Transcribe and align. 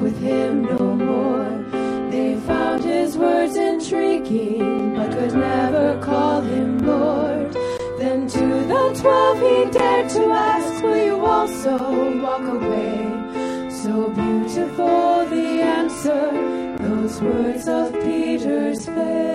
with 0.00 0.18
him 0.20 0.64
no 0.64 0.78
more. 0.78 2.10
They 2.10 2.36
found 2.46 2.84
his 2.84 3.16
words 3.16 3.56
intriguing, 3.56 4.94
but 4.94 5.12
could 5.12 5.34
never 5.34 6.00
call 6.02 6.40
him 6.40 6.78
Lord. 6.78 7.52
Then 7.98 8.28
to 8.28 8.46
the 8.72 8.98
twelve 9.00 9.38
he 9.40 9.70
dared 9.70 10.08
to 10.10 10.24
ask, 10.30 10.82
Will 10.82 11.04
you 11.04 11.24
also 11.24 11.76
walk 12.22 12.42
away? 12.42 13.70
So 13.82 14.08
beautiful 14.10 15.26
the 15.26 15.62
answer, 15.78 16.76
those 16.78 17.20
words 17.20 17.68
of 17.68 17.92
Peter's 18.02 18.86
faith. 18.86 19.27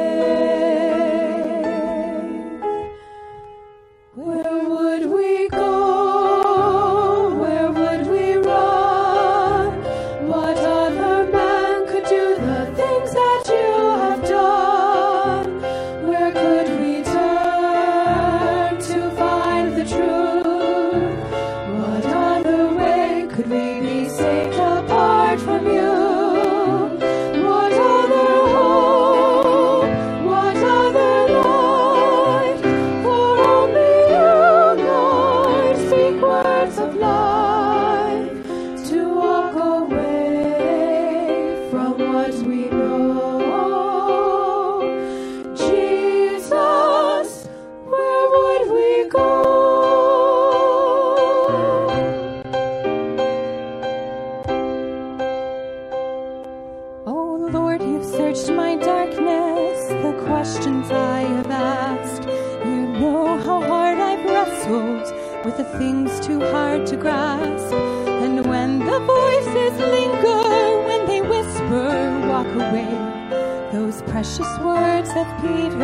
Precious 74.23 74.57
words 74.59 75.09
of 75.17 75.27
Peter 75.41 75.83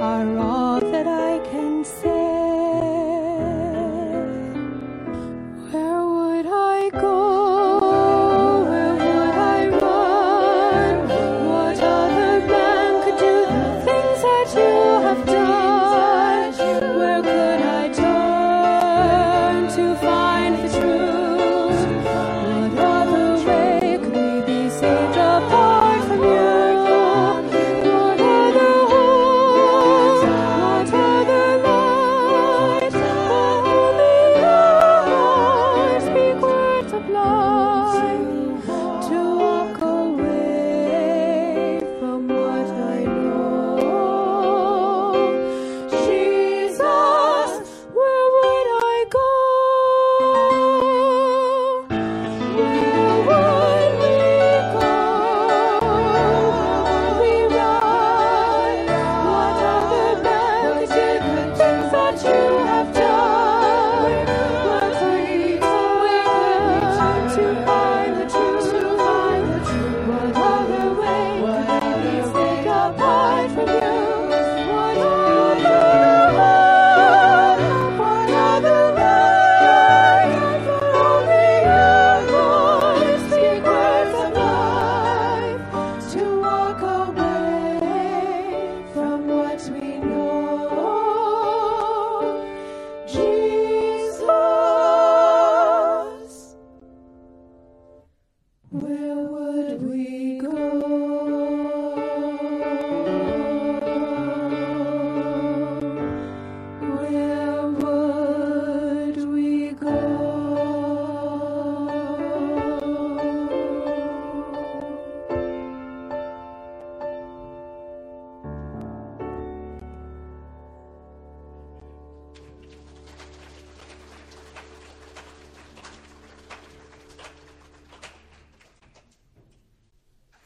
are 0.00 0.38
all 0.38 0.79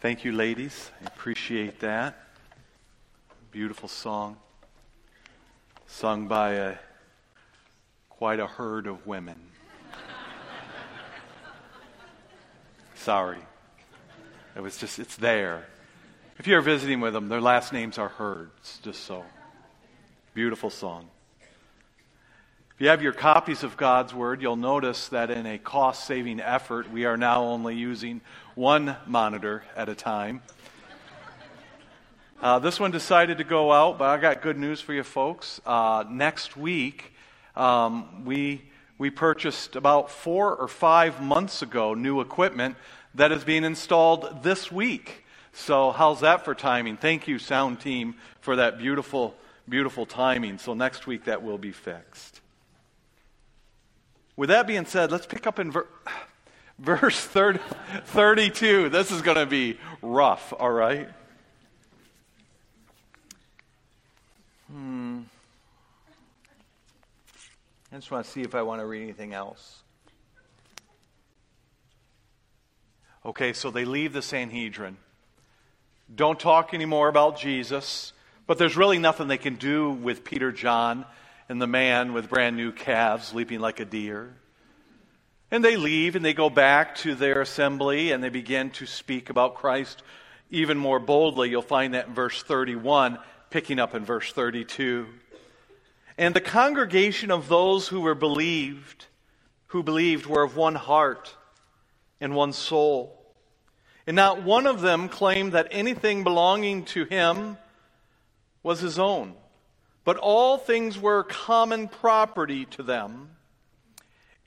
Thank 0.05 0.23
you, 0.23 0.33
ladies. 0.33 0.91
I 1.01 1.07
appreciate 1.07 1.81
that. 1.81 2.27
Beautiful 3.51 3.89
song. 3.89 4.37
Sung 5.87 6.29
by 6.29 6.51
a, 6.51 6.75
quite 8.11 8.39
a 8.39 8.47
herd 8.47 8.87
of 8.87 9.07
women. 9.07 9.41
Sorry. 12.97 13.39
It 14.55 14.61
was 14.61 14.77
just, 14.77 14.99
it's 14.99 15.17
there. 15.17 15.65
If 16.39 16.47
you're 16.47 16.61
visiting 16.61 17.01
with 17.01 17.15
them, 17.15 17.31
their 17.31 17.41
last 17.41 17.73
names 17.73 17.97
are 17.97 18.09
Herds, 18.11 18.81
just 18.83 19.05
so. 19.05 19.25
Beautiful 20.35 20.69
song. 20.69 21.09
If 22.75 22.81
you 22.81 22.89
have 22.89 23.03
your 23.03 23.13
copies 23.13 23.63
of 23.63 23.77
God's 23.77 24.13
Word, 24.13 24.43
you'll 24.43 24.57
notice 24.57 25.07
that 25.11 25.31
in 25.31 25.47
a 25.47 25.59
cost 25.59 26.09
saving 26.09 26.41
effort, 26.41 26.91
we 26.91 27.05
are 27.05 27.17
now 27.17 27.45
only 27.45 27.77
using 27.77 28.21
one 28.57 28.97
monitor 29.07 29.63
at 29.77 29.89
a 29.89 29.95
time. 29.95 30.43
Uh, 32.43 32.59
this 32.59 32.81
one 32.81 32.91
decided 32.91 33.39
to 33.39 33.45
go 33.45 33.71
out, 33.71 33.97
but 33.97 34.09
I 34.09 34.17
got 34.17 34.43
good 34.43 34.59
news 34.59 34.81
for 34.81 34.93
you 34.93 35.05
folks. 35.05 35.61
Uh, 35.65 36.03
next 36.11 36.57
week, 36.57 37.13
um, 37.55 38.25
we, 38.25 38.65
we 38.99 39.09
purchased 39.09 39.77
about 39.77 40.11
four 40.11 40.57
or 40.57 40.67
five 40.67 41.23
months 41.23 41.63
ago 41.63 41.95
new 41.95 42.21
equipment 42.21 42.75
that 43.15 43.31
is 43.31 43.45
being 43.45 43.63
installed 43.63 44.43
this 44.43 44.73
week. 44.73 45.25
So, 45.53 45.93
how's 45.93 46.23
that 46.23 46.45
for 46.45 46.57
timing? 46.57 46.97
Thank 46.97 47.29
you, 47.29 47.39
sound 47.39 47.79
team, 47.79 48.17
for 48.41 48.57
that 48.57 48.79
beautiful, 48.79 49.37
beautiful 49.69 50.07
timing. 50.07 50.59
So, 50.59 50.75
next 50.75 51.07
week 51.07 51.27
that 51.27 51.45
will 51.45 51.59
be 51.59 51.71
fixed. 51.71 52.41
With 54.37 54.49
that 54.49 54.67
being 54.67 54.87
said, 54.87 55.13
let's 55.13 55.27
pick 55.27 55.47
up 55.47 55.59
in 55.59 55.71
ver- 55.71 55.87
verse 56.79 57.21
30, 57.21 57.61
32. 58.07 58.89
This 58.89 59.11
is 59.11 59.23
going 59.23 59.37
to 59.37 59.47
be 59.47 59.79
rough, 60.03 60.53
all 60.59 60.71
right? 60.71 61.09
Hmm. 64.71 65.21
I 67.93 67.97
just 67.97 68.11
want 68.11 68.25
to 68.25 68.31
see 68.31 68.43
if 68.43 68.57
I 68.57 68.63
want 68.63 68.81
to 68.81 68.87
read 68.87 69.03
anything 69.03 69.35
else. 69.35 69.83
Okay, 73.25 73.53
so 73.53 73.71
they 73.71 73.85
leave 73.85 74.13
the 74.13 74.21
Sanhedrin. 74.21 74.97
Don't 76.15 76.39
talk 76.39 76.75
anymore 76.75 77.09
about 77.09 77.39
Jesus, 77.39 78.13
but 78.47 78.59
there's 78.59 78.77
really 78.77 78.99
nothing 78.99 79.29
they 79.29 79.39
can 79.39 79.55
do 79.55 79.91
with 79.91 80.25
Peter, 80.25 80.53
John, 80.53 81.07
and 81.49 81.61
the 81.61 81.67
man 81.67 82.13
with 82.13 82.29
brand 82.29 82.57
new 82.57 82.73
calves 82.73 83.35
leaping 83.35 83.61
like 83.61 83.81
a 83.81 83.85
deer. 83.85 84.35
And 85.51 85.65
they 85.65 85.77
leave 85.77 86.17
and 86.17 86.25
they 86.25 86.35
go 86.35 86.51
back 86.51 86.97
to 86.97 87.15
their 87.15 87.41
assembly 87.41 88.13
and 88.13 88.23
they 88.23 88.29
begin 88.29 88.71
to 88.71 88.87
speak 88.87 89.31
about 89.31 89.55
Christ 89.55 90.03
even 90.51 90.79
more 90.79 90.99
boldly. 90.99 91.51
You'll 91.51 91.63
find 91.63 91.95
that 91.95 92.09
in 92.09 92.15
verse 92.15 92.43
31, 92.43 93.19
picking 93.51 93.79
up 93.79 93.95
in 93.95 94.05
verse 94.05 94.33
32. 94.33 95.07
And 96.17 96.35
the 96.35 96.41
congregation 96.41 97.31
of 97.31 97.49
those 97.49 97.89
who 97.89 98.01
were 98.01 98.15
believed, 98.15 99.07
who 99.69 99.83
believed, 99.83 100.27
were 100.27 100.43
of 100.43 100.57
one 100.57 100.77
heart 100.77 101.35
and 102.21 102.35
one 102.35 102.53
soul. 102.53 103.21
And 104.07 104.15
not 104.17 104.43
one 104.43 104.67
of 104.67 104.81
them 104.81 105.09
claimed 105.09 105.53
that 105.53 105.69
anything 105.71 106.25
belonging 106.25 106.85
to 106.87 107.05
him 107.05 107.57
was 108.63 108.81
his 108.81 108.99
own, 108.99 109.35
but 110.05 110.17
all 110.17 110.59
things 110.59 110.99
were 110.99 111.25
common 111.25 111.89
property 111.89 112.67
to 112.67 112.83
them. 112.83 113.31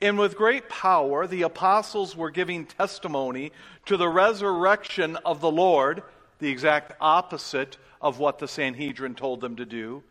And 0.00 0.18
with 0.18 0.36
great 0.36 0.68
power, 0.68 1.26
the 1.26 1.42
apostles 1.42 2.16
were 2.16 2.30
giving 2.30 2.66
testimony 2.66 3.50
to 3.86 3.96
the 3.96 4.08
resurrection 4.08 5.16
of 5.24 5.40
the 5.40 5.50
Lord, 5.50 6.02
the 6.38 6.50
exact 6.50 6.92
opposite 7.00 7.76
of 8.00 8.20
what 8.20 8.38
the 8.38 8.46
Sanhedrin 8.46 9.16
told 9.16 9.40
them 9.40 9.56
to 9.56 9.64
do. 9.64 10.04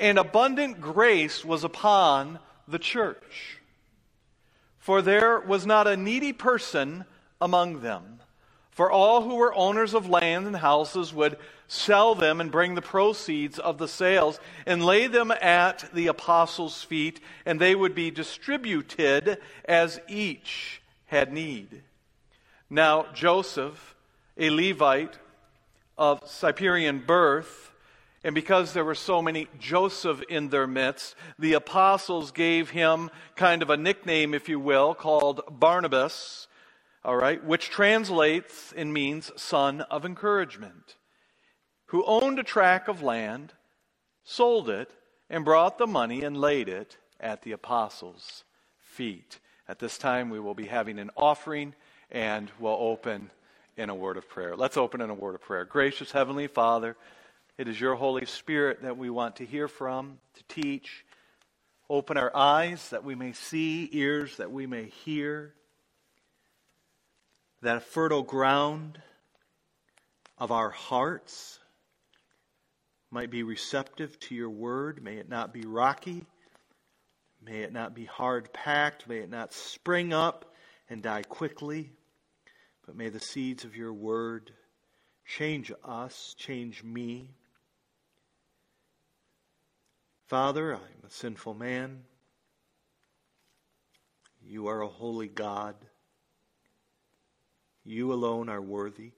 And 0.00 0.18
abundant 0.18 0.80
grace 0.80 1.44
was 1.44 1.62
upon 1.62 2.40
the 2.66 2.78
church. 2.78 3.58
For 4.78 5.00
there 5.00 5.38
was 5.38 5.64
not 5.64 5.86
a 5.86 5.96
needy 5.96 6.32
person 6.32 7.04
among 7.40 7.80
them. 7.82 8.20
For 8.70 8.90
all 8.90 9.22
who 9.22 9.36
were 9.36 9.54
owners 9.54 9.94
of 9.94 10.08
land 10.08 10.46
and 10.46 10.56
houses 10.56 11.12
would 11.12 11.36
sell 11.70 12.16
them 12.16 12.40
and 12.40 12.50
bring 12.50 12.74
the 12.74 12.82
proceeds 12.82 13.58
of 13.58 13.78
the 13.78 13.86
sales 13.86 14.40
and 14.66 14.84
lay 14.84 15.06
them 15.06 15.30
at 15.30 15.88
the 15.94 16.08
apostles' 16.08 16.82
feet, 16.82 17.20
and 17.46 17.60
they 17.60 17.74
would 17.74 17.94
be 17.94 18.10
distributed 18.10 19.38
as 19.64 20.00
each 20.08 20.82
had 21.06 21.32
need. 21.32 21.82
Now, 22.68 23.06
Joseph, 23.14 23.94
a 24.36 24.50
Levite 24.50 25.18
of 25.96 26.28
Cyprian 26.28 27.04
birth, 27.06 27.70
and 28.24 28.34
because 28.34 28.72
there 28.72 28.84
were 28.84 28.96
so 28.96 29.22
many 29.22 29.46
Joseph 29.58 30.22
in 30.28 30.48
their 30.48 30.66
midst, 30.66 31.14
the 31.38 31.52
apostles 31.52 32.32
gave 32.32 32.70
him 32.70 33.10
kind 33.36 33.62
of 33.62 33.70
a 33.70 33.76
nickname, 33.76 34.34
if 34.34 34.48
you 34.48 34.58
will, 34.58 34.92
called 34.94 35.42
Barnabas 35.48 36.48
all 37.04 37.16
right, 37.16 37.42
which 37.42 37.70
translates 37.70 38.74
and 38.76 38.92
means 38.92 39.30
son 39.36 39.80
of 39.82 40.04
encouragement, 40.04 40.96
who 41.90 42.04
owned 42.04 42.38
a 42.38 42.44
tract 42.44 42.88
of 42.88 43.02
land, 43.02 43.52
sold 44.22 44.70
it, 44.70 44.92
and 45.28 45.44
brought 45.44 45.76
the 45.76 45.88
money 45.88 46.22
and 46.22 46.40
laid 46.40 46.68
it 46.68 46.96
at 47.18 47.42
the 47.42 47.50
apostles' 47.50 48.44
feet. 48.78 49.40
At 49.68 49.80
this 49.80 49.98
time, 49.98 50.30
we 50.30 50.38
will 50.38 50.54
be 50.54 50.66
having 50.66 51.00
an 51.00 51.10
offering 51.16 51.74
and 52.08 52.48
we'll 52.60 52.76
open 52.78 53.28
in 53.76 53.90
a 53.90 53.94
word 53.94 54.16
of 54.16 54.28
prayer. 54.28 54.54
Let's 54.54 54.76
open 54.76 55.00
in 55.00 55.10
a 55.10 55.14
word 55.14 55.34
of 55.34 55.40
prayer. 55.40 55.64
Gracious 55.64 56.12
Heavenly 56.12 56.46
Father, 56.46 56.96
it 57.58 57.66
is 57.66 57.80
your 57.80 57.96
Holy 57.96 58.24
Spirit 58.24 58.82
that 58.82 58.96
we 58.96 59.10
want 59.10 59.36
to 59.36 59.44
hear 59.44 59.66
from, 59.66 60.18
to 60.34 60.62
teach. 60.62 61.04
Open 61.88 62.16
our 62.16 62.34
eyes 62.36 62.88
that 62.90 63.02
we 63.02 63.16
may 63.16 63.32
see, 63.32 63.88
ears 63.92 64.36
that 64.36 64.52
we 64.52 64.64
may 64.64 64.84
hear 64.84 65.54
that 67.62 67.82
fertile 67.82 68.22
ground 68.22 69.02
of 70.38 70.52
our 70.52 70.70
hearts 70.70 71.59
might 73.10 73.30
be 73.30 73.42
receptive 73.42 74.18
to 74.20 74.34
your 74.34 74.50
word. 74.50 75.02
May 75.02 75.16
it 75.16 75.28
not 75.28 75.52
be 75.52 75.62
rocky. 75.62 76.24
May 77.44 77.62
it 77.62 77.72
not 77.72 77.94
be 77.94 78.04
hard 78.04 78.52
packed. 78.52 79.08
May 79.08 79.18
it 79.18 79.30
not 79.30 79.52
spring 79.52 80.12
up 80.12 80.54
and 80.88 81.02
die 81.02 81.22
quickly. 81.22 81.90
But 82.86 82.96
may 82.96 83.08
the 83.08 83.20
seeds 83.20 83.64
of 83.64 83.76
your 83.76 83.92
word 83.92 84.52
change 85.26 85.72
us, 85.84 86.34
change 86.38 86.82
me. 86.82 87.30
Father, 90.26 90.74
I'm 90.74 91.06
a 91.06 91.10
sinful 91.10 91.54
man. 91.54 92.02
You 94.42 94.68
are 94.68 94.82
a 94.82 94.88
holy 94.88 95.28
God. 95.28 95.74
You 97.84 98.12
alone 98.12 98.48
are 98.48 98.60
worthy. 98.60 99.12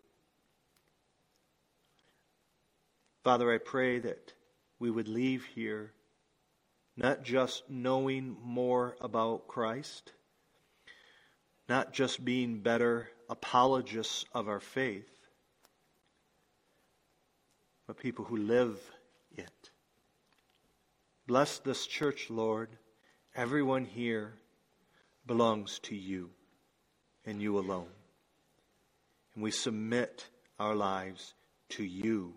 Father, 3.23 3.53
I 3.53 3.59
pray 3.59 4.01
that 4.01 4.33
we 4.79 4.91
would 4.91 5.09
leave 5.09 5.45
here 5.55 5.93
not 6.97 7.23
just 7.23 7.63
knowing 7.71 8.37
more 8.43 8.97
about 9.01 9.47
Christ, 9.47 10.13
not 11.69 11.93
just 11.93 12.25
being 12.25 12.59
better 12.59 13.09
apologists 13.31 14.25
of 14.35 14.49
our 14.49 14.61
faith, 14.61 15.09
but 17.87 17.97
people 17.97 18.25
who 18.25 18.37
live 18.37 18.79
it. 19.37 19.71
Bless 21.27 21.59
this 21.59 21.87
church, 21.87 22.29
Lord. 22.29 22.69
Everyone 23.35 23.85
here 23.85 24.35
belongs 25.27 25.79
to 25.85 25.95
you 25.95 26.31
and 27.25 27.41
you 27.41 27.59
alone. 27.59 27.87
And 29.35 29.43
we 29.43 29.51
submit 29.51 30.27
our 30.59 30.75
lives 30.75 31.35
to 31.71 31.85
you. 31.85 32.35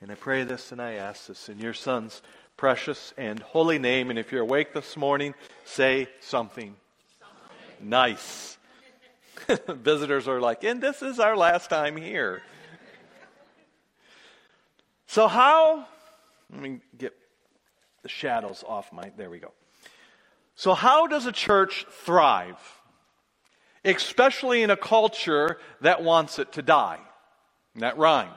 And 0.00 0.10
I 0.10 0.14
pray 0.14 0.44
this 0.44 0.72
and 0.72 0.80
I 0.80 0.94
ask 0.94 1.26
this 1.26 1.48
in 1.48 1.58
your 1.58 1.74
Son's 1.74 2.22
precious 2.56 3.12
and 3.16 3.40
holy 3.40 3.78
name. 3.78 4.10
And 4.10 4.18
if 4.18 4.32
you're 4.32 4.42
awake 4.42 4.72
this 4.72 4.96
morning, 4.96 5.34
say 5.64 6.08
something, 6.20 6.74
something. 7.18 7.88
nice. 7.88 8.58
Visitors 9.68 10.28
are 10.28 10.40
like, 10.40 10.64
and 10.64 10.80
this 10.80 11.02
is 11.02 11.18
our 11.18 11.36
last 11.36 11.70
time 11.70 11.96
here. 11.96 12.42
so, 15.06 15.28
how? 15.28 15.86
Let 16.52 16.60
me 16.60 16.80
get 16.96 17.14
the 18.02 18.08
shadows 18.08 18.64
off 18.66 18.92
my. 18.92 19.12
There 19.16 19.30
we 19.30 19.38
go. 19.38 19.52
So, 20.54 20.74
how 20.74 21.06
does 21.06 21.26
a 21.26 21.32
church 21.32 21.86
thrive? 22.04 22.58
especially 23.84 24.62
in 24.62 24.70
a 24.70 24.76
culture 24.76 25.58
that 25.80 26.02
wants 26.02 26.38
it 26.38 26.52
to 26.52 26.62
die. 26.62 27.00
And 27.74 27.82
that 27.82 27.96
rhymed. 27.98 28.32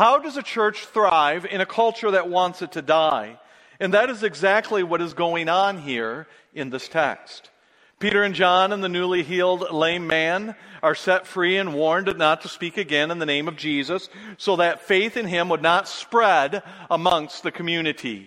How 0.00 0.18
does 0.18 0.38
a 0.38 0.42
church 0.42 0.86
thrive 0.86 1.44
in 1.44 1.60
a 1.60 1.66
culture 1.66 2.10
that 2.12 2.26
wants 2.26 2.62
it 2.62 2.72
to 2.72 2.80
die? 2.80 3.38
And 3.78 3.92
that 3.92 4.08
is 4.08 4.22
exactly 4.22 4.82
what 4.82 5.02
is 5.02 5.12
going 5.12 5.50
on 5.50 5.76
here 5.76 6.26
in 6.54 6.70
this 6.70 6.88
text. 6.88 7.50
Peter 7.98 8.22
and 8.22 8.34
John 8.34 8.72
and 8.72 8.82
the 8.82 8.88
newly 8.88 9.22
healed 9.22 9.70
lame 9.70 10.06
man 10.06 10.56
are 10.82 10.94
set 10.94 11.26
free 11.26 11.58
and 11.58 11.74
warned 11.74 12.16
not 12.16 12.40
to 12.40 12.48
speak 12.48 12.78
again 12.78 13.10
in 13.10 13.18
the 13.18 13.26
name 13.26 13.46
of 13.46 13.58
Jesus 13.58 14.08
so 14.38 14.56
that 14.56 14.80
faith 14.80 15.18
in 15.18 15.26
him 15.26 15.50
would 15.50 15.60
not 15.60 15.86
spread 15.86 16.62
amongst 16.90 17.42
the 17.42 17.52
community. 17.52 18.26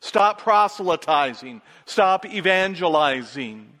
Stop 0.00 0.42
proselytizing. 0.42 1.62
Stop 1.86 2.26
evangelizing. 2.26 3.80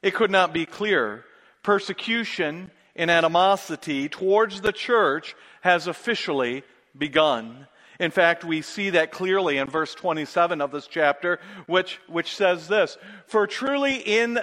It 0.00 0.14
could 0.14 0.30
not 0.30 0.54
be 0.54 0.64
clearer. 0.64 1.22
Persecution 1.62 2.70
and 2.96 3.10
animosity 3.10 4.08
towards 4.08 4.60
the 4.60 4.72
church 4.72 5.34
has 5.60 5.86
officially 5.86 6.64
begun. 6.96 7.66
In 7.98 8.10
fact, 8.10 8.44
we 8.44 8.62
see 8.62 8.90
that 8.90 9.10
clearly 9.10 9.58
in 9.58 9.68
verse 9.68 9.94
27 9.94 10.60
of 10.60 10.70
this 10.70 10.86
chapter, 10.86 11.40
which, 11.66 11.98
which 12.08 12.34
says 12.36 12.68
this 12.68 12.98
For 13.26 13.46
truly 13.46 13.96
in 13.96 14.38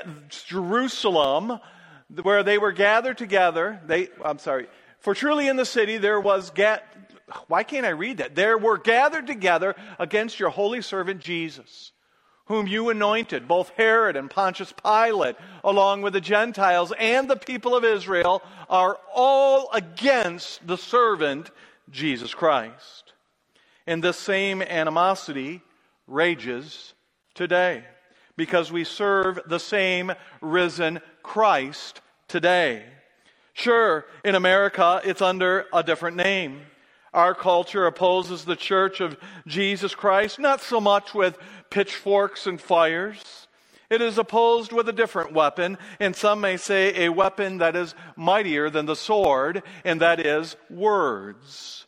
Jerusalem, 0.48 1.60
where 2.22 2.44
they 2.44 2.58
were 2.58 2.72
gathered 2.72 3.18
together, 3.18 3.80
they, 3.86 4.10
I'm 4.24 4.40
sorry, 4.40 4.68
for 5.00 5.14
truly 5.14 5.48
in 5.48 5.58
the 5.58 5.66
city 5.66 5.98
there 5.98 6.20
was, 6.20 6.50
ga- 6.52 6.80
why 7.48 7.64
can't 7.64 7.86
I 7.86 7.90
read 7.90 8.18
that? 8.18 8.36
There 8.36 8.58
were 8.58 8.78
gathered 8.78 9.28
together 9.28 9.76
against 10.00 10.40
your 10.40 10.50
holy 10.50 10.82
servant 10.82 11.22
Jesus 11.22 11.93
whom 12.46 12.68
you 12.68 12.90
anointed, 12.90 13.48
both 13.48 13.70
Herod 13.70 14.16
and 14.16 14.30
Pontius 14.30 14.74
Pilate, 14.74 15.36
along 15.64 16.02
with 16.02 16.14
the 16.14 16.22
Gentiles 16.22 16.92
and 17.00 17.30
the 17.30 17.38
people 17.38 17.76
of 17.76 17.86
Israel, 17.86 18.44
are 18.70 18.98
all 19.14 19.70
against 19.72 20.66
the 20.68 20.78
servant 20.78 21.52
Jesus 21.90 22.34
Christ. 22.34 23.14
And 23.88 24.04
this 24.04 24.18
same 24.18 24.62
animosity 24.62 25.62
rages 26.08 26.94
today 27.34 27.84
because 28.36 28.72
we 28.72 28.84
serve 28.84 29.40
the 29.46 29.60
same 29.60 30.12
risen 30.42 31.00
Christ 31.22 32.02
today. 32.28 32.84
Sure, 33.54 34.06
in 34.26 34.36
America, 34.36 35.02
it's 35.06 35.22
under 35.22 35.66
a 35.72 35.84
different 35.84 36.18
name. 36.18 36.62
Our 37.14 37.36
culture 37.36 37.86
opposes 37.86 38.44
the 38.44 38.56
church 38.56 39.00
of 39.00 39.18
Jesus 39.46 39.94
Christ, 39.94 40.40
not 40.40 40.62
so 40.62 40.82
much 40.82 41.14
with 41.14 41.38
pitchforks 41.70 42.48
and 42.48 42.60
fires. 42.60 43.48
It 43.90 44.02
is 44.02 44.18
opposed 44.18 44.72
with 44.72 44.90
a 44.90 44.94
different 44.94 45.34
weapon, 45.34 45.78
and 46.00 46.16
some 46.16 46.42
may 46.42 46.58
say 46.58 47.06
a 47.06 47.12
weapon 47.12 47.60
that 47.60 47.76
is 47.76 47.94
mightier 48.16 48.72
than 48.72 48.88
the 48.88 48.96
sword, 48.96 49.62
and 49.86 50.02
that 50.02 50.20
is 50.20 50.56
words. 50.72 51.86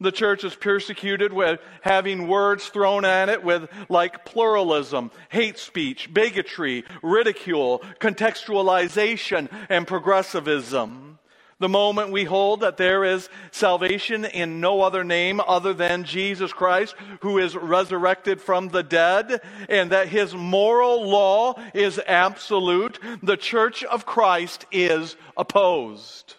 The 0.00 0.12
church 0.12 0.44
is 0.44 0.54
persecuted 0.54 1.32
with 1.32 1.58
having 1.80 2.28
words 2.28 2.68
thrown 2.68 3.04
at 3.04 3.28
it 3.28 3.42
with 3.42 3.68
like 3.88 4.24
pluralism, 4.24 5.10
hate 5.28 5.58
speech, 5.58 6.14
bigotry, 6.14 6.84
ridicule, 7.02 7.82
contextualization, 7.98 9.48
and 9.68 9.88
progressivism. 9.88 11.18
The 11.60 11.68
moment 11.68 12.12
we 12.12 12.22
hold 12.22 12.60
that 12.60 12.76
there 12.76 13.04
is 13.04 13.28
salvation 13.50 14.24
in 14.24 14.60
no 14.60 14.80
other 14.80 15.02
name 15.02 15.40
other 15.40 15.74
than 15.74 16.04
Jesus 16.04 16.52
Christ, 16.52 16.94
who 17.20 17.38
is 17.38 17.56
resurrected 17.56 18.40
from 18.40 18.68
the 18.68 18.84
dead, 18.84 19.40
and 19.68 19.90
that 19.90 20.08
his 20.08 20.34
moral 20.34 21.08
law 21.08 21.60
is 21.74 22.00
absolute, 22.06 23.00
the 23.24 23.36
church 23.36 23.82
of 23.82 24.06
Christ 24.06 24.66
is 24.70 25.16
opposed. 25.36 26.36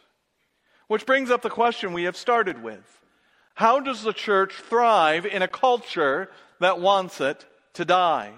Which 0.87 1.05
brings 1.05 1.29
up 1.31 1.41
the 1.41 1.49
question 1.49 1.91
we 1.91 2.03
have 2.03 2.15
started 2.15 2.63
with. 2.63 3.01
How 3.55 3.81
does 3.81 4.03
the 4.03 4.13
church 4.13 4.53
thrive 4.53 5.25
in 5.25 5.41
a 5.41 5.49
culture 5.49 6.29
that 6.61 6.79
wants 6.79 7.19
it 7.19 7.45
to 7.73 7.83
die? 7.83 8.31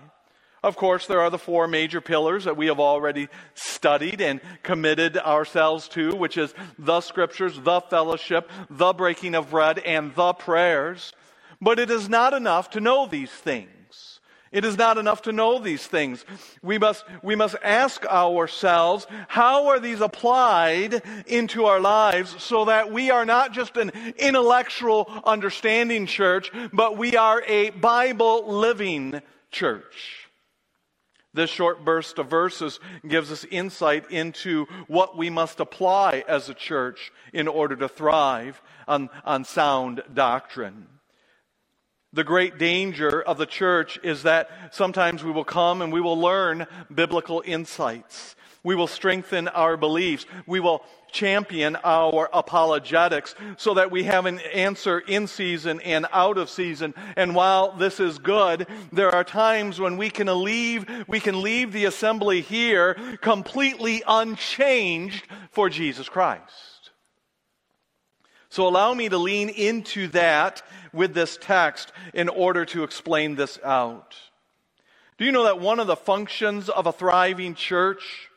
Of 0.63 0.75
course, 0.75 1.07
there 1.07 1.21
are 1.21 1.31
the 1.31 1.39
four 1.39 1.67
major 1.67 2.01
pillars 2.01 2.43
that 2.43 2.55
we 2.55 2.67
have 2.67 2.79
already 2.79 3.29
studied 3.55 4.21
and 4.21 4.39
committed 4.61 5.17
ourselves 5.17 5.87
to, 5.89 6.15
which 6.15 6.37
is 6.37 6.53
the 6.77 7.01
scriptures, 7.01 7.59
the 7.59 7.81
fellowship, 7.81 8.47
the 8.69 8.93
breaking 8.93 9.33
of 9.33 9.49
bread, 9.49 9.79
and 9.79 10.13
the 10.13 10.33
prayers. 10.33 11.13
But 11.59 11.79
it 11.79 11.89
is 11.89 12.07
not 12.07 12.33
enough 12.33 12.69
to 12.71 12.79
know 12.79 13.07
these 13.07 13.31
things. 13.31 14.19
It 14.51 14.63
is 14.63 14.77
not 14.77 14.97
enough 14.99 15.23
to 15.23 15.31
know 15.31 15.57
these 15.57 15.87
things. 15.87 16.25
We 16.61 16.77
must, 16.77 17.05
we 17.23 17.35
must 17.35 17.55
ask 17.63 18.05
ourselves, 18.05 19.07
how 19.29 19.67
are 19.67 19.79
these 19.79 20.01
applied 20.01 21.01
into 21.25 21.65
our 21.65 21.79
lives 21.79 22.35
so 22.43 22.65
that 22.65 22.91
we 22.91 23.09
are 23.09 23.25
not 23.25 23.53
just 23.53 23.77
an 23.77 23.91
intellectual 24.17 25.09
understanding 25.25 26.05
church, 26.05 26.51
but 26.71 26.97
we 26.97 27.15
are 27.15 27.41
a 27.47 27.71
Bible 27.71 28.45
living 28.47 29.21
church? 29.51 30.20
This 31.33 31.49
short 31.49 31.85
burst 31.85 32.17
of 32.19 32.29
verses 32.29 32.79
gives 33.07 33.31
us 33.31 33.45
insight 33.45 34.11
into 34.11 34.65
what 34.87 35.17
we 35.17 35.29
must 35.29 35.61
apply 35.61 36.25
as 36.27 36.49
a 36.49 36.53
church 36.53 37.11
in 37.31 37.47
order 37.47 37.75
to 37.77 37.87
thrive 37.87 38.61
on, 38.87 39.09
on 39.23 39.45
sound 39.45 40.03
doctrine. 40.13 40.87
The 42.11 42.25
great 42.25 42.57
danger 42.57 43.21
of 43.21 43.37
the 43.37 43.45
church 43.45 43.97
is 44.03 44.23
that 44.23 44.49
sometimes 44.71 45.23
we 45.23 45.31
will 45.31 45.45
come 45.45 45.81
and 45.81 45.93
we 45.93 46.01
will 46.01 46.19
learn 46.19 46.67
biblical 46.93 47.41
insights. 47.45 48.35
We 48.63 48.75
will 48.75 48.87
strengthen 48.87 49.47
our 49.47 49.77
beliefs. 49.77 50.25
We 50.45 50.59
will 50.59 50.83
champion 51.11 51.77
our 51.83 52.29
apologetics 52.33 53.35
so 53.57 53.73
that 53.73 53.91
we 53.91 54.03
have 54.03 54.25
an 54.25 54.39
answer 54.53 54.99
in 54.99 55.27
season 55.27 55.81
and 55.81 56.05
out 56.11 56.37
of 56.37 56.49
season. 56.49 56.93
And 57.15 57.35
while 57.35 57.73
this 57.73 57.99
is 57.99 58.17
good, 58.17 58.67
there 58.91 59.13
are 59.13 59.23
times 59.23 59.79
when 59.79 59.97
we 59.97 60.09
can 60.09 60.27
leave, 60.43 60.85
we 61.07 61.19
can 61.19 61.41
leave 61.41 61.71
the 61.71 61.85
assembly 61.85 62.41
here 62.41 62.95
completely 63.21 64.03
unchanged 64.07 65.27
for 65.51 65.69
Jesus 65.69 66.09
Christ. 66.09 66.91
So 68.49 68.67
allow 68.67 68.93
me 68.93 69.07
to 69.07 69.17
lean 69.17 69.47
into 69.49 70.07
that 70.09 70.61
with 70.91 71.13
this 71.13 71.37
text 71.39 71.93
in 72.13 72.27
order 72.27 72.65
to 72.65 72.83
explain 72.83 73.35
this 73.35 73.57
out. 73.63 74.15
Do 75.17 75.25
you 75.25 75.31
know 75.31 75.43
that 75.43 75.59
one 75.59 75.79
of 75.79 75.87
the 75.87 75.95
functions 75.95 76.67
of 76.67 76.87
a 76.87 76.91
thriving 76.91 77.55
church 77.55 78.29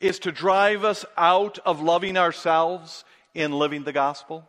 is 0.00 0.18
to 0.20 0.32
drive 0.32 0.84
us 0.84 1.04
out 1.16 1.58
of 1.64 1.80
loving 1.80 2.16
ourselves 2.16 3.04
in 3.34 3.52
living 3.52 3.84
the 3.84 3.92
gospel? 3.92 4.48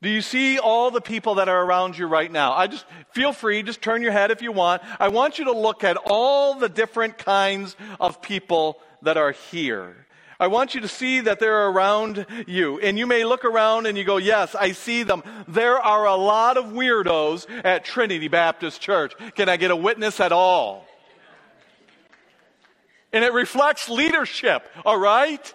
Do 0.00 0.08
you 0.08 0.20
see 0.20 0.60
all 0.60 0.92
the 0.92 1.00
people 1.00 1.36
that 1.36 1.48
are 1.48 1.64
around 1.64 1.98
you 1.98 2.06
right 2.06 2.30
now? 2.30 2.52
I 2.52 2.68
just 2.68 2.84
feel 3.10 3.32
free, 3.32 3.64
just 3.64 3.82
turn 3.82 4.00
your 4.00 4.12
head 4.12 4.30
if 4.30 4.42
you 4.42 4.52
want. 4.52 4.82
I 5.00 5.08
want 5.08 5.40
you 5.40 5.46
to 5.46 5.52
look 5.52 5.82
at 5.82 5.96
all 5.96 6.54
the 6.54 6.68
different 6.68 7.18
kinds 7.18 7.74
of 7.98 8.22
people 8.22 8.78
that 9.02 9.16
are 9.16 9.32
here. 9.32 10.06
I 10.40 10.46
want 10.46 10.76
you 10.76 10.82
to 10.82 10.88
see 10.88 11.20
that 11.20 11.40
they're 11.40 11.68
around 11.68 12.26
you. 12.46 12.78
And 12.78 12.96
you 12.96 13.08
may 13.08 13.24
look 13.24 13.44
around 13.44 13.86
and 13.86 13.98
you 13.98 14.04
go, 14.04 14.18
yes, 14.18 14.54
I 14.54 14.70
see 14.70 15.02
them. 15.02 15.24
There 15.48 15.80
are 15.80 16.06
a 16.06 16.14
lot 16.14 16.56
of 16.56 16.66
weirdos 16.66 17.46
at 17.64 17.84
Trinity 17.84 18.28
Baptist 18.28 18.80
Church. 18.80 19.14
Can 19.34 19.48
I 19.48 19.56
get 19.56 19.72
a 19.72 19.76
witness 19.76 20.20
at 20.20 20.30
all? 20.30 20.86
And 23.12 23.24
it 23.24 23.32
reflects 23.32 23.88
leadership, 23.88 24.68
all 24.84 24.98
right? 24.98 25.54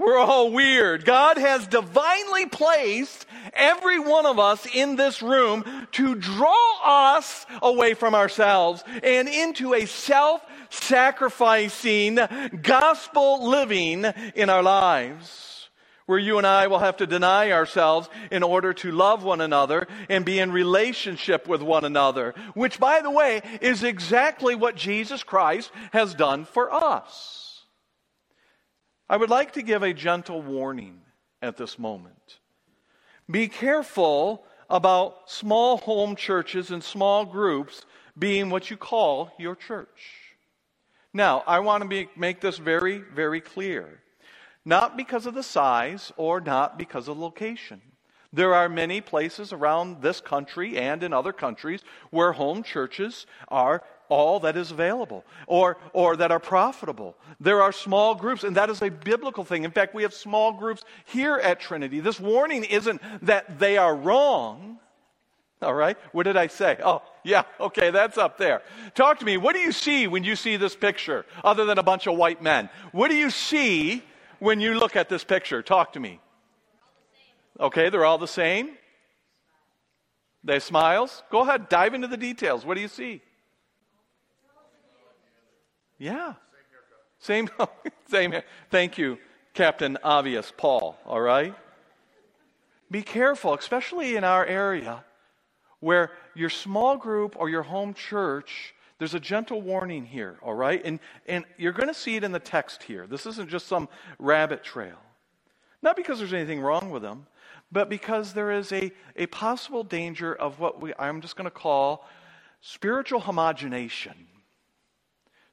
We're 0.00 0.16
all 0.16 0.50
weird. 0.50 1.04
God 1.04 1.36
has 1.36 1.66
divinely 1.66 2.46
placed 2.46 3.26
every 3.52 3.98
one 3.98 4.24
of 4.24 4.38
us 4.38 4.66
in 4.74 4.96
this 4.96 5.20
room 5.20 5.62
to 5.92 6.14
draw 6.14 7.10
us 7.12 7.44
away 7.60 7.92
from 7.92 8.14
ourselves 8.14 8.82
and 9.02 9.28
into 9.28 9.74
a 9.74 9.84
self 9.84 10.40
sacrificing, 10.70 12.18
gospel 12.62 13.46
living 13.46 14.06
in 14.34 14.48
our 14.48 14.62
lives. 14.62 15.49
Where 16.10 16.18
you 16.18 16.38
and 16.38 16.46
I 16.46 16.66
will 16.66 16.80
have 16.80 16.96
to 16.96 17.06
deny 17.06 17.52
ourselves 17.52 18.08
in 18.32 18.42
order 18.42 18.72
to 18.72 18.90
love 18.90 19.22
one 19.22 19.40
another 19.40 19.86
and 20.08 20.24
be 20.24 20.40
in 20.40 20.50
relationship 20.50 21.46
with 21.46 21.62
one 21.62 21.84
another. 21.84 22.34
Which, 22.54 22.80
by 22.80 23.00
the 23.00 23.12
way, 23.12 23.42
is 23.60 23.84
exactly 23.84 24.56
what 24.56 24.74
Jesus 24.74 25.22
Christ 25.22 25.70
has 25.92 26.12
done 26.12 26.46
for 26.46 26.74
us. 26.74 27.62
I 29.08 29.18
would 29.18 29.30
like 29.30 29.52
to 29.52 29.62
give 29.62 29.84
a 29.84 29.94
gentle 29.94 30.42
warning 30.42 31.00
at 31.40 31.56
this 31.56 31.78
moment. 31.78 32.40
Be 33.30 33.46
careful 33.46 34.44
about 34.68 35.30
small 35.30 35.76
home 35.76 36.16
churches 36.16 36.72
and 36.72 36.82
small 36.82 37.24
groups 37.24 37.86
being 38.18 38.50
what 38.50 38.68
you 38.68 38.76
call 38.76 39.30
your 39.38 39.54
church. 39.54 40.34
Now, 41.14 41.44
I 41.46 41.60
want 41.60 41.84
to 41.84 41.88
be, 41.88 42.08
make 42.16 42.40
this 42.40 42.58
very, 42.58 42.98
very 42.98 43.40
clear. 43.40 44.00
Not 44.64 44.96
because 44.96 45.26
of 45.26 45.34
the 45.34 45.42
size 45.42 46.12
or 46.16 46.40
not 46.40 46.78
because 46.78 47.08
of 47.08 47.18
location. 47.18 47.80
There 48.32 48.54
are 48.54 48.68
many 48.68 49.00
places 49.00 49.52
around 49.52 50.02
this 50.02 50.20
country 50.20 50.78
and 50.78 51.02
in 51.02 51.12
other 51.12 51.32
countries 51.32 51.82
where 52.10 52.32
home 52.32 52.62
churches 52.62 53.26
are 53.48 53.82
all 54.08 54.40
that 54.40 54.56
is 54.56 54.70
available 54.70 55.24
or, 55.46 55.78
or 55.92 56.16
that 56.16 56.30
are 56.30 56.38
profitable. 56.38 57.16
There 57.40 57.62
are 57.62 57.72
small 57.72 58.14
groups, 58.14 58.44
and 58.44 58.56
that 58.56 58.70
is 58.70 58.82
a 58.82 58.90
biblical 58.90 59.44
thing. 59.44 59.64
In 59.64 59.70
fact, 59.70 59.94
we 59.94 60.02
have 60.02 60.14
small 60.14 60.52
groups 60.52 60.84
here 61.06 61.36
at 61.36 61.60
Trinity. 61.60 62.00
This 62.00 62.20
warning 62.20 62.64
isn't 62.64 63.00
that 63.22 63.58
they 63.58 63.78
are 63.78 63.96
wrong. 63.96 64.78
All 65.62 65.74
right? 65.74 65.96
What 66.12 66.22
did 66.24 66.36
I 66.36 66.46
say? 66.46 66.78
Oh, 66.82 67.02
yeah, 67.24 67.42
okay, 67.58 67.90
that's 67.90 68.16
up 68.16 68.38
there. 68.38 68.62
Talk 68.94 69.18
to 69.18 69.24
me. 69.24 69.36
What 69.36 69.54
do 69.54 69.60
you 69.60 69.72
see 69.72 70.06
when 70.06 70.24
you 70.24 70.36
see 70.36 70.56
this 70.56 70.74
picture, 70.74 71.26
other 71.44 71.64
than 71.64 71.78
a 71.78 71.82
bunch 71.82 72.06
of 72.06 72.16
white 72.16 72.42
men? 72.42 72.70
What 72.92 73.08
do 73.08 73.16
you 73.16 73.30
see 73.30 74.02
when 74.40 74.60
you 74.60 74.74
look 74.74 74.96
at 74.96 75.08
this 75.08 75.24
picture? 75.24 75.62
Talk 75.62 75.92
to 75.92 76.00
me. 76.00 76.20
Okay, 77.58 77.90
they're 77.90 78.04
all 78.04 78.18
the 78.18 78.26
same. 78.26 78.70
They 80.42 80.58
smiles. 80.58 81.22
Go 81.30 81.40
ahead, 81.40 81.68
dive 81.68 81.94
into 81.94 82.08
the 82.08 82.16
details. 82.16 82.64
What 82.64 82.74
do 82.74 82.80
you 82.80 82.88
see? 82.88 83.22
Yeah. 85.98 86.34
Same, 87.18 87.48
same. 88.08 88.34
Thank 88.70 88.96
you, 88.96 89.18
Captain 89.52 89.98
Obvious 90.02 90.52
Paul. 90.56 90.98
All 91.04 91.20
right. 91.20 91.54
Be 92.90 93.02
careful, 93.02 93.54
especially 93.54 94.16
in 94.16 94.24
our 94.24 94.44
area 94.44 95.04
where 95.80 96.10
your 96.34 96.50
small 96.50 96.96
group 96.96 97.36
or 97.38 97.48
your 97.48 97.62
home 97.62 97.94
church, 97.94 98.74
there's 99.00 99.14
a 99.14 99.20
gentle 99.20 99.62
warning 99.62 100.04
here, 100.04 100.36
all 100.42 100.52
right? 100.52 100.82
And, 100.84 101.00
and 101.26 101.46
you're 101.56 101.72
going 101.72 101.88
to 101.88 101.94
see 101.94 102.16
it 102.16 102.22
in 102.22 102.32
the 102.32 102.38
text 102.38 102.82
here. 102.82 103.06
This 103.06 103.24
isn't 103.24 103.48
just 103.48 103.66
some 103.66 103.88
rabbit 104.18 104.62
trail. 104.62 104.98
Not 105.80 105.96
because 105.96 106.18
there's 106.18 106.34
anything 106.34 106.60
wrong 106.60 106.90
with 106.90 107.00
them, 107.00 107.26
but 107.72 107.88
because 107.88 108.34
there 108.34 108.50
is 108.50 108.70
a, 108.72 108.92
a 109.16 109.24
possible 109.28 109.84
danger 109.84 110.34
of 110.34 110.60
what 110.60 110.82
we, 110.82 110.92
I'm 110.98 111.22
just 111.22 111.34
going 111.34 111.46
to 111.46 111.50
call 111.50 112.06
spiritual 112.60 113.20
homogenation. 113.20 114.12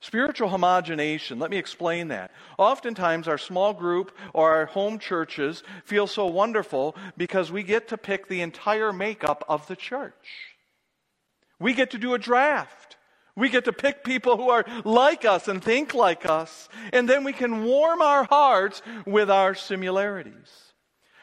Spiritual 0.02 0.50
homogenation, 0.50 1.40
let 1.40 1.50
me 1.50 1.58
explain 1.58 2.10
that. 2.10 2.32
Oftentimes, 2.58 3.30
our 3.30 3.38
small 3.38 3.74
group 3.74 4.12
or 4.34 4.52
our 4.52 4.66
home 4.66 5.00
churches 5.00 5.64
feel 5.86 6.06
so 6.06 6.26
wonderful 6.26 6.98
because 7.16 7.50
we 7.50 7.64
get 7.64 7.88
to 7.88 7.98
pick 7.98 8.28
the 8.28 8.42
entire 8.42 8.92
makeup 8.92 9.46
of 9.48 9.66
the 9.68 9.76
church. 9.78 10.58
We 11.62 11.74
get 11.74 11.92
to 11.92 11.98
do 11.98 12.14
a 12.14 12.20
draft. 12.20 12.97
We 13.38 13.50
get 13.50 13.66
to 13.66 13.74
pick 13.74 14.04
people 14.04 14.36
who 14.36 14.50
are 14.50 14.66
like 14.84 15.24
us 15.24 15.48
and 15.48 15.64
think 15.64 15.94
like 15.94 16.26
us, 16.26 16.68
and 16.92 17.08
then 17.08 17.24
we 17.24 17.34
can 17.34 17.64
warm 17.66 18.02
our 18.02 18.24
hearts 18.24 18.82
with 19.06 19.30
our 19.30 19.54
similarities. 19.54 20.74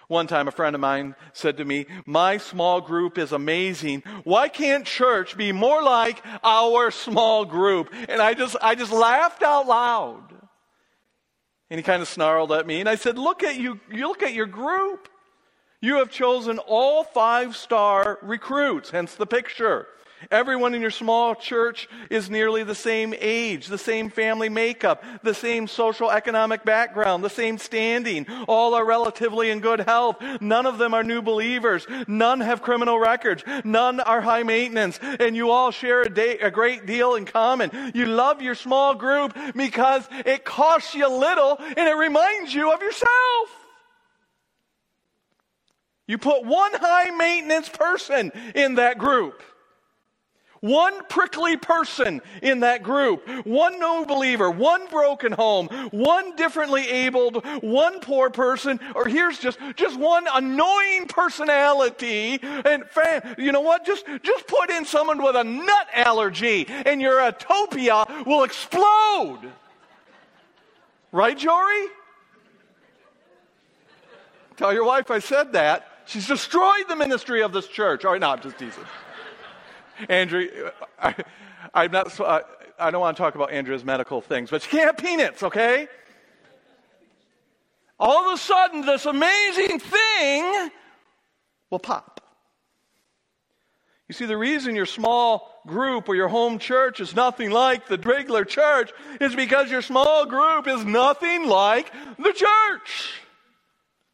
One 0.07 0.29
time, 0.29 0.47
a 0.47 0.53
friend 0.53 0.77
of 0.77 0.81
mine 0.81 1.17
said 1.33 1.57
to 1.57 1.65
me, 1.65 1.87
My 2.07 2.37
small 2.37 2.81
group 2.81 3.19
is 3.19 3.33
amazing. 3.33 4.05
Why 4.23 4.49
can't 4.49 4.87
church 4.87 5.37
be 5.37 5.51
more 5.51 5.83
like 5.83 6.23
our 6.45 6.93
small 6.93 7.45
group? 7.45 7.93
And 8.09 8.23
I 8.23 8.35
just, 8.35 8.55
I 8.63 8.77
just 8.77 8.93
laughed 8.93 9.43
out 9.43 9.67
loud. 9.67 10.23
And 11.69 11.79
he 11.81 11.83
kind 11.83 12.01
of 12.01 12.07
snarled 12.07 12.53
at 12.53 12.65
me, 12.65 12.79
and 12.79 12.89
I 12.89 12.95
said, 12.95 13.19
Look 13.19 13.43
at 13.43 13.57
you, 13.57 13.81
you 13.91 14.07
look 14.07 14.23
at 14.23 14.35
your 14.35 14.47
group. 14.47 15.09
You 15.81 15.97
have 15.97 16.11
chosen 16.11 16.59
all 16.61 17.03
five 17.03 17.57
star 17.57 18.21
recruits, 18.23 18.91
hence 18.91 19.17
the 19.17 19.27
picture. 19.27 19.89
Everyone 20.31 20.75
in 20.75 20.81
your 20.81 20.91
small 20.91 21.35
church 21.35 21.89
is 22.11 22.31
nearly 22.31 22.65
the 22.65 22.75
same 22.75 23.15
age, 23.19 23.67
the 23.67 23.79
same 23.79 24.11
family 24.11 24.49
makeup, 24.49 25.05
the 25.23 25.35
same 25.35 25.67
social 25.67 26.11
economic 26.11 26.65
background, 26.65 27.25
the 27.25 27.31
same 27.31 27.59
standing. 27.59 28.27
All 28.49 28.75
are 28.75 28.85
relatively 28.85 29.51
in 29.51 29.61
good 29.61 29.81
health. 29.81 30.17
None 30.41 30.67
of 30.67 30.79
them 30.79 30.95
are 30.95 31.05
new 31.05 31.23
believers. 31.23 31.87
None 32.07 32.41
have 32.41 32.63
criminal 32.63 32.99
records. 32.99 33.45
None 33.65 34.01
are 34.01 34.21
high 34.21 34.43
maintenance. 34.43 34.99
And 35.03 35.37
you 35.37 35.51
all 35.51 35.71
share 35.71 36.03
a, 36.03 36.11
day, 36.11 36.39
a 36.39 36.51
great 36.51 36.87
deal 36.87 37.15
in 37.15 37.25
common. 37.25 37.93
You 37.95 38.07
love 38.07 38.43
your 38.43 38.55
small 38.55 38.95
group 38.95 39.37
because 39.55 40.07
it 40.25 40.45
costs 40.45 40.95
you 40.95 41.09
little 41.09 41.57
and 41.59 41.89
it 41.89 41.97
reminds 41.97 42.55
you 42.55 42.73
of 42.73 42.81
yourself. 42.81 43.11
You 46.07 46.19
put 46.19 46.45
one 46.45 46.73
high 46.75 47.11
maintenance 47.11 47.69
person 47.69 48.31
in 48.55 48.75
that 48.75 48.99
group. 48.99 49.43
One 50.65 51.05
prickly 51.11 51.59
person 51.59 52.23
in 52.41 52.61
that 52.61 52.83
group, 52.83 53.29
one 53.45 53.79
no 53.79 54.07
believer, 54.07 54.51
one 54.51 54.87
broken 54.87 55.31
home, 55.31 55.67
one 55.91 56.35
differently 56.37 56.89
abled, 56.89 57.45
one 57.63 58.01
poor 58.01 58.31
person, 58.31 58.81
or 58.95 59.07
here's 59.07 59.39
just, 59.39 59.59
just 59.77 59.99
one 60.01 60.27
annoying 60.33 61.07
personality. 61.07 62.41
And 62.43 62.87
fam, 62.87 63.35
you 63.37 63.53
know 63.53 63.61
what? 63.61 63.85
Just, 63.85 64.07
just 64.23 64.47
put 64.47 64.71
in 64.71 64.87
someone 64.87 65.23
with 65.23 65.37
a 65.37 65.45
nut 65.45 65.87
allergy 65.93 66.65
and 66.67 66.99
your 66.99 67.23
utopia 67.23 68.07
will 68.25 68.45
explode. 68.45 69.41
Right, 71.13 71.37
Jory? 71.37 71.89
Tell 74.57 74.73
your 74.73 74.87
wife 74.87 75.11
I 75.11 75.19
said 75.19 75.53
that. 75.53 75.91
She's 76.07 76.27
destroyed 76.27 76.89
the 76.89 76.97
ministry 76.97 77.43
of 77.43 77.53
this 77.53 77.69
church. 77.69 78.07
All 78.07 78.13
right, 78.13 78.21
no, 78.23 78.31
I'm 78.31 78.41
just 78.41 78.59
teasing. 78.59 78.85
Andrew, 80.09 80.49
I, 80.99 81.15
I'm 81.73 81.91
not, 81.91 82.19
uh, 82.21 82.41
I 82.79 82.91
don't 82.91 83.01
want 83.01 83.17
to 83.17 83.23
talk 83.23 83.35
about 83.35 83.53
Andrew's 83.53 83.85
medical 83.85 84.21
things, 84.21 84.51
but 84.51 84.65
you 84.65 84.71
can't 84.71 84.87
have 84.87 84.97
peanuts, 84.97 85.43
okay? 85.43 85.89
All 87.99 88.29
of 88.29 88.35
a 88.35 88.39
sudden, 88.39 88.85
this 88.85 89.07
amazing 89.07 89.79
thing 89.79 90.71
will 91.71 91.79
pop. 91.79 92.21
You 94.09 94.15
see, 94.15 94.27
the 94.27 94.37
reason 94.37 94.77
your 94.77 94.87
small 94.87 95.63
group 95.67 96.09
or 96.09 96.15
your 96.15 96.29
home 96.29 96.59
church 96.59 97.01
is 97.01 97.15
nothing 97.15 97.51
like 97.51 97.87
the 97.89 97.97
regular 97.97 98.45
church 98.45 98.93
is 99.21 99.35
because 99.35 99.71
your 99.71 99.81
small 99.81 100.27
group 100.27 100.69
is 100.69 100.85
nothing 100.85 101.47
like 101.49 101.91
the 102.19 102.33
church. 102.33 103.15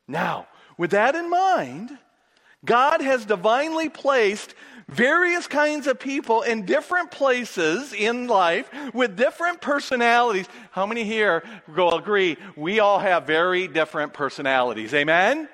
Now, 0.06 0.46
with 0.78 0.92
that 0.92 1.16
in 1.16 1.28
mind, 1.28 1.90
God 2.64 3.00
has 3.00 3.24
divinely 3.24 3.88
placed 3.88 4.54
various 4.90 5.46
kinds 5.46 5.86
of 5.86 5.98
people 5.98 6.42
in 6.42 6.66
different 6.66 7.10
places 7.10 7.92
in 7.92 8.26
life 8.26 8.68
with 8.92 9.16
different 9.16 9.60
personalities. 9.60 10.46
How 10.72 10.86
many 10.86 11.04
here 11.04 11.42
will 11.74 11.94
agree 11.94 12.36
we 12.56 12.80
all 12.80 12.98
have 12.98 13.26
very 13.26 13.68
different 13.68 14.12
personalities? 14.12 14.92
Amen? 14.92 15.48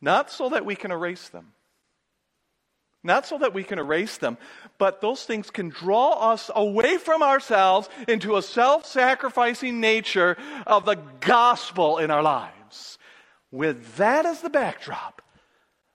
Not 0.00 0.30
so 0.30 0.48
that 0.50 0.64
we 0.64 0.74
can 0.74 0.90
erase 0.90 1.28
them. 1.28 1.52
Not 3.04 3.26
so 3.26 3.38
that 3.38 3.52
we 3.52 3.64
can 3.64 3.80
erase 3.80 4.18
them, 4.18 4.38
but 4.78 5.00
those 5.00 5.24
things 5.24 5.50
can 5.50 5.70
draw 5.70 6.32
us 6.32 6.50
away 6.54 6.98
from 6.98 7.22
ourselves 7.22 7.88
into 8.06 8.36
a 8.36 8.42
self 8.42 8.86
sacrificing 8.86 9.80
nature 9.80 10.36
of 10.66 10.84
the 10.84 10.94
gospel 11.20 11.98
in 11.98 12.12
our 12.12 12.22
lives. 12.22 12.98
With 13.50 13.96
that 13.96 14.24
as 14.24 14.40
the 14.40 14.50
backdrop, 14.50 15.20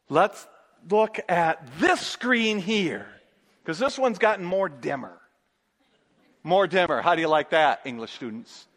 Let's 0.09 0.47
look 0.89 1.19
at 1.27 1.67
this 1.79 1.99
screen 1.99 2.59
here, 2.59 3.07
because 3.63 3.79
this 3.79 3.97
one's 3.97 4.17
gotten 4.17 4.45
more 4.45 4.69
dimmer. 4.69 5.17
More 6.43 6.67
dimmer. 6.67 7.01
How 7.01 7.15
do 7.15 7.21
you 7.21 7.27
like 7.27 7.49
that, 7.49 7.81
English 7.83 8.13
students? 8.13 8.67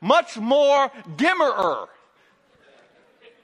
Much 0.00 0.36
more 0.36 0.90
dimmerer. 1.16 1.86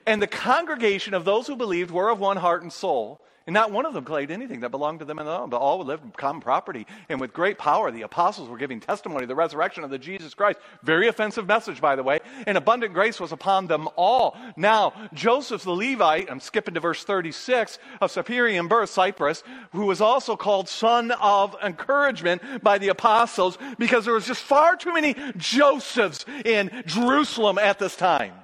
And 0.04 0.20
the 0.20 0.26
congregation 0.26 1.14
of 1.14 1.24
those 1.24 1.46
who 1.46 1.54
believed 1.54 1.90
were 1.90 2.08
of 2.08 2.18
one 2.18 2.38
heart 2.38 2.62
and 2.62 2.72
soul. 2.72 3.20
And 3.48 3.54
not 3.54 3.72
one 3.72 3.86
of 3.86 3.94
them 3.94 4.04
claimed 4.04 4.30
anything 4.30 4.60
that 4.60 4.68
belonged 4.68 4.98
to 4.98 5.06
them 5.06 5.18
alone, 5.18 5.48
but 5.48 5.56
all 5.56 5.82
lived 5.82 6.04
in 6.04 6.10
common 6.10 6.42
property. 6.42 6.86
And 7.08 7.18
with 7.18 7.32
great 7.32 7.56
power, 7.56 7.90
the 7.90 8.02
apostles 8.02 8.46
were 8.46 8.58
giving 8.58 8.78
testimony 8.78 9.22
of 9.22 9.28
the 9.28 9.34
resurrection 9.34 9.84
of 9.84 9.88
the 9.88 9.96
Jesus 9.96 10.34
Christ. 10.34 10.58
Very 10.82 11.08
offensive 11.08 11.46
message, 11.46 11.80
by 11.80 11.96
the 11.96 12.02
way. 12.02 12.20
And 12.46 12.58
abundant 12.58 12.92
grace 12.92 13.18
was 13.18 13.32
upon 13.32 13.66
them 13.66 13.88
all. 13.96 14.36
Now, 14.58 14.92
Joseph 15.14 15.62
the 15.62 15.70
Levite, 15.70 16.30
I'm 16.30 16.40
skipping 16.40 16.74
to 16.74 16.80
verse 16.80 17.04
36, 17.04 17.78
of 18.02 18.10
Cyprian 18.10 18.68
birth, 18.68 18.90
Cyprus, 18.90 19.42
who 19.72 19.86
was 19.86 20.02
also 20.02 20.36
called 20.36 20.68
son 20.68 21.10
of 21.12 21.56
encouragement 21.64 22.62
by 22.62 22.76
the 22.76 22.88
apostles, 22.88 23.56
because 23.78 24.04
there 24.04 24.12
was 24.12 24.26
just 24.26 24.42
far 24.42 24.76
too 24.76 24.92
many 24.92 25.16
Josephs 25.38 26.26
in 26.44 26.70
Jerusalem 26.84 27.56
at 27.56 27.78
this 27.78 27.96
time. 27.96 28.34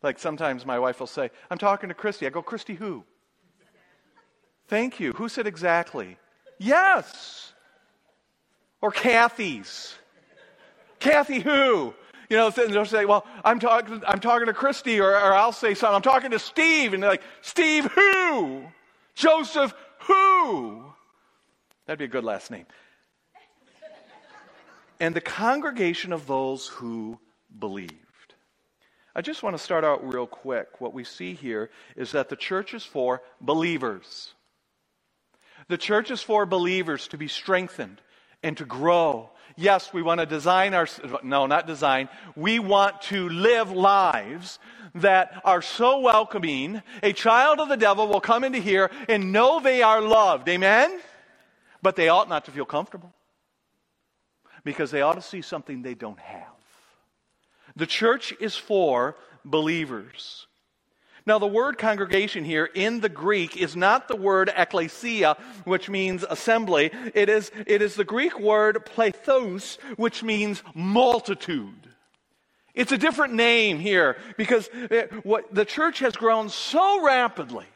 Like 0.00 0.20
sometimes 0.20 0.64
my 0.64 0.78
wife 0.78 1.00
will 1.00 1.08
say, 1.08 1.32
I'm 1.50 1.58
talking 1.58 1.88
to 1.88 1.94
Christy. 1.96 2.24
I 2.28 2.30
go, 2.30 2.40
Christy 2.40 2.74
who? 2.74 3.02
Thank 4.72 5.00
you. 5.00 5.12
Who 5.12 5.28
said 5.28 5.46
exactly? 5.46 6.16
Yes. 6.58 7.52
Or 8.80 8.90
Kathy's. 8.90 9.94
Kathy 10.98 11.40
who? 11.40 11.92
You 12.30 12.36
know, 12.38 12.48
they'll 12.48 12.86
say, 12.86 13.04
well, 13.04 13.26
I'm, 13.44 13.60
talking, 13.60 14.02
I'm 14.06 14.18
talking 14.18 14.46
to 14.46 14.54
Christy, 14.54 14.98
or, 14.98 15.10
or 15.10 15.34
I'll 15.34 15.52
say 15.52 15.74
something, 15.74 15.96
I'm 15.96 16.00
talking 16.00 16.30
to 16.30 16.38
Steve. 16.38 16.94
And 16.94 17.02
they're 17.02 17.10
like, 17.10 17.22
Steve 17.42 17.84
who? 17.92 18.62
Joseph 19.14 19.74
who? 19.98 20.82
That'd 21.84 21.98
be 21.98 22.06
a 22.06 22.08
good 22.08 22.24
last 22.24 22.50
name. 22.50 22.64
And 25.00 25.14
the 25.14 25.20
congregation 25.20 26.14
of 26.14 26.26
those 26.26 26.66
who 26.66 27.18
believed. 27.58 27.92
I 29.14 29.20
just 29.20 29.42
want 29.42 29.54
to 29.54 29.62
start 29.62 29.84
out 29.84 30.02
real 30.10 30.26
quick. 30.26 30.80
What 30.80 30.94
we 30.94 31.04
see 31.04 31.34
here 31.34 31.68
is 31.94 32.12
that 32.12 32.30
the 32.30 32.36
church 32.36 32.72
is 32.72 32.86
for 32.86 33.20
believers. 33.38 34.32
The 35.68 35.78
church 35.78 36.10
is 36.10 36.22
for 36.22 36.46
believers 36.46 37.08
to 37.08 37.18
be 37.18 37.28
strengthened 37.28 38.00
and 38.42 38.56
to 38.56 38.64
grow. 38.64 39.30
Yes, 39.56 39.92
we 39.92 40.02
want 40.02 40.20
to 40.20 40.26
design 40.26 40.74
our, 40.74 40.86
no, 41.22 41.46
not 41.46 41.66
design. 41.66 42.08
We 42.36 42.58
want 42.58 43.02
to 43.02 43.28
live 43.28 43.70
lives 43.70 44.58
that 44.94 45.40
are 45.44 45.62
so 45.62 46.00
welcoming. 46.00 46.82
A 47.02 47.12
child 47.12 47.60
of 47.60 47.68
the 47.68 47.76
devil 47.76 48.08
will 48.08 48.20
come 48.20 48.44
into 48.44 48.58
here 48.58 48.90
and 49.08 49.32
know 49.32 49.60
they 49.60 49.82
are 49.82 50.00
loved. 50.00 50.48
Amen? 50.48 51.00
But 51.82 51.96
they 51.96 52.08
ought 52.08 52.28
not 52.28 52.46
to 52.46 52.50
feel 52.50 52.64
comfortable 52.64 53.12
because 54.64 54.90
they 54.90 55.02
ought 55.02 55.14
to 55.14 55.22
see 55.22 55.42
something 55.42 55.82
they 55.82 55.94
don't 55.94 56.20
have. 56.20 56.48
The 57.76 57.86
church 57.86 58.34
is 58.40 58.56
for 58.56 59.16
believers. 59.44 60.46
Now, 61.24 61.38
the 61.38 61.46
word 61.46 61.78
congregation 61.78 62.44
here 62.44 62.64
in 62.64 63.00
the 63.00 63.08
Greek 63.08 63.56
is 63.56 63.76
not 63.76 64.08
the 64.08 64.16
word 64.16 64.50
ecclesia, 64.54 65.36
which 65.64 65.88
means 65.88 66.24
assembly. 66.28 66.90
It 67.14 67.28
is, 67.28 67.52
it 67.66 67.80
is 67.80 67.94
the 67.94 68.04
Greek 68.04 68.40
word 68.40 68.84
plethos, 68.84 69.78
which 69.96 70.22
means 70.22 70.62
multitude. 70.74 71.88
It's 72.74 72.92
a 72.92 72.98
different 72.98 73.34
name 73.34 73.78
here 73.78 74.16
because 74.36 74.68
it, 74.72 75.24
what, 75.24 75.54
the 75.54 75.64
church 75.64 76.00
has 76.00 76.16
grown 76.16 76.48
so 76.48 77.04
rapidly 77.04 77.66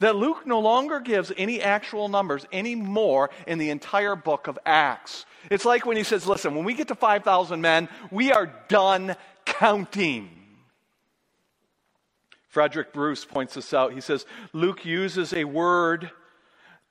that 0.00 0.16
Luke 0.16 0.46
no 0.46 0.58
longer 0.60 1.00
gives 1.00 1.32
any 1.36 1.62
actual 1.62 2.08
numbers 2.08 2.44
anymore 2.52 3.30
in 3.46 3.58
the 3.58 3.70
entire 3.70 4.16
book 4.16 4.48
of 4.48 4.58
Acts. 4.66 5.24
It's 5.50 5.64
like 5.64 5.86
when 5.86 5.96
he 5.96 6.02
says, 6.02 6.26
listen, 6.26 6.54
when 6.54 6.64
we 6.64 6.74
get 6.74 6.88
to 6.88 6.94
5,000 6.94 7.60
men, 7.60 7.88
we 8.10 8.32
are 8.32 8.52
done 8.68 9.16
counting. 9.46 10.43
Frederick 12.54 12.92
Bruce 12.92 13.24
points 13.24 13.54
this 13.54 13.74
out. 13.74 13.94
He 13.94 14.00
says 14.00 14.24
Luke 14.52 14.84
uses 14.84 15.32
a 15.32 15.42
word, 15.42 16.12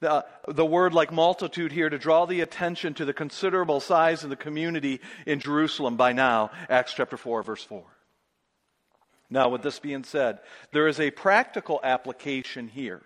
the, 0.01 0.25
the 0.45 0.65
word 0.65 0.93
like 0.93 1.13
multitude 1.13 1.71
here, 1.71 1.89
to 1.89 1.97
draw 1.97 2.25
the 2.25 2.41
attention 2.41 2.93
to 2.95 3.05
the 3.05 3.13
considerable 3.13 3.79
size 3.79 4.25
of 4.25 4.29
the 4.29 4.35
community 4.35 4.99
in 5.25 5.39
Jerusalem 5.39 5.95
by 5.95 6.11
now. 6.11 6.51
Acts 6.69 6.93
chapter 6.93 7.15
4, 7.15 7.43
verse 7.43 7.63
4. 7.63 7.81
Now, 9.29 9.47
with 9.47 9.61
this 9.61 9.79
being 9.79 10.03
said, 10.03 10.39
there 10.73 10.89
is 10.89 10.99
a 10.99 11.11
practical 11.11 11.79
application 11.81 12.67
here. 12.67 13.01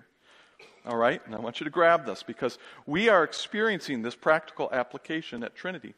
All 0.84 0.98
right? 0.98 1.22
And 1.28 1.36
I 1.36 1.40
want 1.40 1.60
you 1.60 1.66
to 1.66 1.70
grab 1.70 2.08
this 2.08 2.24
because 2.24 2.58
we 2.88 3.08
are 3.08 3.24
experiencing 3.24 4.02
this 4.02 4.16
practical 4.16 4.68
application 4.74 5.44
at 5.44 5.56
Trinity. 5.56 5.94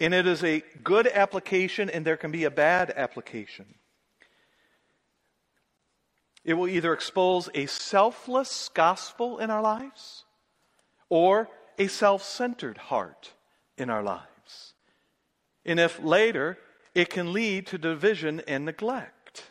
And 0.00 0.14
it 0.14 0.26
is 0.26 0.44
a 0.44 0.62
good 0.84 1.06
application, 1.08 1.90
and 1.90 2.04
there 2.04 2.16
can 2.16 2.30
be 2.30 2.44
a 2.44 2.50
bad 2.50 2.92
application. 2.94 3.74
It 6.44 6.54
will 6.54 6.68
either 6.68 6.92
expose 6.92 7.48
a 7.54 7.66
selfless 7.66 8.70
gospel 8.72 9.38
in 9.38 9.50
our 9.50 9.60
lives 9.60 10.24
or 11.08 11.48
a 11.78 11.88
self 11.88 12.22
centered 12.22 12.78
heart 12.78 13.32
in 13.76 13.90
our 13.90 14.02
lives. 14.02 14.74
And 15.64 15.78
if 15.78 16.02
later, 16.02 16.58
it 16.94 17.10
can 17.10 17.32
lead 17.32 17.66
to 17.68 17.78
division 17.78 18.40
and 18.46 18.64
neglect. 18.64 19.44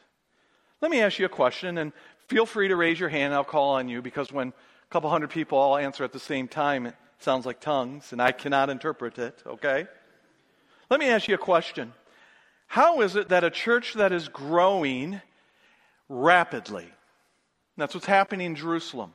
Let 0.82 0.92
me 0.92 1.02
ask 1.02 1.20
you 1.20 1.26
a 1.26 1.30
question, 1.30 1.78
and 1.78 1.92
feel 2.28 2.46
free 2.46 2.68
to 2.68 2.76
raise 2.76 3.00
your 3.00 3.10
hand. 3.10 3.34
I'll 3.34 3.44
call 3.44 3.76
on 3.76 3.88
you 3.88 4.02
because 4.02 4.32
when 4.32 4.50
a 4.50 4.54
couple 4.90 5.10
hundred 5.10 5.30
people 5.30 5.58
all 5.58 5.78
answer 5.78 6.04
at 6.04 6.14
the 6.14 6.20
same 6.20 6.48
time, 6.48 6.86
it 6.86 6.96
sounds 7.20 7.46
like 7.46 7.60
tongues, 7.60 8.12
and 8.12 8.22
I 8.22 8.32
cannot 8.32 8.70
interpret 8.70 9.18
it, 9.18 9.42
okay? 9.46 9.88
Let 10.90 11.00
me 11.00 11.08
ask 11.08 11.28
you 11.28 11.36
a 11.36 11.40
question. 11.40 11.94
How 12.68 13.02
is 13.02 13.16
it 13.16 13.30
that 13.30 13.44
a 13.44 13.50
church 13.50 13.94
that 13.94 14.12
is 14.12 14.28
growing 14.28 15.22
rapidly, 16.10 16.88
that's 17.76 17.94
what's 17.94 18.06
happening 18.06 18.48
in 18.48 18.56
Jerusalem, 18.56 19.12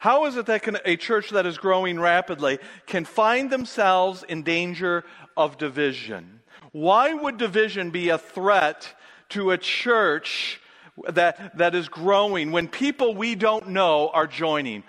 how 0.00 0.24
is 0.24 0.36
it 0.36 0.46
that 0.46 0.62
can, 0.62 0.78
a 0.86 0.96
church 0.96 1.28
that 1.30 1.44
is 1.44 1.58
growing 1.58 2.00
rapidly 2.00 2.58
can 2.86 3.04
find 3.04 3.50
themselves 3.50 4.22
in 4.26 4.42
danger 4.42 5.04
of 5.36 5.58
division? 5.58 6.40
Why 6.72 7.12
would 7.12 7.36
division 7.36 7.90
be 7.90 8.08
a 8.08 8.16
threat 8.16 8.94
to 9.30 9.50
a 9.50 9.58
church 9.58 10.58
that, 11.06 11.58
that 11.58 11.74
is 11.74 11.90
growing 11.90 12.50
when 12.50 12.66
people 12.66 13.14
we 13.14 13.34
don't 13.34 13.68
know 13.68 14.08
are 14.08 14.26
joining? 14.26 14.84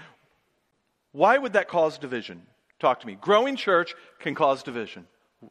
Why 1.12 1.38
would 1.38 1.54
that 1.54 1.68
cause 1.68 1.98
division? 1.98 2.44
Talk 2.80 3.02
to 3.02 3.08
me. 3.08 3.18
Growing 3.20 3.58
church 3.58 3.94
can 4.20 4.34
cause 4.34 4.64
division. 4.64 5.06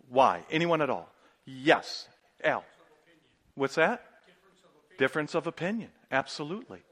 Why? 0.09 0.45
Anyone 0.51 0.83
at 0.83 0.91
all? 0.91 1.09
Yes. 1.45 2.09
L. 2.43 2.65
What's 3.55 3.75
that? 3.75 4.05
Difference 4.99 5.35
of 5.35 5.47
opinion. 5.47 5.91
Absolutely 6.11 6.83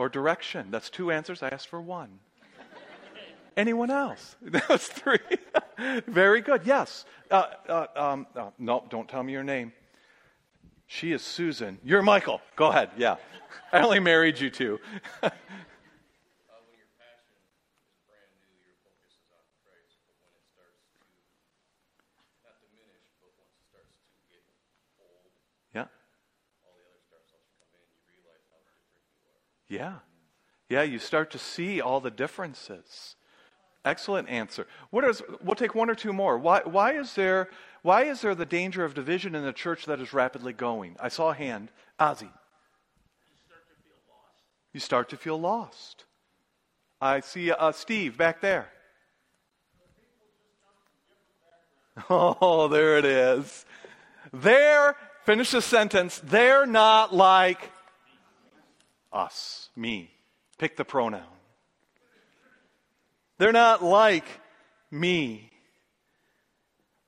or 0.00 0.08
direction. 0.08 0.70
That's 0.70 0.88
two 0.88 1.10
answers. 1.10 1.42
I 1.42 1.48
asked 1.48 1.68
for 1.68 1.78
one. 1.78 2.20
Anyone 3.54 3.90
else? 3.90 4.34
That's 4.42 4.86
three. 4.86 5.18
Very 6.06 6.40
good. 6.40 6.62
Yes. 6.64 7.04
Uh, 7.30 7.44
uh, 7.68 7.86
um, 7.94 8.26
uh, 8.34 8.48
no, 8.58 8.84
don't 8.88 9.06
tell 9.06 9.22
me 9.22 9.34
your 9.34 9.42
name. 9.42 9.72
She 10.86 11.12
is 11.12 11.20
Susan. 11.20 11.78
You're 11.84 12.00
Michael. 12.00 12.40
Go 12.56 12.68
ahead. 12.68 12.90
Yeah. 12.96 13.16
I 13.72 13.82
only 13.82 14.00
married 14.00 14.40
you 14.40 14.48
two. 14.48 14.80
Yeah. 25.74 25.84
Yeah. 29.70 29.94
Yeah, 30.68 30.82
you 30.82 30.98
start 30.98 31.30
to 31.30 31.38
see 31.38 31.80
all 31.80 32.00
the 32.00 32.10
differences. 32.10 33.16
Excellent 33.84 34.28
answer. 34.28 34.66
What 34.90 35.04
is, 35.04 35.22
we'll 35.42 35.54
take 35.54 35.74
one 35.74 35.88
or 35.88 35.94
two 35.94 36.12
more. 36.12 36.36
Why, 36.36 36.60
why, 36.64 36.92
is 36.94 37.14
there, 37.14 37.48
why 37.82 38.04
is 38.04 38.20
there 38.20 38.34
the 38.34 38.44
danger 38.44 38.84
of 38.84 38.92
division 38.92 39.34
in 39.34 39.44
the 39.44 39.54
church 39.54 39.86
that 39.86 40.00
is 40.00 40.12
rapidly 40.12 40.52
going? 40.52 40.96
I 41.00 41.08
saw 41.08 41.30
a 41.30 41.34
hand. 41.34 41.70
Ozzy. 41.98 42.28
You 44.74 44.80
start 44.80 45.08
to 45.10 45.16
feel 45.16 45.40
lost. 45.40 46.04
I 47.00 47.20
see 47.20 47.50
uh, 47.50 47.72
Steve 47.72 48.18
back 48.18 48.42
there. 48.42 48.68
Oh, 52.08 52.68
there 52.68 52.96
it 52.96 53.04
is. 53.04 53.66
They're, 54.32 54.96
finish 55.24 55.50
the 55.50 55.60
sentence, 55.60 56.18
they're 56.24 56.64
not 56.64 57.14
like 57.14 57.70
us, 59.12 59.70
me. 59.76 60.10
Pick 60.58 60.76
the 60.76 60.84
pronoun. 60.84 61.22
They're 63.38 63.52
not 63.52 63.82
like 63.82 64.26
me. 64.90 65.50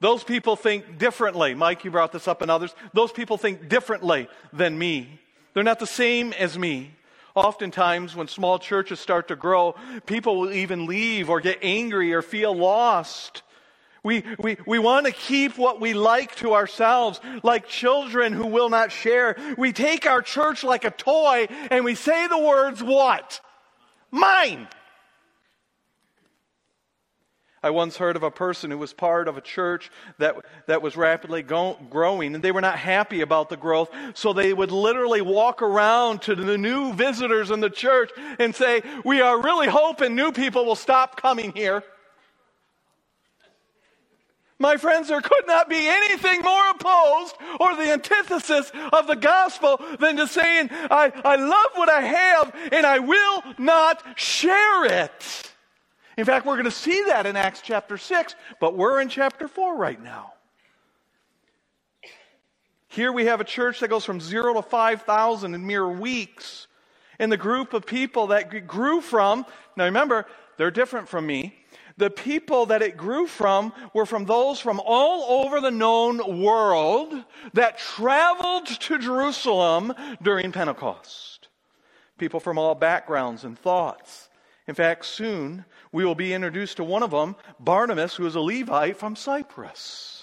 Those 0.01 0.25
people 0.25 0.57
think 0.57 0.99
differently. 0.99 1.55
Mike, 1.55 1.85
you 1.85 1.91
brought 1.91 2.11
this 2.11 2.27
up 2.27 2.43
and 2.43 2.51
others. 2.51 2.75
Those 2.93 3.13
people 3.13 3.37
think 3.37 3.69
differently 3.69 4.29
than 4.53 4.77
me. 4.77 5.21
They're 5.55 5.63
not 5.63 5.79
the 5.79 5.87
same 5.87 6.33
as 6.33 6.59
me. 6.59 6.93
Oftentimes, 7.35 8.17
when 8.17 8.29
small 8.29 8.59
churches 8.59 9.01
start 9.01 9.29
to 9.29 9.37
grow, 9.37 9.75
people 10.07 10.41
will 10.41 10.53
even 10.53 10.87
leave 10.87 11.31
or 11.31 11.41
get 11.41 11.59
angry 11.63 12.13
or 12.13 12.21
feel 12.21 12.55
lost 12.55 13.43
we, 14.05 14.25
we, 14.39 14.57
we 14.67 14.79
want 14.81 15.07
to 15.07 15.13
keep 15.13 15.57
what 15.57 15.81
we 15.81 15.95
like 15.95 16.35
to 16.37 16.55
ourselves, 16.55 17.21
like 17.43 17.69
children 17.69 18.33
who 18.33 18.47
will 18.49 18.69
not 18.69 18.91
share. 18.91 19.37
We 19.57 19.73
take 19.73 20.07
our 20.07 20.23
church 20.23 20.65
like 20.65 20.85
a 20.85 20.91
toy 20.91 21.47
and 21.71 21.85
we 21.85 21.95
say 21.95 22.27
the 22.27 22.39
words, 22.39 22.83
what? 22.83 23.41
Mine. 24.11 24.67
I 27.65 27.71
once 27.71 27.97
heard 27.97 28.17
of 28.17 28.25
a 28.25 28.31
person 28.31 28.73
who 28.73 28.79
was 28.79 28.93
part 28.93 29.29
of 29.29 29.37
a 29.37 29.41
church 29.41 29.89
that, 30.19 30.35
that 30.67 30.83
was 30.83 30.97
rapidly 30.97 31.45
go, 31.45 31.79
growing, 31.89 32.35
and 32.35 32.43
they 32.43 32.51
were 32.51 32.61
not 32.61 32.77
happy 32.77 33.21
about 33.21 33.51
the 33.51 33.57
growth, 33.57 33.89
so 34.15 34.33
they 34.33 34.53
would 34.53 34.73
literally 34.73 35.23
walk 35.23 35.63
around 35.63 36.23
to 36.23 36.35
the 36.35 36.59
new 36.59 36.93
visitors 36.93 37.53
in 37.53 37.61
the 37.61 37.71
church 37.71 38.11
and 38.41 38.53
say, 38.53 38.83
We 39.05 39.21
are 39.21 39.41
really 39.41 39.69
hoping 39.69 40.17
new 40.17 40.33
people 40.33 40.65
will 40.67 40.75
stop 40.75 41.21
coming 41.21 41.53
here. 41.53 41.85
My 44.63 44.77
friends, 44.77 45.09
there 45.09 45.21
could 45.21 45.45
not 45.49 45.69
be 45.69 45.89
anything 45.89 46.41
more 46.41 46.71
opposed 46.71 47.35
or 47.59 47.75
the 47.75 47.91
antithesis 47.91 48.71
of 48.93 49.09
the 49.09 49.17
gospel 49.17 49.81
than 49.99 50.17
to 50.19 50.29
saying, 50.29 50.69
I, 50.71 51.11
I 51.25 51.35
love 51.35 51.71
what 51.75 51.89
I 51.89 52.01
have 52.01 52.55
and 52.71 52.87
I 52.87 53.01
will 53.01 53.43
not 53.59 54.05
share 54.15 54.85
it. 54.85 55.53
In 56.17 56.25
fact, 56.25 56.47
we're 56.47 56.55
going 56.55 56.67
to 56.67 56.71
see 56.71 57.03
that 57.07 57.27
in 57.27 57.35
Acts 57.35 57.61
chapter 57.61 57.99
6, 57.99 58.37
but 58.61 58.77
we're 58.77 59.01
in 59.01 59.09
chapter 59.09 59.49
4 59.49 59.77
right 59.77 60.01
now. 60.01 60.35
Here 62.87 63.11
we 63.11 63.25
have 63.25 63.41
a 63.41 63.45
church 63.45 63.81
that 63.81 63.89
goes 63.89 64.05
from 64.05 64.21
zero 64.21 64.55
to 64.55 64.63
5,000 64.63 65.55
in 65.57 65.67
mere 65.67 65.89
weeks. 65.89 66.69
And 67.19 67.33
the 67.33 67.37
group 67.37 67.75
of 67.75 67.85
people 67.85 68.29
that 68.29 68.69
grew 68.69 69.01
from, 69.01 69.45
now 69.77 69.87
remember, 69.87 70.27
they're 70.57 70.71
different 70.71 71.09
from 71.09 71.27
me 71.27 71.62
the 71.97 72.11
people 72.11 72.67
that 72.67 72.83
it 72.83 72.97
grew 72.97 73.27
from 73.27 73.73
were 73.95 74.07
from 74.07 74.25
those 74.25 74.61
from 74.61 74.81
all 74.85 75.45
over 75.45 75.61
the 75.61 75.71
known 75.71 76.43
world 76.43 77.15
that 77.55 77.79
traveled 77.79 78.67
to 78.67 78.99
Jerusalem 78.99 79.93
during 80.23 80.53
Pentecost. 80.53 81.49
People 82.19 82.41
from 82.41 82.59
all 82.59 82.75
backgrounds 82.75 83.45
and 83.45 83.59
thoughts. 83.59 84.29
In 84.69 84.75
fact, 84.75 85.05
soon 85.05 85.65
we 85.91 86.05
will 86.05 86.15
be 86.15 86.33
introduced 86.33 86.77
to 86.77 86.85
one 86.85 87.03
of 87.03 87.11
them, 87.11 87.37
Barnabas, 87.59 88.15
who 88.15 88.27
is 88.27 88.35
a 88.35 88.41
Levite 88.41 88.97
from 88.97 89.17
Cyprus. 89.17 90.22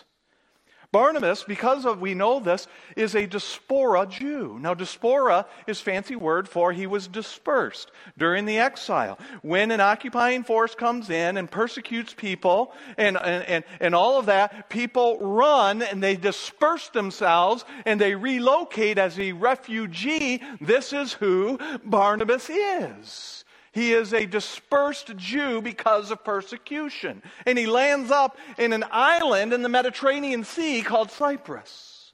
Barnabas, 0.92 1.44
because 1.44 1.86
of 1.86 2.02
we 2.02 2.16
know 2.16 2.40
this, 2.40 2.68
is 2.96 3.14
a 3.14 3.28
diaspora 3.28 4.08
Jew. 4.08 4.58
Now, 4.60 4.74
diaspora 4.74 5.46
is 5.68 5.80
fancy 5.80 6.16
word 6.16 6.50
for 6.50 6.74
he 6.74 6.88
was 6.88 7.08
dispersed 7.08 7.92
during 8.18 8.46
the 8.46 8.58
exile. 8.58 9.20
When 9.44 9.70
an 9.70 9.82
occupying 9.82 10.44
force 10.44 10.74
comes 10.74 11.12
in 11.12 11.38
and 11.38 11.50
persecutes 11.50 12.16
people 12.16 12.74
and, 12.98 13.18
and, 13.18 13.44
and, 13.46 13.64
and 13.80 13.94
all 13.94 14.18
of 14.18 14.26
that, 14.26 14.70
people 14.70 15.20
run 15.20 15.84
and 15.84 16.02
they 16.02 16.16
disperse 16.16 16.90
themselves 16.90 17.66
and 17.86 18.02
they 18.02 18.16
relocate 18.16 18.98
as 18.98 19.20
a 19.20 19.34
refugee. 19.34 20.42
This 20.60 20.92
is 20.92 21.14
who 21.14 21.60
Barnabas 21.86 22.50
is. 22.50 23.39
He 23.72 23.94
is 23.94 24.14
a 24.14 24.26
dispersed 24.26 25.16
Jew 25.16 25.62
because 25.62 26.12
of 26.12 26.24
persecution. 26.24 27.22
And 27.46 27.58
he 27.58 27.68
lands 27.68 28.12
up 28.12 28.38
in 28.58 28.74
an 28.74 28.86
island 28.92 29.54
in 29.54 29.62
the 29.62 29.70
Mediterranean 29.70 30.44
Sea 30.44 30.82
called 30.82 31.12
Cyprus. 31.12 32.14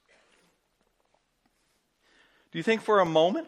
Do 2.52 2.60
you 2.60 2.63
think 2.63 2.82
for 2.82 3.00
a 3.00 3.06
moment 3.06 3.48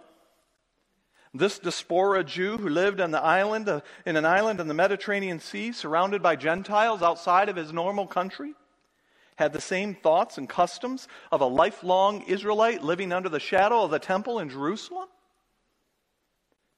this 1.34 1.60
diaspora 1.60 2.24
Jew 2.24 2.58
who 2.58 2.70
lived 2.70 3.00
on 3.00 3.12
the 3.12 3.22
island, 3.22 3.70
uh, 3.70 3.82
in 4.06 4.16
an 4.16 4.26
island 4.26 4.60
in 4.60 4.68
the 4.68 4.74
Mediterranean 4.74 5.40
Sea, 5.40 5.72
surrounded 5.72 6.24
by 6.24 6.36
Gentiles 6.36 7.02
outside 7.02 7.50
of 7.50 7.56
his 7.56 7.72
normal 7.72 8.08
country, 8.08 8.54
had 9.36 9.54
the 9.54 9.62
same 9.62 9.94
thoughts 9.94 10.38
and 10.38 10.50
customs 10.50 11.08
of 11.32 11.42
a 11.42 11.46
lifelong 11.46 12.24
Israelite 12.24 12.84
living 12.84 13.14
under 13.14 13.30
the 13.30 13.40
shadow 13.40 13.84
of 13.84 13.92
the 13.92 14.00
temple 14.00 14.40
in 14.40 14.50
Jerusalem? 14.50 15.08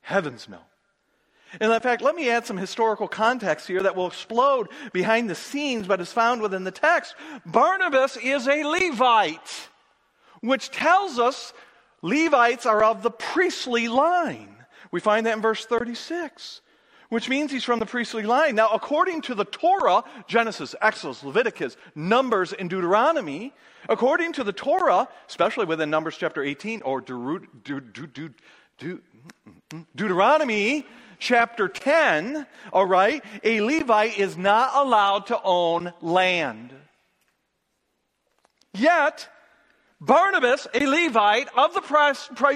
Heavens 0.02 0.48
no. 0.50 0.60
And 1.60 1.72
in 1.72 1.80
fact, 1.80 2.02
let 2.02 2.16
me 2.16 2.30
add 2.30 2.46
some 2.46 2.58
historical 2.58 3.08
context 3.08 3.68
here 3.68 3.82
that 3.82 3.96
will 3.96 4.08
explode 4.08 4.68
behind 4.94 5.30
the 5.30 5.36
scenes, 5.36 5.88
but 5.88 6.00
is 6.02 6.12
found 6.12 6.42
within 6.42 6.64
the 6.64 6.72
text. 6.72 7.16
Barnabas 7.46 8.18
is 8.18 8.48
a 8.48 8.64
Levite, 8.64 9.70
which 10.42 10.70
tells 10.70 11.18
us 11.20 11.54
Levites 12.02 12.66
are 12.66 12.84
of 12.84 13.04
the 13.04 13.12
priestly 13.12 13.88
line. 13.88 14.56
We 14.92 15.00
find 15.00 15.26
that 15.26 15.36
in 15.36 15.42
verse 15.42 15.66
36. 15.66 16.62
which 17.10 17.28
means 17.28 17.52
he's 17.52 17.64
from 17.64 17.80
the 17.80 17.86
priestly 17.88 18.22
line. 18.24 18.54
Now, 18.56 18.70
according 18.70 19.22
to 19.24 19.34
the 19.36 19.46
Torah, 19.46 20.04
Genesis, 20.28 20.76
Exodus, 20.80 21.24
Leviticus, 21.24 21.76
Numbers, 21.96 22.54
and 22.54 22.70
Deuteronomy, 22.70 23.52
according 23.90 24.34
to 24.34 24.44
the 24.44 24.54
Torah, 24.54 25.08
especially 25.28 25.66
within 25.66 25.90
Numbers 25.90 26.18
chapter 26.18 26.44
18 26.44 26.84
or 26.84 27.02
Deut- 27.02 27.64
Deut- 27.64 27.94
Deut- 27.94 28.32
Deut- 28.78 29.02
Deuteronomy 29.96 30.86
chapter 31.20 31.68
10, 31.68 32.48
all 32.74 32.86
right, 32.86 33.24
a 33.44 33.62
Levite 33.62 34.18
is 34.18 34.38
not 34.38 34.72
allowed 34.74 35.28
to 35.28 35.40
own 35.44 35.94
land. 36.02 36.74
Yet, 38.74 39.28
Barnabas, 40.02 40.68
a 40.74 40.86
Levite 40.88 41.50
of 41.58 41.74
the 41.74 41.82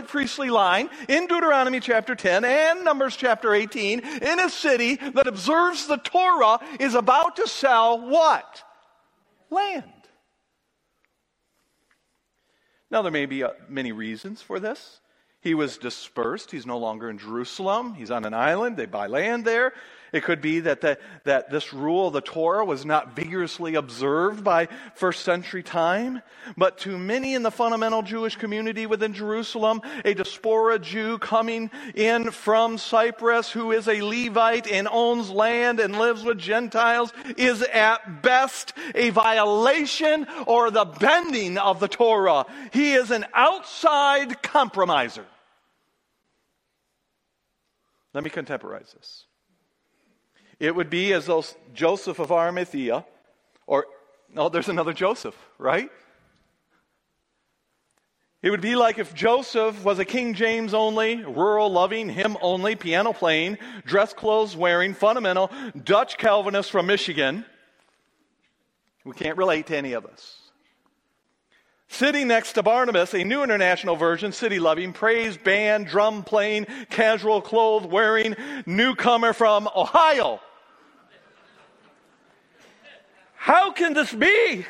priestly 0.07 0.49
line, 0.49 0.89
in 1.09 1.27
Deuteronomy 1.27 1.81
chapter 1.81 2.15
10 2.15 2.45
and 2.45 2.85
Numbers 2.85 3.17
chapter 3.17 3.53
18, 3.53 3.99
in 3.99 4.39
a 4.39 4.49
city 4.49 4.95
that 4.95 5.27
observes 5.27 5.87
the 5.87 5.97
Torah, 5.97 6.59
is 6.79 6.95
about 6.95 7.35
to 7.35 7.47
sell 7.47 7.99
what? 7.99 8.63
Land. 9.49 9.83
Now, 12.89 13.01
there 13.01 13.11
may 13.11 13.25
be 13.25 13.43
uh, 13.43 13.49
many 13.67 13.91
reasons 13.91 14.41
for 14.41 14.59
this. 14.59 14.99
He 15.43 15.53
was 15.53 15.77
dispersed. 15.77 16.51
He's 16.51 16.65
no 16.65 16.77
longer 16.77 17.09
in 17.09 17.17
Jerusalem. 17.17 17.95
He's 17.95 18.11
on 18.11 18.23
an 18.23 18.33
island. 18.33 18.77
They 18.77 18.85
buy 18.85 19.07
land 19.07 19.43
there. 19.43 19.73
It 20.13 20.23
could 20.23 20.41
be 20.41 20.61
that, 20.61 20.79
the, 20.79 20.99
that 21.23 21.49
this 21.49 21.73
rule 21.73 22.07
of 22.07 22.13
the 22.13 22.21
Torah 22.21 22.63
was 22.63 22.85
not 22.85 23.15
vigorously 23.15 23.75
observed 23.75 24.43
by 24.43 24.69
first 24.93 25.23
century 25.23 25.63
time. 25.63 26.21
But 26.55 26.77
to 26.79 26.97
many 26.97 27.33
in 27.33 27.41
the 27.41 27.51
fundamental 27.51 28.03
Jewish 28.03 28.35
community 28.37 28.85
within 28.85 29.13
Jerusalem, 29.13 29.81
a 30.05 30.13
diaspora 30.13 30.77
Jew 30.79 31.17
coming 31.17 31.71
in 31.95 32.29
from 32.29 32.77
Cyprus 32.77 33.51
who 33.51 33.71
is 33.71 33.87
a 33.89 34.01
Levite 34.01 34.71
and 34.71 34.87
owns 34.87 35.29
land 35.29 35.79
and 35.79 35.97
lives 35.97 36.23
with 36.23 36.37
Gentiles 36.37 37.11
is 37.35 37.63
at 37.63 38.21
best 38.21 38.73
a 38.95 39.09
violation 39.09 40.27
or 40.45 40.69
the 40.69 40.85
bending 40.85 41.57
of 41.57 41.79
the 41.79 41.87
Torah. 41.87 42.45
He 42.71 42.93
is 42.93 43.09
an 43.09 43.25
outside 43.33 44.43
compromiser. 44.43 45.25
Let 48.13 48.23
me 48.23 48.29
contemporize 48.29 48.93
this. 48.93 49.25
It 50.59 50.75
would 50.75 50.89
be 50.89 51.13
as 51.13 51.25
though 51.25 51.43
Joseph 51.73 52.19
of 52.19 52.31
Arimathea, 52.31 53.05
or, 53.65 53.87
no, 54.33 54.49
there's 54.49 54.69
another 54.69 54.93
Joseph, 54.93 55.35
right? 55.57 55.89
It 58.43 58.51
would 58.51 58.61
be 58.61 58.75
like 58.75 58.99
if 58.99 59.15
Joseph 59.15 59.83
was 59.85 59.99
a 59.99 60.05
King 60.05 60.33
James 60.33 60.73
only, 60.73 61.23
rural 61.23 61.71
loving, 61.71 62.09
hymn 62.09 62.37
only, 62.41 62.75
piano 62.75 63.13
playing, 63.13 63.57
dress 63.85 64.13
clothes 64.13 64.55
wearing, 64.55 64.93
fundamental 64.93 65.49
Dutch 65.81 66.17
Calvinist 66.17 66.69
from 66.69 66.85
Michigan. 66.85 67.45
We 69.05 69.13
can't 69.13 69.37
relate 69.37 69.67
to 69.67 69.77
any 69.77 69.93
of 69.93 70.05
us. 70.05 70.42
Sitting 71.93 72.27
next 72.27 72.53
to 72.53 72.63
Barnabas, 72.63 73.13
a 73.13 73.23
new 73.23 73.43
international 73.43 73.95
version, 73.95 74.31
city 74.31 74.57
loving, 74.57 74.93
praise 74.93 75.37
band, 75.37 75.85
drum 75.85 76.23
playing, 76.23 76.65
casual 76.89 77.39
clothes 77.39 77.85
wearing, 77.85 78.35
newcomer 78.65 79.31
from 79.31 79.69
Ohio. 79.75 80.39
How 83.35 83.71
can 83.71 83.93
this 83.93 84.11
be? 84.11 84.65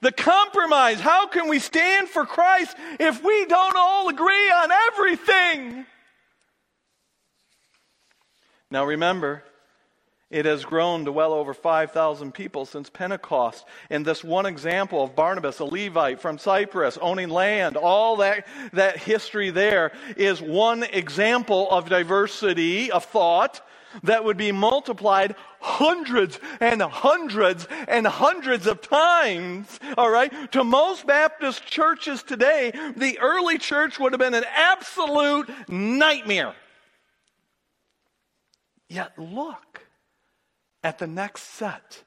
The 0.00 0.12
compromise. 0.12 0.98
How 0.98 1.26
can 1.26 1.46
we 1.46 1.58
stand 1.58 2.08
for 2.08 2.24
Christ 2.24 2.74
if 2.98 3.22
we 3.22 3.44
don't 3.44 3.76
all 3.76 4.08
agree 4.08 4.50
on 4.50 4.70
everything? 4.72 5.84
Now 8.70 8.86
remember, 8.86 9.44
it 10.30 10.44
has 10.44 10.64
grown 10.64 11.04
to 11.04 11.12
well 11.12 11.32
over 11.32 11.52
5,000 11.52 12.32
people 12.32 12.64
since 12.64 12.88
Pentecost. 12.88 13.64
And 13.90 14.06
this 14.06 14.22
one 14.22 14.46
example 14.46 15.02
of 15.02 15.16
Barnabas, 15.16 15.58
a 15.58 15.64
Levite 15.64 16.20
from 16.20 16.38
Cyprus, 16.38 16.98
owning 17.00 17.30
land, 17.30 17.76
all 17.76 18.16
that, 18.18 18.46
that 18.72 18.96
history 18.96 19.50
there 19.50 19.92
is 20.16 20.40
one 20.40 20.84
example 20.84 21.68
of 21.70 21.88
diversity 21.88 22.92
of 22.92 23.04
thought 23.04 23.60
that 24.04 24.24
would 24.24 24.36
be 24.36 24.52
multiplied 24.52 25.34
hundreds 25.58 26.38
and 26.60 26.80
hundreds 26.80 27.66
and 27.88 28.06
hundreds 28.06 28.68
of 28.68 28.80
times, 28.80 29.80
all 29.98 30.10
right? 30.10 30.52
To 30.52 30.62
most 30.62 31.08
Baptist 31.08 31.66
churches 31.66 32.22
today, 32.22 32.72
the 32.96 33.18
early 33.18 33.58
church 33.58 33.98
would 33.98 34.12
have 34.12 34.20
been 34.20 34.34
an 34.34 34.44
absolute 34.54 35.50
nightmare. 35.68 36.54
Yet 38.88 39.18
look 39.18 39.89
at 40.82 40.98
the 40.98 41.06
next 41.06 41.42
set 41.42 42.02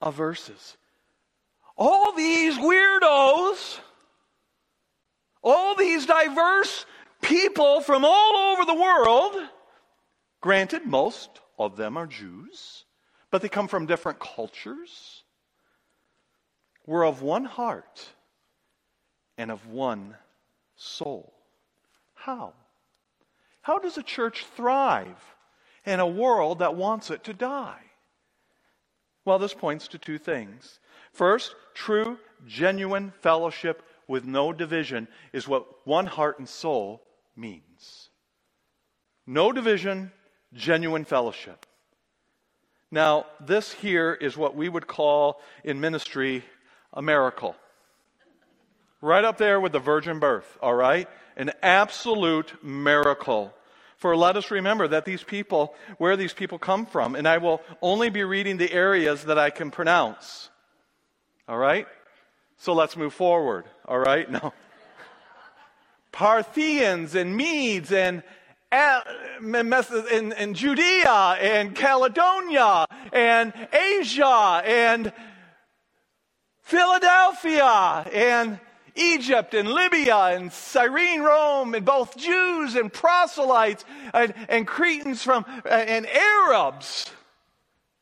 of 0.00 0.14
verses. 0.14 0.76
All 1.76 2.12
these 2.12 2.56
weirdos, 2.56 3.80
all 5.42 5.74
these 5.74 6.06
diverse 6.06 6.86
people 7.20 7.80
from 7.80 8.04
all 8.04 8.36
over 8.36 8.64
the 8.64 8.74
world, 8.74 9.36
Granted, 10.44 10.84
most 10.84 11.40
of 11.58 11.74
them 11.74 11.96
are 11.96 12.06
Jews, 12.06 12.84
but 13.30 13.40
they 13.40 13.48
come 13.48 13.66
from 13.66 13.86
different 13.86 14.18
cultures. 14.18 15.22
We're 16.84 17.06
of 17.06 17.22
one 17.22 17.46
heart 17.46 18.06
and 19.38 19.50
of 19.50 19.66
one 19.68 20.16
soul. 20.76 21.32
How? 22.12 22.52
How 23.62 23.78
does 23.78 23.96
a 23.96 24.02
church 24.02 24.44
thrive 24.54 25.16
in 25.86 25.98
a 25.98 26.06
world 26.06 26.58
that 26.58 26.74
wants 26.76 27.10
it 27.10 27.24
to 27.24 27.32
die? 27.32 27.80
Well, 29.24 29.38
this 29.38 29.54
points 29.54 29.88
to 29.88 29.98
two 29.98 30.18
things. 30.18 30.78
First, 31.12 31.54
true, 31.74 32.18
genuine 32.46 33.12
fellowship 33.20 33.82
with 34.06 34.24
no 34.24 34.52
division 34.52 35.08
is 35.32 35.48
what 35.48 35.86
one 35.86 36.06
heart 36.06 36.38
and 36.38 36.48
soul 36.48 37.02
means. 37.36 38.10
No 39.26 39.52
division, 39.52 40.12
genuine 40.52 41.04
fellowship. 41.04 41.66
Now, 42.90 43.26
this 43.40 43.72
here 43.72 44.12
is 44.12 44.36
what 44.36 44.54
we 44.54 44.68
would 44.68 44.86
call 44.86 45.40
in 45.64 45.80
ministry 45.80 46.44
a 46.92 47.02
miracle. 47.02 47.56
Right 49.00 49.24
up 49.24 49.38
there 49.38 49.60
with 49.60 49.72
the 49.72 49.78
virgin 49.78 50.18
birth, 50.18 50.58
all 50.62 50.74
right? 50.74 51.08
An 51.36 51.52
absolute 51.62 52.62
miracle. 52.62 53.52
For 54.04 54.14
let 54.14 54.36
us 54.36 54.50
remember 54.50 54.86
that 54.88 55.06
these 55.06 55.22
people, 55.22 55.74
where 55.96 56.14
these 56.14 56.34
people 56.34 56.58
come 56.58 56.84
from, 56.84 57.14
and 57.14 57.26
I 57.26 57.38
will 57.38 57.62
only 57.80 58.10
be 58.10 58.22
reading 58.22 58.58
the 58.58 58.70
areas 58.70 59.24
that 59.24 59.38
I 59.38 59.48
can 59.48 59.70
pronounce. 59.70 60.50
All 61.48 61.56
right? 61.56 61.86
So 62.58 62.74
let's 62.74 62.98
move 62.98 63.14
forward. 63.14 63.64
All 63.88 63.98
right? 63.98 64.30
No. 64.30 64.52
Parthians 66.12 67.14
and 67.14 67.34
Medes 67.34 67.92
and 67.92 68.22
in, 68.70 70.32
in 70.32 70.52
Judea 70.52 71.38
and 71.40 71.74
Cappadocia 71.74 72.84
and 73.10 73.54
Asia 73.72 74.62
and 74.66 75.14
Philadelphia 76.60 78.06
and 78.12 78.60
Egypt 78.94 79.54
and 79.54 79.68
Libya 79.68 80.16
and 80.16 80.52
Cyrene, 80.52 81.22
Rome, 81.22 81.74
and 81.74 81.84
both 81.84 82.16
Jews 82.16 82.74
and 82.76 82.92
proselytes 82.92 83.84
and, 84.12 84.34
and 84.48 84.66
Cretans 84.66 85.22
from 85.22 85.44
uh, 85.64 85.68
and 85.68 86.06
Arabs. 86.06 87.10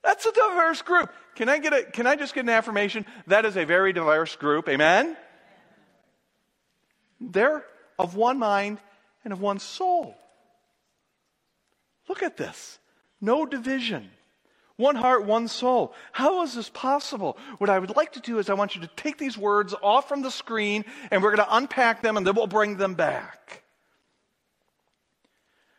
That's 0.03 0.27
a 0.27 0.33
diverse 0.33 0.83
group. 0.83 1.11
Can 1.35 1.49
I 1.49 1.59
get 1.59 1.73
a, 1.73 1.85
can 1.85 2.07
I 2.07 2.17
just 2.17 2.35
get 2.35 2.45
an 2.45 2.51
affirmation? 2.51 3.07
That 3.27 3.47
is 3.47 3.57
a 3.57 3.65
very 3.65 3.93
diverse 3.93 4.37
group. 4.37 4.69
Amen? 4.69 5.17
They're 7.21 7.65
of 7.99 8.17
one 8.17 8.39
mind 8.39 8.79
and 9.25 9.33
of 9.33 9.41
one 9.41 9.61
soul. 9.61 10.17
Look 12.09 12.23
at 12.23 12.37
this. 12.37 12.79
No 13.21 13.47
division. 13.47 14.11
One 14.77 14.97
heart, 14.97 15.25
one 15.25 15.49
soul. 15.49 15.95
How 16.13 16.43
is 16.43 16.55
this 16.55 16.69
possible? 16.69 17.37
What 17.59 17.71
I 17.71 17.79
would 17.79 17.95
like 17.95 18.13
to 18.13 18.21
do 18.21 18.39
is 18.39 18.49
I 18.49 18.55
want 18.55 18.75
you 18.75 18.81
to 18.83 18.91
take 18.97 19.19
these 19.19 19.37
words 19.37 19.75
off 19.83 20.09
from 20.09 20.23
the 20.23 20.31
screen 20.31 20.85
and 21.11 21.23
we're 21.23 21.35
going 21.35 21.47
to 21.47 21.57
unpack 21.57 22.03
them 22.03 22.17
and 22.17 22.27
then 22.27 22.35
we'll 22.35 22.47
bring 22.47 22.77
them 22.77 22.95
back. 22.95 23.63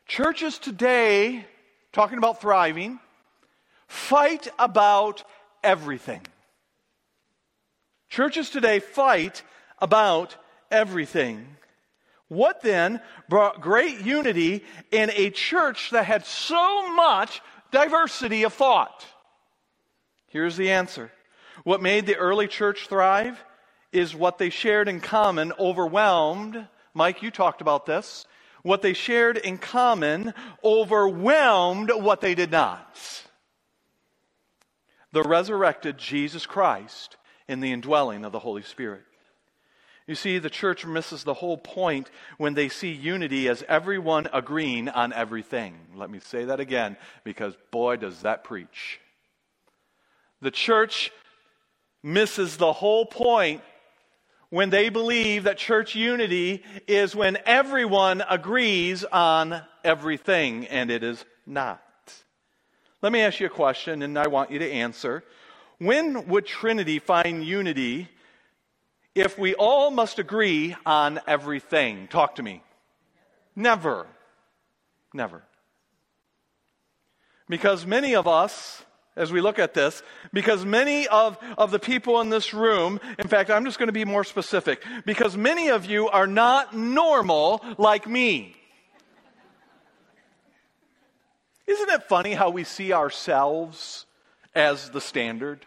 Churches 0.06 0.60
today, 0.60 1.46
talking 1.92 2.18
about 2.18 2.40
thriving, 2.40 3.00
fight 3.88 4.48
about 4.60 5.24
everything. 5.64 6.22
Churches 8.10 8.52
today 8.52 8.80
fight 8.80 9.42
about 9.80 10.36
everything. 10.70 11.48
What 12.28 12.62
then 12.62 13.02
brought 13.30 13.62
great 13.62 14.02
unity 14.02 14.64
in 14.92 15.10
a 15.12 15.30
church 15.30 15.92
that 15.92 16.06
had 16.06 16.26
so 16.26 16.94
much 16.96 17.42
diversity 17.74 18.44
of 18.44 18.54
thought? 18.54 19.06
Here's 20.28 20.56
the 20.56 20.72
answer. 20.72 21.12
What 21.66 21.82
made 21.82 22.06
the 22.06 22.16
early 22.16 22.48
church 22.48 22.88
thrive 22.88 23.44
is 23.92 24.16
what 24.16 24.38
they 24.38 24.50
shared 24.50 24.88
in 24.88 25.02
common, 25.02 25.52
overwhelmed. 25.60 26.68
Mike, 26.94 27.22
you 27.22 27.30
talked 27.30 27.62
about 27.62 27.86
this. 27.86 28.26
what 28.64 28.82
they 28.82 28.94
shared 28.94 29.38
in 29.38 29.58
common 29.58 30.34
overwhelmed 30.64 31.92
what 31.94 32.22
they 32.22 32.34
did 32.34 32.50
not. 32.50 32.98
The 35.12 35.22
resurrected 35.22 35.98
Jesus 35.98 36.46
Christ 36.46 37.18
in 37.48 37.60
the 37.60 37.72
indwelling 37.72 38.26
of 38.26 38.32
the 38.32 38.40
Holy 38.40 38.64
Spirit. 38.64 39.04
You 40.06 40.16
see, 40.16 40.38
the 40.38 40.50
church 40.50 40.86
misses 40.86 41.24
the 41.24 41.34
whole 41.34 41.58
point 41.58 42.10
when 42.38 42.56
they 42.56 42.68
see 42.68 42.92
unity 42.92 43.48
as 43.48 43.64
everyone 43.70 44.28
agreeing 44.34 44.90
on 44.90 45.14
everything. 45.14 45.76
Let 45.96 46.10
me 46.10 46.20
say 46.20 46.46
that 46.46 46.60
again 46.60 46.98
because 47.24 47.56
boy, 47.72 47.96
does 47.98 48.22
that 48.24 48.44
preach. 48.44 49.00
The 50.42 50.52
church 50.52 51.12
misses 52.04 52.58
the 52.58 52.74
whole 52.74 53.06
point 53.06 53.62
when 54.50 54.70
they 54.70 54.90
believe 54.90 55.46
that 55.46 55.58
church 55.58 55.96
unity 55.96 56.64
is 56.86 57.16
when 57.16 57.38
everyone 57.46 58.22
agrees 58.30 59.06
on 59.06 59.62
everything, 59.86 60.68
and 60.68 60.92
it 60.92 61.02
is 61.02 61.24
not. 61.46 61.82
Let 63.02 63.12
me 63.12 63.22
ask 63.22 63.40
you 63.40 63.48
a 63.48 63.50
question, 63.50 64.02
and 64.02 64.20
I 64.20 64.28
want 64.28 64.52
you 64.52 64.60
to 64.60 64.72
answer. 64.72 65.24
When 65.80 66.28
would 66.28 66.46
Trinity 66.46 67.00
find 67.00 67.44
unity 67.44 68.10
if 69.16 69.38
we 69.38 69.54
all 69.56 69.92
must 69.92 70.20
agree 70.20 70.76
on 70.86 71.20
everything? 71.28 72.08
Talk 72.08 72.36
to 72.36 72.44
me. 72.44 72.64
Never. 73.56 74.08
Never. 75.14 75.44
Because 77.48 77.86
many 77.86 78.16
of 78.16 78.28
us, 78.28 78.84
as 79.16 79.32
we 79.32 79.42
look 79.42 79.60
at 79.60 79.74
this, 79.74 80.02
because 80.32 80.66
many 80.66 81.08
of, 81.08 81.38
of 81.58 81.70
the 81.70 81.80
people 81.80 82.20
in 82.22 82.30
this 82.30 82.54
room, 82.54 83.00
in 83.20 83.28
fact, 83.28 83.52
I'm 83.52 83.66
just 83.66 83.78
going 83.78 83.88
to 83.88 83.94
be 83.94 84.06
more 84.06 84.24
specific, 84.24 84.84
because 85.06 85.38
many 85.38 85.70
of 85.70 85.86
you 85.86 86.10
are 86.10 86.26
not 86.26 86.76
normal 86.76 87.64
like 87.78 88.08
me. 88.08 88.56
Isn't 91.68 91.90
it 91.90 92.04
funny 92.04 92.34
how 92.34 92.50
we 92.50 92.64
see 92.64 92.92
ourselves 92.92 94.06
as 94.56 94.90
the 94.90 95.00
standard? 95.00 95.66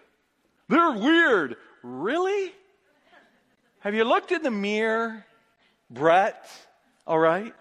They're 0.69 0.93
weird. 0.93 1.57
Really? 1.83 2.53
Have 3.87 3.95
you 3.95 4.03
looked 4.03 4.33
in 4.33 4.43
the 4.43 4.51
mirror, 4.51 5.25
Brett? 5.89 6.45
All 7.07 7.21
right? 7.21 7.55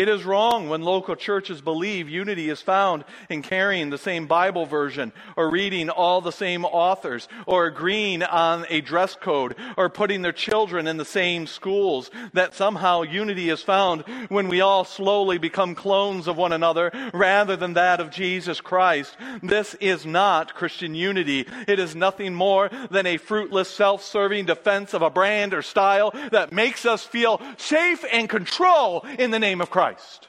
It 0.00 0.08
is 0.08 0.24
wrong 0.24 0.70
when 0.70 0.80
local 0.80 1.14
churches 1.14 1.60
believe 1.60 2.08
unity 2.08 2.48
is 2.48 2.62
found 2.62 3.04
in 3.28 3.42
carrying 3.42 3.90
the 3.90 3.98
same 3.98 4.26
Bible 4.26 4.64
version 4.64 5.12
or 5.36 5.50
reading 5.50 5.90
all 5.90 6.22
the 6.22 6.32
same 6.32 6.64
authors 6.64 7.28
or 7.44 7.66
agreeing 7.66 8.22
on 8.22 8.64
a 8.70 8.80
dress 8.80 9.14
code 9.14 9.56
or 9.76 9.90
putting 9.90 10.22
their 10.22 10.32
children 10.32 10.86
in 10.86 10.96
the 10.96 11.04
same 11.04 11.46
schools. 11.46 12.10
That 12.32 12.54
somehow 12.54 13.02
unity 13.02 13.50
is 13.50 13.60
found 13.60 14.04
when 14.30 14.48
we 14.48 14.62
all 14.62 14.86
slowly 14.86 15.36
become 15.36 15.74
clones 15.74 16.28
of 16.28 16.38
one 16.38 16.54
another 16.54 16.90
rather 17.12 17.54
than 17.54 17.74
that 17.74 18.00
of 18.00 18.10
Jesus 18.10 18.58
Christ. 18.62 19.14
This 19.42 19.74
is 19.82 20.06
not 20.06 20.54
Christian 20.54 20.94
unity. 20.94 21.46
It 21.68 21.78
is 21.78 21.94
nothing 21.94 22.32
more 22.32 22.70
than 22.90 23.04
a 23.04 23.18
fruitless 23.18 23.68
self-serving 23.68 24.46
defense 24.46 24.94
of 24.94 25.02
a 25.02 25.10
brand 25.10 25.52
or 25.52 25.60
style 25.60 26.10
that 26.30 26.54
makes 26.54 26.86
us 26.86 27.04
feel 27.04 27.38
safe 27.58 28.02
and 28.10 28.30
control 28.30 29.04
in 29.18 29.30
the 29.30 29.38
name 29.38 29.60
of 29.60 29.68
Christ. 29.68 29.89
Christ. 29.90 30.28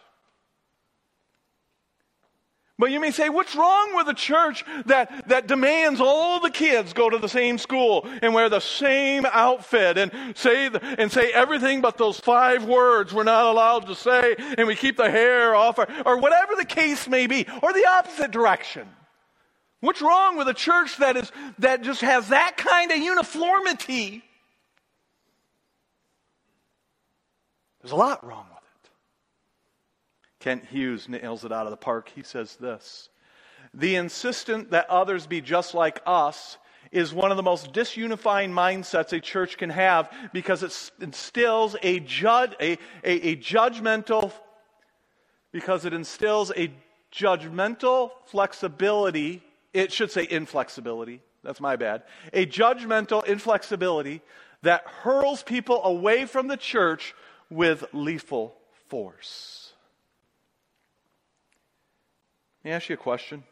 But 2.79 2.89
you 2.89 2.99
may 2.99 3.11
say, 3.11 3.29
what's 3.29 3.55
wrong 3.55 3.95
with 3.95 4.07
a 4.07 4.13
church 4.15 4.65
that, 4.87 5.27
that 5.27 5.45
demands 5.45 6.01
all 6.01 6.39
the 6.39 6.49
kids 6.49 6.93
go 6.93 7.11
to 7.11 7.19
the 7.19 7.29
same 7.29 7.59
school 7.59 8.07
and 8.23 8.33
wear 8.33 8.49
the 8.49 8.59
same 8.59 9.23
outfit 9.27 9.99
and 9.99 10.35
say, 10.35 10.71
and 10.97 11.11
say 11.11 11.31
everything 11.31 11.81
but 11.81 11.99
those 11.99 12.19
five 12.19 12.65
words 12.65 13.13
we're 13.13 13.23
not 13.23 13.45
allowed 13.45 13.85
to 13.85 13.93
say 13.93 14.35
and 14.57 14.67
we 14.67 14.75
keep 14.75 14.97
the 14.97 15.11
hair 15.11 15.53
off 15.53 15.77
or, 15.77 15.87
or 16.07 16.17
whatever 16.17 16.55
the 16.55 16.65
case 16.65 17.07
may 17.07 17.27
be, 17.27 17.45
or 17.61 17.71
the 17.71 17.85
opposite 17.85 18.31
direction? 18.31 18.89
What's 19.81 20.01
wrong 20.01 20.37
with 20.37 20.47
a 20.47 20.55
church 20.55 20.97
that 20.97 21.17
is, 21.17 21.31
that 21.59 21.83
just 21.83 22.01
has 22.01 22.29
that 22.29 22.57
kind 22.57 22.91
of 22.91 22.97
uniformity? 22.97 24.23
There's 27.81 27.91
a 27.91 27.95
lot 27.95 28.25
wrong 28.25 28.45
with 28.49 28.60
Kent 30.41 30.65
Hughes 30.65 31.07
nails 31.07 31.45
it 31.45 31.51
out 31.51 31.65
of 31.65 31.71
the 31.71 31.77
park. 31.77 32.11
He 32.13 32.23
says 32.23 32.57
this 32.57 33.09
The 33.73 33.95
insistent 33.95 34.71
that 34.71 34.89
others 34.89 35.27
be 35.27 35.39
just 35.39 35.73
like 35.73 36.01
us 36.05 36.57
is 36.91 37.13
one 37.13 37.31
of 37.31 37.37
the 37.37 37.43
most 37.43 37.71
disunifying 37.71 38.51
mindsets 38.51 39.13
a 39.13 39.19
church 39.21 39.57
can 39.57 39.69
have 39.69 40.11
because 40.33 40.61
it 40.61 40.91
instills 41.01 41.75
a, 41.81 42.01
jud- 42.01 42.57
a, 42.59 42.73
a, 43.03 43.29
a 43.29 43.35
judgmental, 43.37 44.33
because 45.53 45.85
it 45.85 45.93
instills 45.93 46.51
a 46.57 46.69
judgmental 47.13 48.11
flexibility. 48.25 49.41
It 49.73 49.93
should 49.93 50.11
say 50.11 50.27
inflexibility. 50.29 51.21
That's 51.43 51.61
my 51.61 51.75
bad. 51.75 52.03
A 52.33 52.45
judgmental 52.45 53.25
inflexibility 53.25 54.21
that 54.63 54.85
hurls 54.85 55.43
people 55.43 55.83
away 55.83 56.25
from 56.25 56.47
the 56.47 56.57
church 56.57 57.15
with 57.49 57.85
lethal 57.93 58.55
force. 58.89 59.60
Let 62.63 62.69
me 62.69 62.75
ask 62.75 62.89
you 62.89 62.93
a 62.93 62.97
question. 62.97 63.43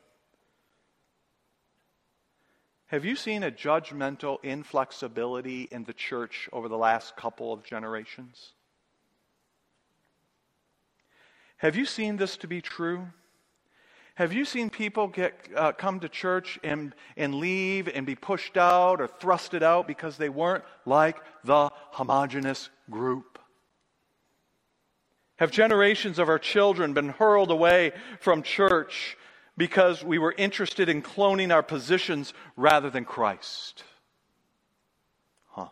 Have 2.88 3.06
you 3.06 3.15
seen 3.15 3.43
a 3.43 3.52
judgmental 3.52 4.38
inflexibility 4.43 5.67
in 5.72 5.84
the 5.84 5.93
church 5.93 6.50
over 6.52 6.67
the 6.67 6.78
last 6.78 7.15
couple 7.15 7.54
of 7.54 7.63
generations? 7.63 8.54
Have 11.58 11.76
you 11.76 11.86
seen 11.86 12.17
this 12.17 12.38
to 12.38 12.48
be 12.48 12.62
true? 12.62 13.08
Have 14.15 14.34
you 14.34 14.43
seen 14.43 14.69
people 14.69 15.08
get 15.08 15.34
uh, 15.56 15.72
come 15.72 16.00
to 16.00 16.10
church 16.10 16.60
and, 16.63 16.93
and 17.15 17.36
leave 17.36 17.88
and 17.88 18.06
be 18.06 18.15
pushed 18.15 18.58
out 18.58 19.02
or 19.02 19.08
thrusted 19.08 19.62
out 19.62 19.88
because 19.88 20.17
they 20.17 20.30
weren't 20.30 20.63
like 20.86 21.17
the 21.43 21.69
homogenous 21.91 22.69
group? 22.89 23.28
Have 25.39 25.52
generations 25.52 26.19
of 26.19 26.28
our 26.28 26.38
children 26.38 26.91
been 26.91 27.10
hurled 27.10 27.49
away 27.49 27.93
from 28.19 28.43
church 28.43 29.17
because 29.56 30.04
we 30.04 30.17
were 30.17 30.36
interested 30.38 30.89
in 30.89 31.02
cloning 31.02 31.54
our 31.54 31.63
positions 31.63 32.34
rather 32.58 32.89
than 32.89 33.06
Christ? 33.06 33.86
Huh. 35.47 35.69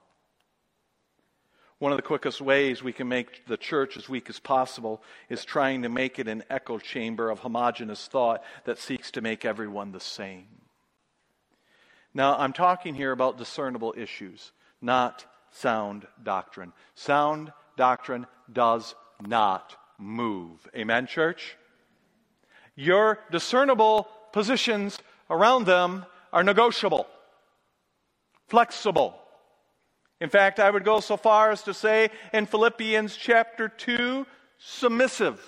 One 1.79 1.91
of 1.91 1.97
the 1.97 2.01
quickest 2.01 2.39
ways 2.39 2.81
we 2.81 2.93
can 2.93 3.09
make 3.09 3.45
the 3.45 3.57
church 3.57 3.97
as 3.97 4.07
weak 4.07 4.29
as 4.29 4.39
possible 4.39 5.03
is 5.27 5.43
trying 5.43 5.81
to 5.81 5.89
make 5.89 6.17
it 6.17 6.29
an 6.29 6.45
echo 6.49 6.79
chamber 6.79 7.29
of 7.29 7.39
homogenous 7.39 8.07
thought 8.07 8.45
that 8.63 8.79
seeks 8.79 9.11
to 9.11 9.21
make 9.21 9.43
everyone 9.43 9.91
the 9.91 9.99
same. 9.99 10.47
Now, 12.13 12.37
I'm 12.37 12.53
talking 12.53 12.95
here 12.95 13.11
about 13.11 13.37
discernible 13.37 13.93
issues, 13.97 14.53
not 14.81 15.25
sound 15.51 16.07
doctrine. 16.23 16.71
Sound 16.95 17.51
doctrine 17.75 18.27
does 18.51 18.95
not 19.25 19.75
move. 19.97 20.67
Amen, 20.75 21.07
church? 21.07 21.55
Your 22.75 23.19
discernible 23.31 24.07
positions 24.31 24.99
around 25.29 25.65
them 25.65 26.05
are 26.31 26.43
negotiable, 26.43 27.07
flexible. 28.47 29.15
In 30.19 30.29
fact, 30.29 30.59
I 30.59 30.69
would 30.69 30.83
go 30.83 30.99
so 30.99 31.17
far 31.17 31.51
as 31.51 31.63
to 31.63 31.73
say 31.73 32.09
in 32.33 32.45
Philippians 32.45 33.15
chapter 33.15 33.69
2, 33.69 34.25
submissive. 34.57 35.41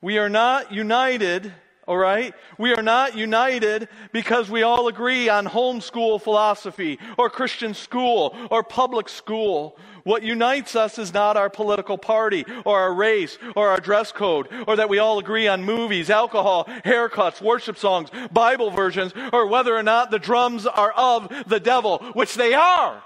We 0.00 0.18
are 0.18 0.28
not 0.28 0.72
united 0.72 1.52
all 1.86 1.96
right? 1.96 2.34
We 2.58 2.74
are 2.74 2.82
not 2.82 3.16
united 3.16 3.88
because 4.12 4.50
we 4.50 4.62
all 4.62 4.88
agree 4.88 5.28
on 5.28 5.46
homeschool 5.46 6.20
philosophy 6.20 6.98
or 7.16 7.30
Christian 7.30 7.74
school 7.74 8.36
or 8.50 8.62
public 8.62 9.08
school. 9.08 9.78
What 10.02 10.22
unites 10.22 10.76
us 10.76 10.98
is 10.98 11.14
not 11.14 11.36
our 11.36 11.50
political 11.50 11.98
party 11.98 12.44
or 12.64 12.78
our 12.78 12.92
race 12.92 13.38
or 13.54 13.68
our 13.68 13.80
dress 13.80 14.12
code 14.12 14.48
or 14.66 14.76
that 14.76 14.88
we 14.88 14.98
all 14.98 15.18
agree 15.18 15.48
on 15.48 15.64
movies, 15.64 16.10
alcohol, 16.10 16.64
haircuts, 16.84 17.40
worship 17.40 17.78
songs, 17.78 18.10
Bible 18.32 18.70
versions, 18.70 19.12
or 19.32 19.46
whether 19.46 19.76
or 19.76 19.82
not 19.82 20.10
the 20.10 20.18
drums 20.18 20.66
are 20.66 20.92
of 20.92 21.32
the 21.46 21.60
devil, 21.60 21.98
which 22.14 22.34
they 22.34 22.54
are. 22.54 23.02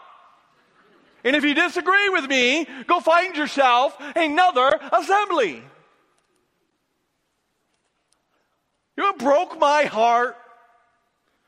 And 1.23 1.37
if 1.37 1.45
you 1.45 1.55
disagree 1.55 2.09
with 2.09 2.27
me, 2.29 2.67
go 2.87 3.01
find 3.01 3.37
yourself 3.37 3.95
another 4.17 4.81
assembly. 4.93 5.63
You 9.01 9.07
know 9.07 9.13
broke 9.15 9.59
my 9.59 9.85
heart 9.85 10.37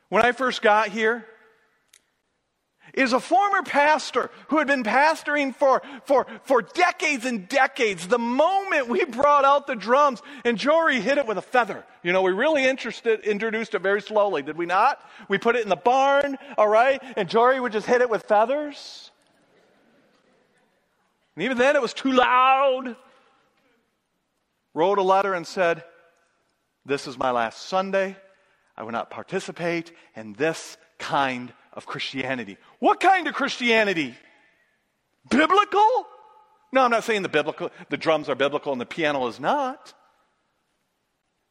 when 0.08 0.24
I 0.24 0.32
first 0.32 0.62
got 0.62 0.88
here? 0.88 1.26
Is 2.94 3.12
a 3.12 3.20
former 3.20 3.60
pastor 3.62 4.30
who 4.48 4.56
had 4.56 4.66
been 4.66 4.82
pastoring 4.82 5.54
for, 5.54 5.82
for, 6.06 6.26
for 6.44 6.62
decades 6.62 7.26
and 7.26 7.46
decades. 7.46 8.08
The 8.08 8.18
moment 8.18 8.88
we 8.88 9.04
brought 9.04 9.44
out 9.44 9.66
the 9.66 9.74
drums 9.74 10.22
and 10.46 10.56
Jory 10.56 11.02
hit 11.02 11.18
it 11.18 11.26
with 11.26 11.36
a 11.36 11.42
feather. 11.42 11.84
You 12.02 12.14
know, 12.14 12.22
we 12.22 12.32
really 12.32 12.66
introduced 12.66 13.04
it 13.74 13.82
very 13.82 14.00
slowly, 14.00 14.40
did 14.40 14.56
we 14.56 14.64
not? 14.64 14.98
We 15.28 15.36
put 15.36 15.54
it 15.54 15.62
in 15.62 15.68
the 15.68 15.76
barn, 15.76 16.38
all 16.56 16.68
right? 16.68 17.02
And 17.18 17.28
Jory 17.28 17.60
would 17.60 17.72
just 17.72 17.86
hit 17.86 18.00
it 18.00 18.08
with 18.08 18.22
feathers. 18.22 19.10
And 21.36 21.44
even 21.44 21.58
then, 21.58 21.76
it 21.76 21.82
was 21.82 21.92
too 21.92 22.12
loud. 22.12 22.96
Wrote 24.72 24.96
a 24.96 25.02
letter 25.02 25.34
and 25.34 25.46
said, 25.46 25.84
This 26.84 27.06
is 27.06 27.18
my 27.18 27.30
last 27.30 27.66
Sunday. 27.66 28.16
I 28.76 28.82
will 28.82 28.92
not 28.92 29.10
participate 29.10 29.92
in 30.16 30.32
this 30.32 30.76
kind 30.98 31.52
of 31.72 31.86
Christianity. 31.86 32.56
What 32.78 33.00
kind 33.00 33.28
of 33.28 33.34
Christianity? 33.34 34.14
Biblical? 35.28 36.06
No, 36.72 36.82
I'm 36.82 36.90
not 36.90 37.04
saying 37.04 37.22
the 37.22 37.28
biblical, 37.28 37.70
the 37.90 37.96
drums 37.96 38.28
are 38.28 38.34
biblical 38.34 38.72
and 38.72 38.80
the 38.80 38.86
piano 38.86 39.26
is 39.26 39.38
not. 39.38 39.92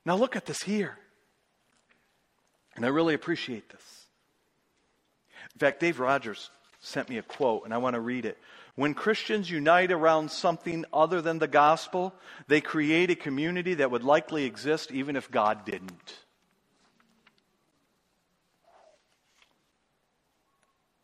Now 0.05 0.15
look 0.15 0.36
at 0.36 0.45
this 0.45 0.63
here. 0.63 0.97
And 2.75 2.86
I 2.86 2.89
really 2.89 3.13
appreciate 3.13 3.69
this. 3.69 4.07
In 5.53 5.59
fact, 5.59 5.79
Dave 5.79 5.99
Rogers 5.99 6.49
sent 6.79 7.09
me 7.09 7.17
a 7.17 7.21
quote, 7.21 7.63
and 7.65 7.73
I 7.73 7.77
want 7.77 7.93
to 7.93 7.99
read 7.99 8.25
it. 8.25 8.38
When 8.76 8.93
Christians 8.93 9.49
unite 9.49 9.91
around 9.91 10.32
something 10.32 10.86
other 10.93 11.22
than 11.22 11.39
the 11.39 11.47
gospel, 11.47 12.13
they 12.47 12.61
create 12.61 13.09
a 13.09 13.15
community 13.15 13.76
that 13.76 13.91
would 13.91 14.03
likely 14.03 14.45
exist 14.45 14.91
even 14.91 15.15
if 15.15 15.30
God 15.30 15.65
didn't. 15.65 16.19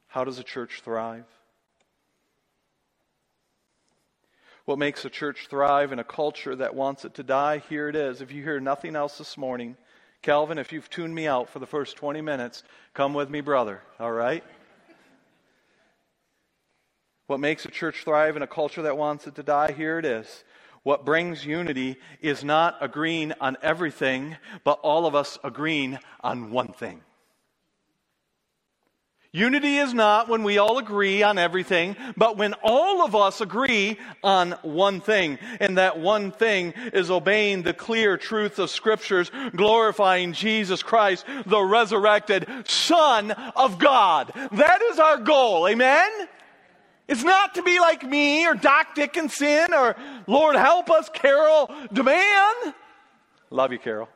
How 0.07 0.23
does 0.23 0.39
a 0.39 0.43
church 0.43 0.81
thrive? 0.83 1.25
What 4.65 4.79
makes 4.79 5.05
a 5.05 5.09
church 5.09 5.47
thrive 5.49 5.91
in 5.91 5.99
a 5.99 6.03
culture 6.03 6.55
that 6.55 6.75
wants 6.75 7.05
it 7.05 7.13
to 7.15 7.23
die? 7.23 7.59
Here 7.69 7.87
it 7.87 7.95
is. 7.95 8.19
If 8.21 8.31
you 8.31 8.43
hear 8.43 8.59
nothing 8.59 8.95
else 8.95 9.17
this 9.17 9.37
morning, 9.37 9.77
Calvin, 10.21 10.57
if 10.57 10.73
you've 10.73 10.89
tuned 10.89 11.13
me 11.13 11.27
out 11.27 11.49
for 11.49 11.59
the 11.59 11.65
first 11.65 11.95
20 11.97 12.21
minutes, 12.21 12.63
come 12.93 13.13
with 13.13 13.29
me, 13.29 13.41
brother, 13.41 13.81
all 13.99 14.11
right? 14.11 14.43
What 17.27 17.41
makes 17.41 17.65
a 17.65 17.71
church 17.71 18.03
thrive 18.03 18.37
in 18.37 18.41
a 18.41 18.47
culture 18.47 18.81
that 18.83 18.97
wants 18.97 19.27
it 19.27 19.35
to 19.35 19.43
die? 19.43 19.73
Here 19.73 19.99
it 19.99 20.05
is. 20.05 20.43
What 20.83 21.05
brings 21.05 21.45
unity 21.45 21.97
is 22.21 22.45
not 22.45 22.77
agreeing 22.79 23.33
on 23.41 23.57
everything, 23.61 24.37
but 24.63 24.79
all 24.81 25.05
of 25.05 25.13
us 25.13 25.37
agreeing 25.43 25.99
on 26.21 26.51
one 26.51 26.71
thing. 26.71 27.01
Unity 29.33 29.77
is 29.77 29.93
not 29.93 30.29
when 30.29 30.43
we 30.43 30.57
all 30.57 30.77
agree 30.77 31.21
on 31.21 31.37
everything, 31.37 31.97
but 32.15 32.37
when 32.37 32.53
all 32.63 33.03
of 33.03 33.13
us 33.13 33.41
agree 33.41 33.99
on 34.23 34.51
one 34.61 35.01
thing. 35.01 35.37
And 35.59 35.77
that 35.77 35.99
one 35.99 36.31
thing 36.31 36.73
is 36.93 37.11
obeying 37.11 37.63
the 37.63 37.73
clear 37.73 38.15
truth 38.15 38.57
of 38.57 38.69
scriptures, 38.69 39.29
glorifying 39.53 40.31
Jesus 40.31 40.81
Christ, 40.81 41.25
the 41.45 41.61
resurrected 41.61 42.47
Son 42.65 43.31
of 43.31 43.77
God. 43.77 44.31
That 44.53 44.81
is 44.81 44.97
our 44.97 45.17
goal. 45.17 45.67
Amen? 45.67 46.09
It's 47.07 47.23
not 47.23 47.55
to 47.55 47.63
be 47.63 47.79
like 47.79 48.03
me 48.03 48.45
or 48.45 48.53
Doc 48.53 48.95
Dickinson 48.95 49.73
or 49.73 49.95
Lord 50.27 50.55
help 50.55 50.89
us, 50.89 51.09
Carol 51.13 51.71
Demand. 51.93 52.73
Love 53.49 53.71
you, 53.71 53.79
Carol. 53.79 54.09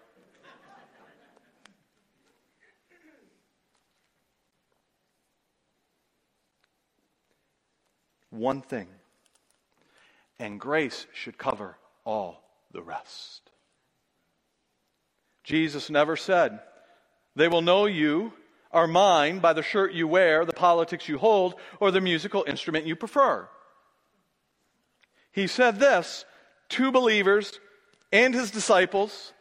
one 8.32 8.62
thing, 8.62 8.88
and 10.40 10.60
grace 10.60 11.06
should 11.14 11.38
cover 11.38 11.78
all 12.04 12.42
the 12.72 12.82
rest. 12.82 13.52
Jesus 15.44 15.90
never 15.90 16.16
said, 16.16 16.60
They 17.36 17.48
will 17.48 17.62
know 17.62 17.86
you 17.86 18.34
are 18.74 18.88
mine 18.88 19.40
by 19.40 19.54
the 19.54 19.64
shirt 19.64 19.94
you 19.94 20.08
wear, 20.08 20.46
the 20.46 20.54
politics 20.54 21.08
you 21.08 21.18
hold, 21.18 21.56
or 21.80 21.92
the 21.92 22.02
musical 22.02 22.44
instrument 22.48 22.86
you 22.86 22.96
prefer. 22.96 23.48
He 25.32 25.48
said 25.48 25.80
this 25.80 26.26
to 26.70 26.92
believers 26.92 27.60
and 28.12 28.34
his 28.34 28.52
disciples 28.52 29.34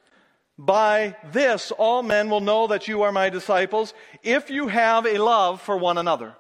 By 0.61 1.17
this 1.33 1.73
all 1.73 2.03
men 2.03 2.29
will 2.29 2.43
know 2.43 2.67
that 2.67 2.87
you 2.87 3.01
are 3.01 3.13
my 3.13 3.31
disciples 3.31 3.95
if 4.23 4.51
you 4.51 4.69
have 4.69 5.07
a 5.07 5.17
love 5.17 5.63
for 5.63 5.75
one 5.75 5.97
another. 5.97 6.37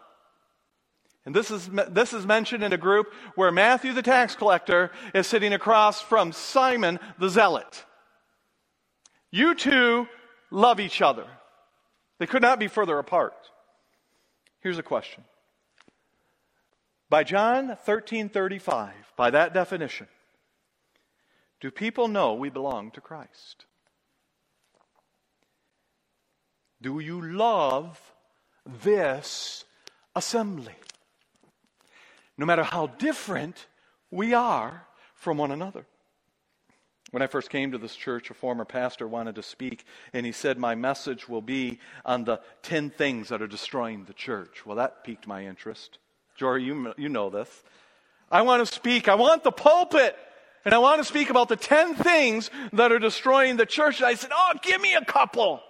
And 1.25 1.35
this 1.35 1.51
is, 1.51 1.71
this 1.89 2.13
is 2.13 2.27
mentioned 2.27 2.63
in 2.63 2.75
a 2.75 2.77
group 2.79 3.15
where 3.35 3.51
Matthew 3.51 3.95
the 3.95 4.03
tax 4.03 4.37
collector 4.37 4.91
is 5.15 5.27
sitting 5.27 5.55
across 5.55 6.03
from 6.03 6.33
Simon 6.33 6.99
the 7.19 7.31
zealot. 7.31 7.87
You 9.31 9.55
two 9.55 10.07
love 10.51 10.81
each 10.81 11.01
other. 11.01 11.27
They 12.21 12.27
could 12.27 12.43
not 12.43 12.61
be 12.61 12.69
further 12.69 13.01
apart. 13.01 13.51
Here's 14.61 14.79
a 14.79 14.85
question. 14.85 15.25
By 17.09 17.25
John 17.25 17.77
13:35, 17.85 18.93
by 19.17 19.31
that 19.31 19.53
definition, 19.53 20.07
do 21.61 21.73
people 21.73 22.07
know 22.07 22.35
we 22.35 22.49
belong 22.49 22.93
to 22.93 23.01
Christ? 23.01 23.67
Do 26.81 27.01
you 27.01 27.21
love 27.21 28.15
this 28.65 29.65
assembly? 30.15 30.77
no 32.41 32.47
matter 32.47 32.63
how 32.63 32.87
different 32.87 33.67
we 34.11 34.33
are 34.33 34.87
from 35.15 35.37
one 35.37 35.51
another. 35.51 35.85
When 37.11 37.23
I 37.23 37.27
first 37.27 37.51
came 37.51 37.73
to 37.73 37.79
this 37.79 37.97
church, 37.97 38.31
a 38.31 38.35
former 38.35 38.65
pastor 38.65 39.09
wanted 39.09 39.35
to 39.35 39.43
speak, 39.43 39.85
and 40.13 40.25
he 40.25 40.33
said, 40.33 40.59
My 40.59 40.75
message 40.75 41.29
will 41.29 41.43
be 41.43 41.81
on 42.05 42.25
the 42.25 42.41
10 42.63 42.91
things 42.91 43.31
that 43.31 43.43
are 43.43 43.49
destroying 43.49 44.05
the 44.05 44.13
church. 44.13 44.65
Well, 44.65 44.77
that 44.77 45.03
piqued 45.03 45.27
my 45.27 45.47
interest. 45.47 45.99
Jory, 46.37 46.63
you, 46.63 46.95
you 46.97 47.09
know 47.09 47.29
this. 47.29 47.63
I 48.31 48.43
want 48.43 48.67
to 48.67 48.73
speak, 48.73 49.09
I 49.09 49.17
want 49.17 49.43
the 49.43 49.51
pulpit, 49.51 50.17
and 50.65 50.73
I 50.73 50.79
want 50.79 51.01
to 51.01 51.05
speak 51.05 51.31
about 51.31 51.49
the 51.49 51.57
10 51.57 51.97
things 51.97 52.51
that 52.73 52.93
are 52.93 53.01
destroying 53.01 53.57
the 53.57 53.67
church. 53.67 53.99
And 53.99 54.07
I 54.07 54.15
said, 54.15 54.31
Oh, 54.33 54.53
give 54.63 54.81
me 54.81 54.95
a 54.95 55.05
couple. 55.05 55.61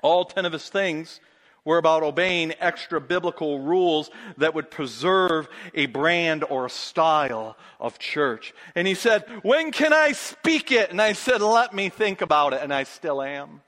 All 0.00 0.24
10 0.24 0.46
of 0.46 0.52
his 0.52 0.68
things 0.70 1.20
we're 1.68 1.76
about 1.76 2.02
obeying 2.02 2.54
extra 2.60 2.98
biblical 2.98 3.60
rules 3.60 4.10
that 4.38 4.54
would 4.54 4.70
preserve 4.70 5.46
a 5.74 5.84
brand 5.84 6.42
or 6.48 6.64
a 6.64 6.70
style 6.70 7.58
of 7.78 7.98
church. 7.98 8.54
And 8.74 8.88
he 8.88 8.94
said, 8.94 9.26
When 9.42 9.70
can 9.70 9.92
I 9.92 10.12
speak 10.12 10.72
it? 10.72 10.90
And 10.90 10.98
I 10.98 11.12
said, 11.12 11.42
Let 11.42 11.74
me 11.74 11.90
think 11.90 12.22
about 12.22 12.54
it. 12.54 12.62
And 12.62 12.72
I 12.72 12.84
still 12.84 13.20
am. 13.20 13.60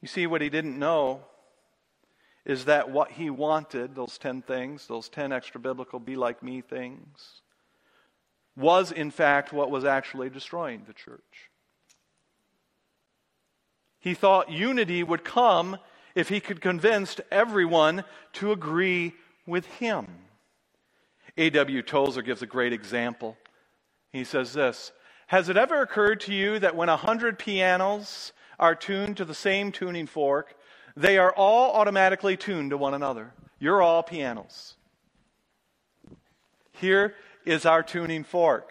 You 0.00 0.06
see, 0.06 0.28
what 0.28 0.40
he 0.40 0.48
didn't 0.48 0.78
know 0.78 1.22
is 2.44 2.66
that 2.66 2.88
what 2.88 3.10
he 3.10 3.30
wanted, 3.30 3.96
those 3.96 4.16
10 4.16 4.42
things, 4.42 4.86
those 4.86 5.08
10 5.08 5.32
extra 5.32 5.60
biblical 5.60 5.98
be 5.98 6.14
like 6.14 6.40
me 6.40 6.60
things, 6.60 7.40
was 8.56 8.92
in 8.92 9.10
fact 9.10 9.52
what 9.52 9.72
was 9.72 9.84
actually 9.84 10.30
destroying 10.30 10.84
the 10.86 10.92
church. 10.92 11.50
He 14.06 14.14
thought 14.14 14.52
unity 14.52 15.02
would 15.02 15.24
come 15.24 15.78
if 16.14 16.28
he 16.28 16.38
could 16.38 16.60
convince 16.60 17.18
everyone 17.28 18.04
to 18.34 18.52
agree 18.52 19.14
with 19.48 19.66
him. 19.66 20.06
A.W. 21.36 21.82
Tozer 21.82 22.22
gives 22.22 22.40
a 22.40 22.46
great 22.46 22.72
example. 22.72 23.36
He 24.12 24.22
says 24.22 24.52
this 24.52 24.92
Has 25.26 25.48
it 25.48 25.56
ever 25.56 25.82
occurred 25.82 26.20
to 26.20 26.32
you 26.32 26.60
that 26.60 26.76
when 26.76 26.88
a 26.88 26.96
hundred 26.96 27.36
pianos 27.36 28.32
are 28.60 28.76
tuned 28.76 29.16
to 29.16 29.24
the 29.24 29.34
same 29.34 29.72
tuning 29.72 30.06
fork, 30.06 30.54
they 30.96 31.18
are 31.18 31.32
all 31.32 31.72
automatically 31.72 32.36
tuned 32.36 32.70
to 32.70 32.78
one 32.78 32.94
another? 32.94 33.32
You're 33.58 33.82
all 33.82 34.04
pianos. 34.04 34.76
Here 36.70 37.16
is 37.44 37.66
our 37.66 37.82
tuning 37.82 38.22
fork. 38.22 38.70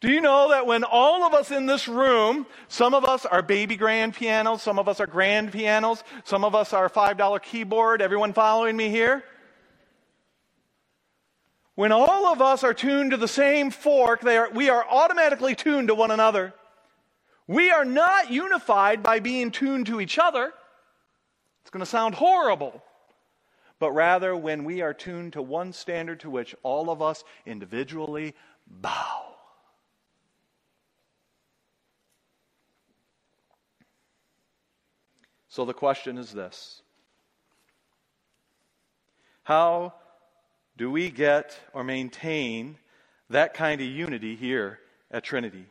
Do 0.00 0.10
you 0.10 0.20
know 0.20 0.50
that 0.50 0.66
when 0.66 0.84
all 0.84 1.24
of 1.24 1.32
us 1.32 1.50
in 1.50 1.64
this 1.64 1.88
room, 1.88 2.46
some 2.68 2.92
of 2.92 3.04
us 3.04 3.24
are 3.24 3.40
baby 3.40 3.76
grand 3.76 4.14
pianos, 4.14 4.62
some 4.62 4.78
of 4.78 4.88
us 4.88 5.00
are 5.00 5.06
grand 5.06 5.52
pianos, 5.52 6.04
some 6.24 6.44
of 6.44 6.54
us 6.54 6.72
are 6.72 6.90
$5 6.90 7.42
keyboard, 7.42 8.02
everyone 8.02 8.34
following 8.34 8.76
me 8.76 8.90
here? 8.90 9.24
When 11.76 11.92
all 11.92 12.26
of 12.26 12.42
us 12.42 12.62
are 12.62 12.74
tuned 12.74 13.12
to 13.12 13.16
the 13.16 13.28
same 13.28 13.70
fork, 13.70 14.24
are, 14.24 14.50
we 14.50 14.68
are 14.68 14.84
automatically 14.88 15.54
tuned 15.54 15.88
to 15.88 15.94
one 15.94 16.10
another. 16.10 16.54
We 17.46 17.70
are 17.70 17.84
not 17.84 18.30
unified 18.30 19.02
by 19.02 19.20
being 19.20 19.50
tuned 19.50 19.86
to 19.86 20.00
each 20.00 20.18
other. 20.18 20.52
It's 21.62 21.70
going 21.70 21.84
to 21.84 21.86
sound 21.86 22.14
horrible. 22.14 22.82
But 23.78 23.92
rather, 23.92 24.34
when 24.34 24.64
we 24.64 24.80
are 24.80 24.94
tuned 24.94 25.34
to 25.34 25.42
one 25.42 25.72
standard 25.72 26.20
to 26.20 26.30
which 26.30 26.54
all 26.62 26.90
of 26.90 27.02
us 27.02 27.24
individually 27.44 28.34
bow. 28.66 29.35
So 35.56 35.64
the 35.64 35.72
question 35.72 36.18
is 36.18 36.32
this 36.32 36.82
How 39.44 39.94
do 40.76 40.90
we 40.90 41.08
get 41.08 41.58
or 41.72 41.82
maintain 41.82 42.76
that 43.30 43.54
kind 43.54 43.80
of 43.80 43.86
unity 43.86 44.36
here 44.36 44.80
at 45.10 45.24
Trinity? 45.24 45.64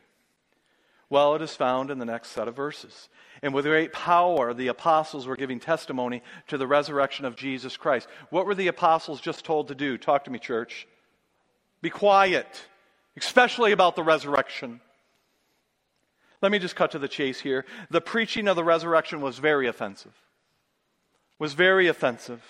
Well, 1.08 1.36
it 1.36 1.42
is 1.42 1.54
found 1.54 1.92
in 1.92 2.00
the 2.00 2.04
next 2.04 2.30
set 2.30 2.48
of 2.48 2.56
verses. 2.56 3.08
And 3.42 3.54
with 3.54 3.64
great 3.64 3.92
power, 3.92 4.52
the 4.52 4.66
apostles 4.66 5.24
were 5.24 5.36
giving 5.36 5.60
testimony 5.60 6.24
to 6.48 6.58
the 6.58 6.66
resurrection 6.66 7.24
of 7.24 7.36
Jesus 7.36 7.76
Christ. 7.76 8.08
What 8.30 8.44
were 8.44 8.56
the 8.56 8.66
apostles 8.66 9.20
just 9.20 9.44
told 9.44 9.68
to 9.68 9.76
do? 9.76 9.96
Talk 9.96 10.24
to 10.24 10.32
me, 10.32 10.40
church. 10.40 10.88
Be 11.80 11.90
quiet, 11.90 12.48
especially 13.16 13.70
about 13.70 13.94
the 13.94 14.02
resurrection. 14.02 14.80
Let 16.46 16.52
me 16.52 16.60
just 16.60 16.76
cut 16.76 16.92
to 16.92 17.00
the 17.00 17.08
chase 17.08 17.40
here. 17.40 17.64
The 17.90 18.00
preaching 18.00 18.46
of 18.46 18.54
the 18.54 18.62
resurrection 18.62 19.20
was 19.20 19.40
very 19.40 19.66
offensive. 19.66 20.12
Was 21.40 21.54
very 21.54 21.88
offensive. 21.88 22.40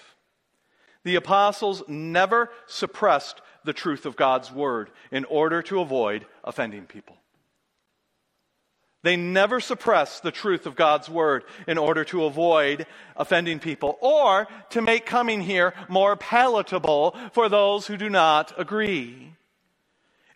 The 1.04 1.14
apostles 1.14 1.82
never 1.88 2.50
suppressed 2.66 3.40
the 3.64 3.72
truth 3.72 4.04
of 4.04 4.14
God's 4.14 4.52
word 4.52 4.90
in 5.10 5.24
order 5.24 5.62
to 5.62 5.80
avoid 5.80 6.26
offending 6.44 6.84
people. 6.84 7.16
They 9.02 9.16
never 9.16 9.60
suppress 9.60 10.20
the 10.20 10.30
truth 10.30 10.66
of 10.66 10.76
God's 10.76 11.08
word 11.08 11.44
in 11.66 11.78
order 11.78 12.04
to 12.04 12.26
avoid 12.26 12.86
offending 13.16 13.60
people 13.60 13.96
or 14.02 14.46
to 14.68 14.82
make 14.82 15.06
coming 15.06 15.40
here 15.40 15.72
more 15.88 16.16
palatable 16.16 17.16
for 17.32 17.48
those 17.48 17.86
who 17.86 17.96
do 17.96 18.10
not 18.10 18.52
agree. 18.58 19.32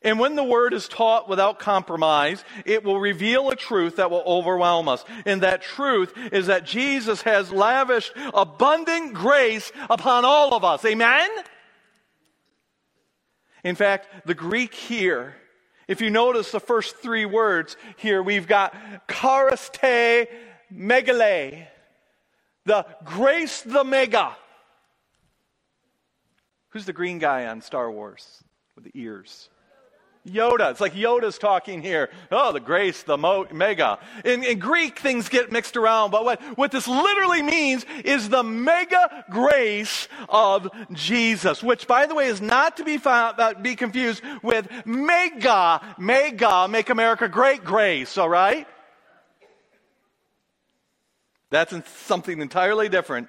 And 0.03 0.19
when 0.19 0.35
the 0.35 0.45
word 0.45 0.73
is 0.73 0.89
taught 0.89 1.29
without 1.29 1.59
compromise, 1.59 2.43
it 2.65 2.85
will 2.85 2.99
reveal 2.99 3.51
a 3.51 3.57
truth 3.57 3.97
that 3.97 4.11
will 4.11 4.23
overwhelm 4.27 4.89
us. 4.89 5.05
And 5.27 5.43
that 5.43 5.63
truth 5.63 6.15
is 6.33 6.47
that 6.47 6.65
Jesus 6.65 7.23
has 7.23 7.53
lavished 7.53 8.13
abundant 8.33 9.13
grace 9.13 9.71
upon 9.91 10.25
all 10.25 10.55
of 10.55 10.65
us. 10.65 10.85
Amen? 10.85 11.29
In 13.63 13.75
fact, 13.75 14.27
the 14.27 14.35
Greek 14.35 14.73
here 14.73 15.35
if 15.91 16.01
you 16.01 16.09
notice 16.09 16.53
the 16.53 16.61
first 16.61 16.99
three 16.99 17.27
words 17.27 17.77
here, 17.97 18.23
we've 18.23 18.47
got 18.47 18.73
chariste 19.09 20.29
megale, 20.73 21.67
the 22.65 22.87
grace 23.05 23.63
the 23.63 23.83
mega. 23.83 24.37
Who's 26.69 26.87
the 26.87 26.93
green 26.93 27.19
guy 27.19 27.47
on 27.47 27.61
Star 27.61 27.91
Wars 27.91 28.45
with 28.77 28.85
the 28.85 28.93
ears? 28.95 29.51
Yoda. 30.27 30.71
It's 30.71 30.81
like 30.81 30.93
Yoda's 30.93 31.39
talking 31.39 31.81
here. 31.81 32.11
Oh, 32.31 32.53
the 32.53 32.61
grace, 32.61 33.03
the 33.03 33.17
mo- 33.17 33.47
mega. 33.53 33.99
In, 34.25 34.45
in, 34.45 34.59
Greek, 34.59 34.99
things 34.99 35.31
get 35.31 35.51
mixed 35.51 35.77
around, 35.77 36.11
but 36.11 36.25
what, 36.25 36.43
what 36.59 36.71
this 36.71 36.87
literally 36.87 37.41
means 37.41 37.87
is 38.05 38.29
the 38.29 38.43
mega 38.43 39.25
grace 39.31 40.09
of 40.29 40.69
Jesus, 40.93 41.63
which, 41.63 41.87
by 41.87 42.05
the 42.07 42.15
way, 42.15 42.27
is 42.27 42.43
not 42.43 42.77
to 42.77 42.85
be, 42.85 42.99
found, 42.99 43.41
uh, 43.41 43.55
be 43.55 43.75
confused 43.75 44.23
with 44.43 44.69
mega, 44.85 45.81
mega, 45.99 46.69
make 46.69 46.91
America 46.91 47.27
great 47.27 47.65
grace, 47.65 48.19
all 48.19 48.29
right? 48.29 48.69
That's 51.49 51.75
something 51.89 52.41
entirely 52.41 52.91
different. 52.91 53.29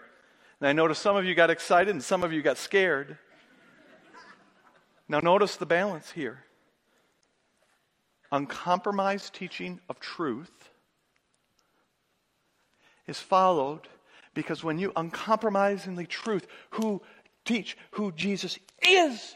And 0.59 0.67
I 0.67 0.73
noticed 0.73 1.01
some 1.01 1.15
of 1.15 1.23
you 1.23 1.35
got 1.35 1.49
excited 1.49 1.89
and 1.89 2.03
some 2.03 2.23
of 2.23 2.33
you 2.33 2.41
got 2.41 2.57
scared. 2.57 3.17
Now, 5.07 5.19
notice 5.19 5.55
the 5.55 5.65
balance 5.65 6.11
here 6.11 6.43
uncompromised 8.32 9.34
teaching 9.34 9.79
of 9.89 9.99
truth 9.99 10.69
is 13.07 13.19
followed 13.19 13.88
because 14.34 14.63
when 14.63 14.79
you 14.79 14.91
uncompromisingly 14.95 16.05
truth 16.05 16.47
who 16.71 17.01
teach 17.45 17.77
who 17.91 18.11
Jesus 18.11 18.57
is 18.88 19.36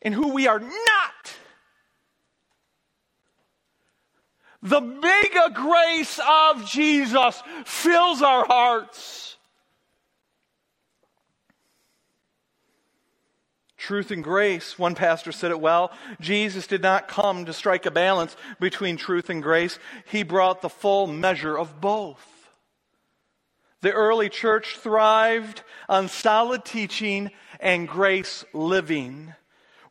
and 0.00 0.14
who 0.14 0.32
we 0.32 0.48
are 0.48 0.60
not, 0.60 1.36
the 4.62 4.80
mega 4.80 5.50
grace 5.54 6.20
of 6.26 6.64
Jesus 6.66 7.42
fills 7.64 8.22
our 8.22 8.44
hearts. 8.46 9.36
Truth 13.82 14.12
and 14.12 14.22
grace, 14.22 14.78
one 14.78 14.94
pastor 14.94 15.32
said 15.32 15.50
it 15.50 15.58
well. 15.58 15.90
Jesus 16.20 16.68
did 16.68 16.82
not 16.82 17.08
come 17.08 17.46
to 17.46 17.52
strike 17.52 17.84
a 17.84 17.90
balance 17.90 18.36
between 18.60 18.96
truth 18.96 19.28
and 19.28 19.42
grace, 19.42 19.76
he 20.04 20.22
brought 20.22 20.62
the 20.62 20.68
full 20.68 21.08
measure 21.08 21.58
of 21.58 21.80
both. 21.80 22.24
The 23.80 23.90
early 23.90 24.28
church 24.28 24.76
thrived 24.76 25.64
on 25.88 26.06
solid 26.06 26.64
teaching 26.64 27.32
and 27.58 27.88
grace 27.88 28.44
living 28.52 29.34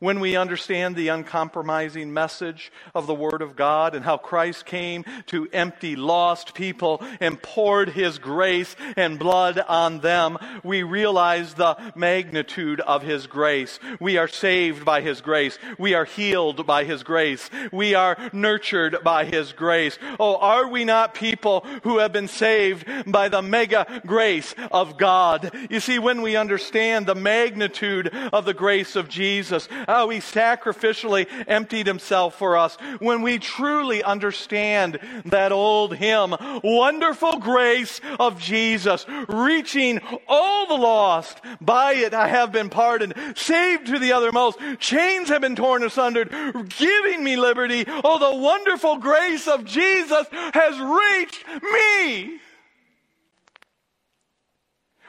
when 0.01 0.19
we 0.19 0.35
understand 0.35 0.95
the 0.95 1.09
uncompromising 1.09 2.11
message 2.11 2.71
of 2.95 3.05
the 3.05 3.13
Word 3.13 3.41
of 3.43 3.55
God 3.55 3.93
and 3.93 4.03
how 4.03 4.17
Christ 4.17 4.65
came 4.65 5.05
to 5.27 5.47
empty 5.53 5.95
lost 5.95 6.55
people 6.55 7.03
and 7.19 7.41
poured 7.41 7.89
His 7.89 8.17
grace 8.17 8.75
and 8.97 9.19
blood 9.19 9.59
on 9.59 9.99
them, 9.99 10.39
we 10.63 10.81
realize 10.81 11.53
the 11.53 11.77
magnitude 11.95 12.79
of 12.81 13.03
His 13.03 13.27
grace. 13.27 13.79
We 13.99 14.17
are 14.17 14.27
saved 14.27 14.83
by 14.83 15.01
His 15.01 15.21
grace. 15.21 15.59
We 15.77 15.93
are 15.93 16.05
healed 16.05 16.65
by 16.65 16.83
His 16.83 17.03
grace. 17.03 17.49
We 17.71 17.93
are 17.93 18.17
nurtured 18.33 19.03
by 19.03 19.25
His 19.25 19.53
grace. 19.53 19.99
Oh, 20.19 20.37
are 20.37 20.67
we 20.67 20.83
not 20.83 21.13
people 21.13 21.63
who 21.83 21.99
have 21.99 22.11
been 22.11 22.27
saved 22.27 22.87
by 23.05 23.29
the 23.29 23.43
mega 23.43 24.01
grace 24.07 24.55
of 24.71 24.97
God? 24.97 25.51
You 25.69 25.79
see, 25.79 25.99
when 25.99 26.23
we 26.23 26.35
understand 26.35 27.05
the 27.05 27.13
magnitude 27.13 28.07
of 28.33 28.45
the 28.45 28.55
grace 28.55 28.95
of 28.95 29.07
Jesus, 29.07 29.69
how 29.91 30.07
he 30.07 30.19
sacrificially 30.19 31.27
emptied 31.49 31.85
himself 31.85 32.35
for 32.35 32.55
us, 32.55 32.77
when 32.99 33.21
we 33.21 33.37
truly 33.37 34.01
understand 34.01 34.97
that 35.25 35.51
old 35.51 35.93
hymn, 35.97 36.33
Wonderful 36.63 37.39
Grace 37.39 37.99
of 38.17 38.39
Jesus, 38.39 39.05
reaching 39.27 39.99
all 40.29 40.65
the 40.65 40.81
lost, 40.81 41.41
by 41.59 41.91
it 41.93 42.13
I 42.13 42.29
have 42.29 42.53
been 42.53 42.69
pardoned, 42.69 43.15
saved 43.35 43.87
to 43.87 43.99
the 43.99 44.13
uttermost, 44.13 44.59
chains 44.79 45.27
have 45.27 45.41
been 45.41 45.57
torn 45.57 45.83
asunder, 45.83 46.23
giving 46.69 47.21
me 47.21 47.35
liberty. 47.35 47.83
Oh, 47.87 48.17
the 48.17 48.39
wonderful 48.39 48.95
grace 48.95 49.45
of 49.45 49.65
Jesus 49.65 50.25
has 50.31 50.79
reached 50.79 51.43
me. 51.61 52.39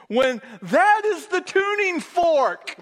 When 0.08 0.42
that 0.60 1.02
is 1.04 1.28
the 1.28 1.40
tuning 1.40 2.00
fork, 2.00 2.76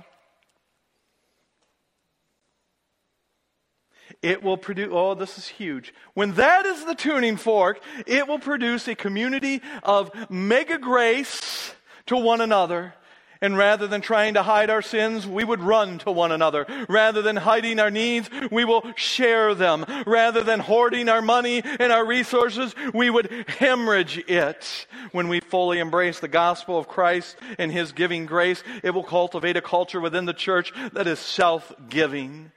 it 4.23 4.43
will 4.43 4.57
produce, 4.57 4.89
oh, 4.93 5.15
this 5.15 5.39
is 5.39 5.49
huge. 5.49 5.95
When 6.15 6.35
that 6.35 6.67
is 6.67 6.85
the 6.85 6.95
tuning 6.95 7.37
fork, 7.37 7.81
it 8.07 8.29
will 8.29 8.39
produce 8.39 8.87
a 8.89 8.95
community 8.95 9.63
of 9.83 10.11
mega 10.31 10.79
grace 10.79 11.73
to 12.07 12.17
one 12.17 12.41
another. 12.41 12.95
And 13.43 13.57
rather 13.57 13.87
than 13.87 14.03
trying 14.03 14.35
to 14.35 14.43
hide 14.43 14.69
our 14.69 14.83
sins, 14.83 15.27
we 15.27 15.45
would 15.45 15.61
run 15.61 15.97
to 16.01 16.11
one 16.11 16.31
another. 16.31 16.67
Rather 16.91 17.23
than 17.23 17.37
hiding 17.37 17.79
our 17.79 17.91
needs, 17.91 18.29
we 18.51 18.67
will 18.67 18.85
share 18.97 19.55
them. 19.55 19.87
Rather 20.07 20.43
than 20.43 20.61
hoarding 20.61 21.09
our 21.09 21.23
money 21.23 21.63
and 21.65 21.91
our 21.91 22.05
resources, 22.05 22.75
we 22.93 23.09
would 23.09 23.47
hemorrhage 23.49 24.19
it. 24.29 24.87
When 25.13 25.29
we 25.29 25.41
fully 25.41 25.79
embrace 25.79 26.21
the 26.21 26.29
gospel 26.29 26.77
of 26.77 26.87
Christ 26.87 27.39
and 27.57 27.73
His 27.73 27.93
giving 27.93 28.27
grace, 28.27 28.63
it 28.83 28.91
will 28.91 29.05
cultivate 29.05 29.57
a 29.57 29.63
culture 29.63 30.03
within 30.03 30.27
the 30.27 30.35
church 30.35 30.75
that 30.93 31.07
is 31.07 31.19
self-giving. 31.19 32.53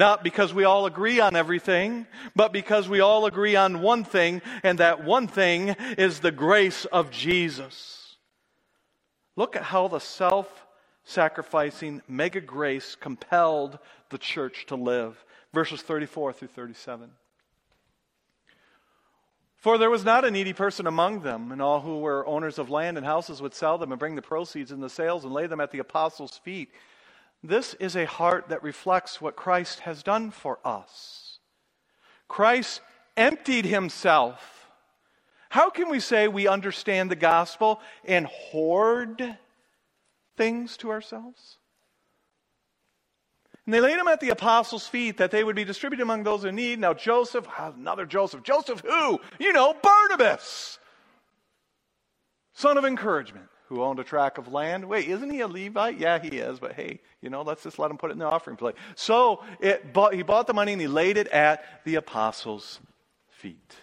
Not 0.00 0.24
because 0.24 0.54
we 0.54 0.64
all 0.64 0.86
agree 0.86 1.20
on 1.20 1.36
everything, 1.36 2.06
but 2.34 2.54
because 2.54 2.88
we 2.88 3.00
all 3.00 3.26
agree 3.26 3.54
on 3.54 3.82
one 3.82 4.02
thing, 4.02 4.40
and 4.62 4.78
that 4.78 5.04
one 5.04 5.28
thing 5.28 5.76
is 5.98 6.20
the 6.20 6.32
grace 6.32 6.86
of 6.86 7.10
Jesus. 7.10 8.16
Look 9.36 9.56
at 9.56 9.62
how 9.62 9.88
the 9.88 9.98
self 9.98 10.66
sacrificing 11.04 12.00
mega 12.08 12.40
grace 12.40 12.94
compelled 12.94 13.78
the 14.08 14.16
church 14.16 14.64
to 14.68 14.74
live. 14.74 15.22
Verses 15.52 15.82
34 15.82 16.32
through 16.32 16.48
37. 16.48 17.10
For 19.58 19.76
there 19.76 19.90
was 19.90 20.06
not 20.06 20.24
a 20.24 20.30
needy 20.30 20.54
person 20.54 20.86
among 20.86 21.20
them, 21.20 21.52
and 21.52 21.60
all 21.60 21.82
who 21.82 21.98
were 21.98 22.26
owners 22.26 22.58
of 22.58 22.70
land 22.70 22.96
and 22.96 23.04
houses 23.04 23.42
would 23.42 23.54
sell 23.54 23.76
them 23.76 23.92
and 23.92 23.98
bring 23.98 24.14
the 24.14 24.22
proceeds 24.22 24.72
in 24.72 24.80
the 24.80 24.88
sales 24.88 25.26
and 25.26 25.34
lay 25.34 25.46
them 25.46 25.60
at 25.60 25.72
the 25.72 25.80
apostles' 25.80 26.40
feet 26.42 26.70
this 27.42 27.74
is 27.74 27.96
a 27.96 28.04
heart 28.04 28.50
that 28.50 28.62
reflects 28.62 29.20
what 29.20 29.36
Christ 29.36 29.80
has 29.80 30.02
done 30.02 30.30
for 30.30 30.58
us. 30.64 31.38
Christ 32.28 32.80
emptied 33.16 33.64
himself. 33.64 34.68
How 35.48 35.70
can 35.70 35.88
we 35.88 36.00
say 36.00 36.28
we 36.28 36.46
understand 36.46 37.10
the 37.10 37.16
gospel 37.16 37.80
and 38.04 38.26
hoard 38.26 39.36
things 40.36 40.76
to 40.78 40.90
ourselves? 40.90 41.58
And 43.66 43.74
they 43.74 43.80
laid 43.80 43.98
them 43.98 44.08
at 44.08 44.20
the 44.20 44.30
apostles' 44.30 44.86
feet 44.86 45.16
that 45.16 45.30
they 45.30 45.42
would 45.42 45.56
be 45.56 45.64
distributed 45.64 46.02
among 46.02 46.24
those 46.24 46.44
in 46.44 46.56
need. 46.56 46.78
Now, 46.78 46.92
Joseph, 46.92 47.46
ah, 47.58 47.72
another 47.76 48.04
Joseph. 48.04 48.42
Joseph 48.42 48.80
who? 48.80 49.18
You 49.38 49.52
know, 49.52 49.74
Barnabas, 49.82 50.78
son 52.52 52.78
of 52.78 52.84
encouragement 52.84 53.46
who 53.70 53.84
owned 53.84 54.00
a 54.00 54.04
tract 54.04 54.36
of 54.36 54.48
land. 54.48 54.84
Wait, 54.84 55.08
isn't 55.08 55.30
he 55.30 55.40
a 55.40 55.46
Levite? 55.46 55.96
Yeah, 55.96 56.18
he 56.18 56.38
is, 56.38 56.58
but 56.58 56.72
hey, 56.72 56.98
you 57.22 57.30
know, 57.30 57.42
let's 57.42 57.62
just 57.62 57.78
let 57.78 57.88
him 57.88 57.96
put 57.96 58.10
it 58.10 58.14
in 58.14 58.18
the 58.18 58.26
offering 58.26 58.56
plate. 58.56 58.74
So 58.96 59.44
it 59.60 59.92
bought, 59.92 60.12
he 60.12 60.22
bought 60.22 60.48
the 60.48 60.52
money 60.52 60.72
and 60.72 60.80
he 60.80 60.88
laid 60.88 61.16
it 61.16 61.28
at 61.28 61.84
the 61.84 61.94
apostles' 61.94 62.80
feet. 63.28 63.76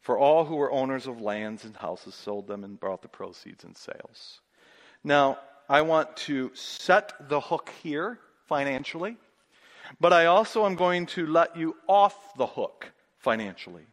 For 0.00 0.18
all 0.18 0.44
who 0.44 0.56
were 0.56 0.72
owners 0.72 1.06
of 1.06 1.20
lands 1.20 1.64
and 1.64 1.76
houses 1.76 2.16
sold 2.16 2.48
them 2.48 2.64
and 2.64 2.78
brought 2.78 3.02
the 3.02 3.08
proceeds 3.08 3.62
in 3.62 3.76
sales. 3.76 4.40
Now, 5.04 5.38
I 5.68 5.82
want 5.82 6.16
to 6.16 6.50
set 6.54 7.28
the 7.28 7.40
hook 7.40 7.70
here 7.84 8.18
financially, 8.46 9.16
but 10.00 10.12
I 10.12 10.26
also 10.26 10.66
am 10.66 10.74
going 10.74 11.06
to 11.06 11.24
let 11.24 11.56
you 11.56 11.76
off 11.86 12.34
the 12.36 12.46
hook 12.46 12.90
financially. 13.18 13.86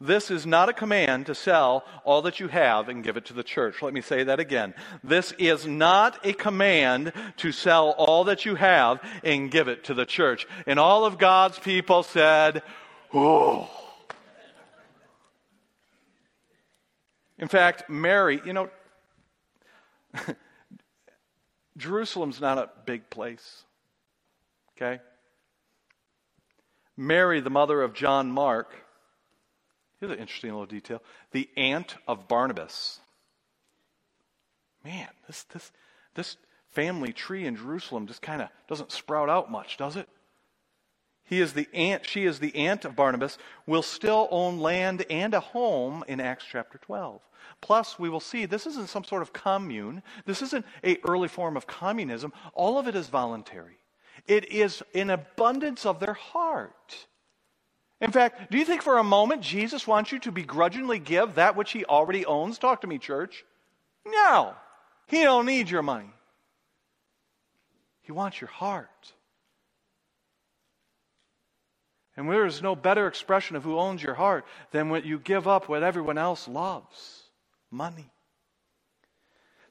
This 0.00 0.30
is 0.30 0.44
not 0.46 0.68
a 0.68 0.74
command 0.74 1.26
to 1.26 1.34
sell 1.34 1.84
all 2.04 2.22
that 2.22 2.38
you 2.38 2.48
have 2.48 2.88
and 2.88 3.02
give 3.02 3.16
it 3.16 3.24
to 3.26 3.32
the 3.32 3.42
church. 3.42 3.80
Let 3.80 3.94
me 3.94 4.02
say 4.02 4.24
that 4.24 4.40
again. 4.40 4.74
This 5.02 5.32
is 5.38 5.66
not 5.66 6.24
a 6.26 6.34
command 6.34 7.12
to 7.38 7.52
sell 7.52 7.90
all 7.90 8.24
that 8.24 8.44
you 8.44 8.56
have 8.56 9.00
and 9.24 9.50
give 9.50 9.68
it 9.68 9.84
to 9.84 9.94
the 9.94 10.04
church. 10.04 10.46
And 10.66 10.78
all 10.78 11.06
of 11.06 11.18
God's 11.18 11.58
people 11.58 12.02
said, 12.02 12.62
Oh. 13.12 13.70
In 17.38 17.48
fact, 17.48 17.88
Mary, 17.88 18.40
you 18.44 18.52
know, 18.52 18.70
Jerusalem's 21.76 22.40
not 22.40 22.58
a 22.58 22.70
big 22.84 23.08
place. 23.10 23.64
Okay? 24.76 25.00
Mary, 26.96 27.40
the 27.40 27.50
mother 27.50 27.82
of 27.82 27.92
John 27.92 28.30
Mark, 28.30 28.74
Here's 29.98 30.12
an 30.12 30.18
interesting 30.18 30.50
little 30.50 30.66
detail. 30.66 31.02
The 31.32 31.48
aunt 31.56 31.96
of 32.06 32.28
Barnabas. 32.28 33.00
Man, 34.84 35.08
this, 35.26 35.44
this, 35.44 35.72
this 36.14 36.36
family 36.70 37.12
tree 37.12 37.46
in 37.46 37.56
Jerusalem 37.56 38.06
just 38.06 38.22
kind 38.22 38.42
of 38.42 38.48
doesn't 38.68 38.92
sprout 38.92 39.28
out 39.28 39.50
much, 39.50 39.76
does 39.76 39.96
it? 39.96 40.08
He 41.24 41.40
is 41.40 41.54
the 41.54 41.68
aunt, 41.74 42.06
she 42.06 42.24
is 42.24 42.38
the 42.38 42.54
aunt 42.54 42.84
of 42.84 42.94
Barnabas, 42.94 43.36
will 43.66 43.82
still 43.82 44.28
own 44.30 44.60
land 44.60 45.04
and 45.10 45.34
a 45.34 45.40
home 45.40 46.04
in 46.06 46.20
Acts 46.20 46.44
chapter 46.48 46.78
12. 46.78 47.20
Plus, 47.60 47.98
we 47.98 48.08
will 48.08 48.20
see 48.20 48.46
this 48.46 48.66
isn't 48.66 48.88
some 48.88 49.02
sort 49.02 49.22
of 49.22 49.32
commune. 49.32 50.02
This 50.24 50.40
isn't 50.42 50.64
a 50.84 50.98
early 51.04 51.28
form 51.28 51.56
of 51.56 51.66
communism. 51.66 52.32
All 52.54 52.78
of 52.78 52.86
it 52.86 52.94
is 52.94 53.08
voluntary. 53.08 53.78
It 54.28 54.52
is 54.52 54.82
an 54.94 55.10
abundance 55.10 55.84
of 55.84 55.98
their 55.98 56.14
heart. 56.14 57.06
In 58.00 58.12
fact, 58.12 58.50
do 58.50 58.58
you 58.58 58.64
think 58.64 58.82
for 58.82 58.98
a 58.98 59.04
moment 59.04 59.40
Jesus 59.40 59.86
wants 59.86 60.12
you 60.12 60.18
to 60.20 60.32
begrudgingly 60.32 60.98
give 60.98 61.36
that 61.36 61.56
which 61.56 61.72
he 61.72 61.84
already 61.84 62.26
owns? 62.26 62.58
Talk 62.58 62.82
to 62.82 62.86
me, 62.86 62.98
church. 62.98 63.44
No. 64.06 64.54
He 65.06 65.22
don't 65.22 65.46
need 65.46 65.70
your 65.70 65.82
money. 65.82 66.10
He 68.02 68.12
wants 68.12 68.40
your 68.40 68.50
heart. 68.50 69.12
And 72.16 72.30
there 72.30 72.46
is 72.46 72.62
no 72.62 72.74
better 72.74 73.06
expression 73.06 73.56
of 73.56 73.64
who 73.64 73.78
owns 73.78 74.02
your 74.02 74.14
heart 74.14 74.46
than 74.70 74.88
when 74.88 75.04
you 75.04 75.18
give 75.18 75.48
up 75.48 75.68
what 75.68 75.82
everyone 75.82 76.18
else 76.18 76.48
loves 76.48 77.24
money. 77.70 78.10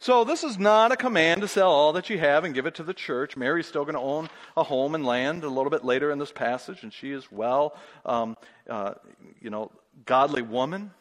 So, 0.06 0.24
this 0.24 0.44
is 0.44 0.60
not 0.60 0.92
a 0.92 0.96
command 0.96 1.42
to 1.42 1.48
sell 1.48 1.72
all 1.72 1.94
that 1.94 2.12
you 2.12 2.20
have 2.20 2.44
and 2.44 2.54
give 2.54 2.68
it 2.68 2.76
to 2.76 2.84
the 2.84 2.94
church. 2.94 3.36
Mary's 3.36 3.66
still 3.66 3.86
going 3.86 3.96
to 3.96 4.02
own 4.02 4.30
a 4.56 4.62
home 4.62 4.94
and 4.94 5.04
land 5.04 5.44
a 5.44 5.50
little 5.50 5.72
bit 5.72 5.84
later 5.84 6.12
in 6.12 6.20
this 6.20 6.32
passage, 6.32 6.84
and 6.84 6.94
she 6.94 7.10
is 7.10 7.32
well, 7.32 7.76
um, 8.06 8.38
uh, 8.70 8.94
you 9.42 9.50
know, 9.50 9.72
godly 10.06 10.44
woman. 10.44 10.92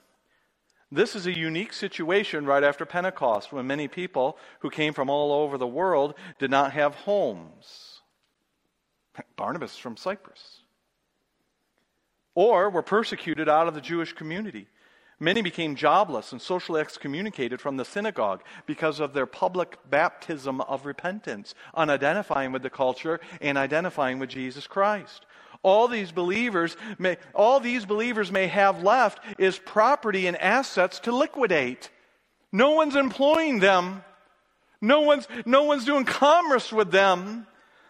This 0.90 1.14
is 1.14 1.26
a 1.26 1.38
unique 1.38 1.74
situation 1.74 2.46
right 2.46 2.64
after 2.64 2.86
Pentecost 2.86 3.52
when 3.52 3.66
many 3.66 3.88
people 3.88 4.38
who 4.60 4.70
came 4.70 4.94
from 4.94 5.10
all 5.10 5.32
over 5.32 5.58
the 5.58 5.66
world 5.66 6.14
did 6.38 6.50
not 6.50 6.72
have 6.72 6.94
homes. 6.94 8.00
Barnabas 9.36 9.76
from 9.76 9.98
Cyprus. 9.98 10.62
Or 12.34 12.70
were 12.70 12.80
persecuted 12.80 13.50
out 13.50 13.68
of 13.68 13.74
the 13.74 13.82
Jewish 13.82 14.14
community. 14.14 14.66
Many 15.20 15.42
became 15.42 15.76
jobless 15.76 16.32
and 16.32 16.42
socially 16.42 16.80
excommunicated 16.80 17.60
from 17.60 17.76
the 17.76 17.84
synagogue 17.84 18.42
because 18.66 19.00
of 19.00 19.12
their 19.12 19.26
public 19.26 19.78
baptism 19.88 20.60
of 20.62 20.86
repentance, 20.86 21.54
unidentifying 21.76 22.52
with 22.52 22.62
the 22.62 22.70
culture 22.70 23.20
and 23.40 23.56
identifying 23.56 24.18
with 24.18 24.30
Jesus 24.30 24.66
Christ. 24.66 25.24
All 25.62 25.88
these 25.88 26.12
believers 26.12 26.76
may, 26.98 27.16
all 27.34 27.58
these 27.58 27.86
believers 27.86 28.30
may 28.30 28.48
have 28.48 28.82
left 28.82 29.20
is 29.38 29.58
property 29.58 30.26
and 30.26 30.36
assets 30.36 31.00
to 31.00 31.12
liquidate. 31.12 31.90
No 32.52 32.72
one's 32.72 32.96
employing 32.96 33.60
them. 33.60 34.04
No 34.80 35.00
one's, 35.00 35.26
no 35.46 35.62
one's 35.62 35.86
doing 35.86 36.04
commerce 36.04 36.70
with 36.70 36.90
them. 36.90 37.46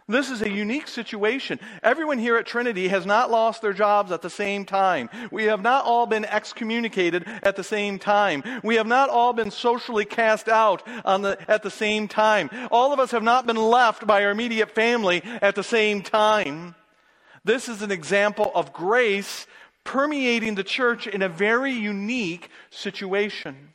This 0.06 0.30
is 0.30 0.42
a 0.42 0.50
unique 0.50 0.88
situation. 0.88 1.58
Everyone 1.82 2.18
here 2.18 2.36
at 2.36 2.44
Trinity 2.44 2.88
has 2.88 3.06
not 3.06 3.30
lost 3.30 3.62
their 3.62 3.72
jobs 3.72 4.12
at 4.12 4.20
the 4.20 4.28
same 4.28 4.66
time. 4.66 5.08
We 5.30 5.44
have 5.44 5.62
not 5.62 5.86
all 5.86 6.04
been 6.04 6.26
excommunicated 6.26 7.24
at 7.42 7.56
the 7.56 7.64
same 7.64 7.98
time. 7.98 8.44
We 8.62 8.74
have 8.74 8.86
not 8.86 9.08
all 9.08 9.32
been 9.32 9.50
socially 9.50 10.04
cast 10.04 10.46
out 10.46 10.84
the, 10.84 11.38
at 11.48 11.62
the 11.62 11.70
same 11.70 12.06
time. 12.06 12.50
All 12.70 12.92
of 12.92 13.00
us 13.00 13.12
have 13.12 13.22
not 13.22 13.46
been 13.46 13.56
left 13.56 14.06
by 14.06 14.24
our 14.24 14.30
immediate 14.30 14.72
family 14.72 15.22
at 15.24 15.54
the 15.54 15.62
same 15.62 16.02
time. 16.02 16.74
This 17.42 17.70
is 17.70 17.80
an 17.80 17.90
example 17.90 18.52
of 18.54 18.74
grace 18.74 19.46
permeating 19.84 20.54
the 20.54 20.64
church 20.64 21.06
in 21.06 21.22
a 21.22 21.30
very 21.30 21.72
unique 21.72 22.50
situation. 22.68 23.72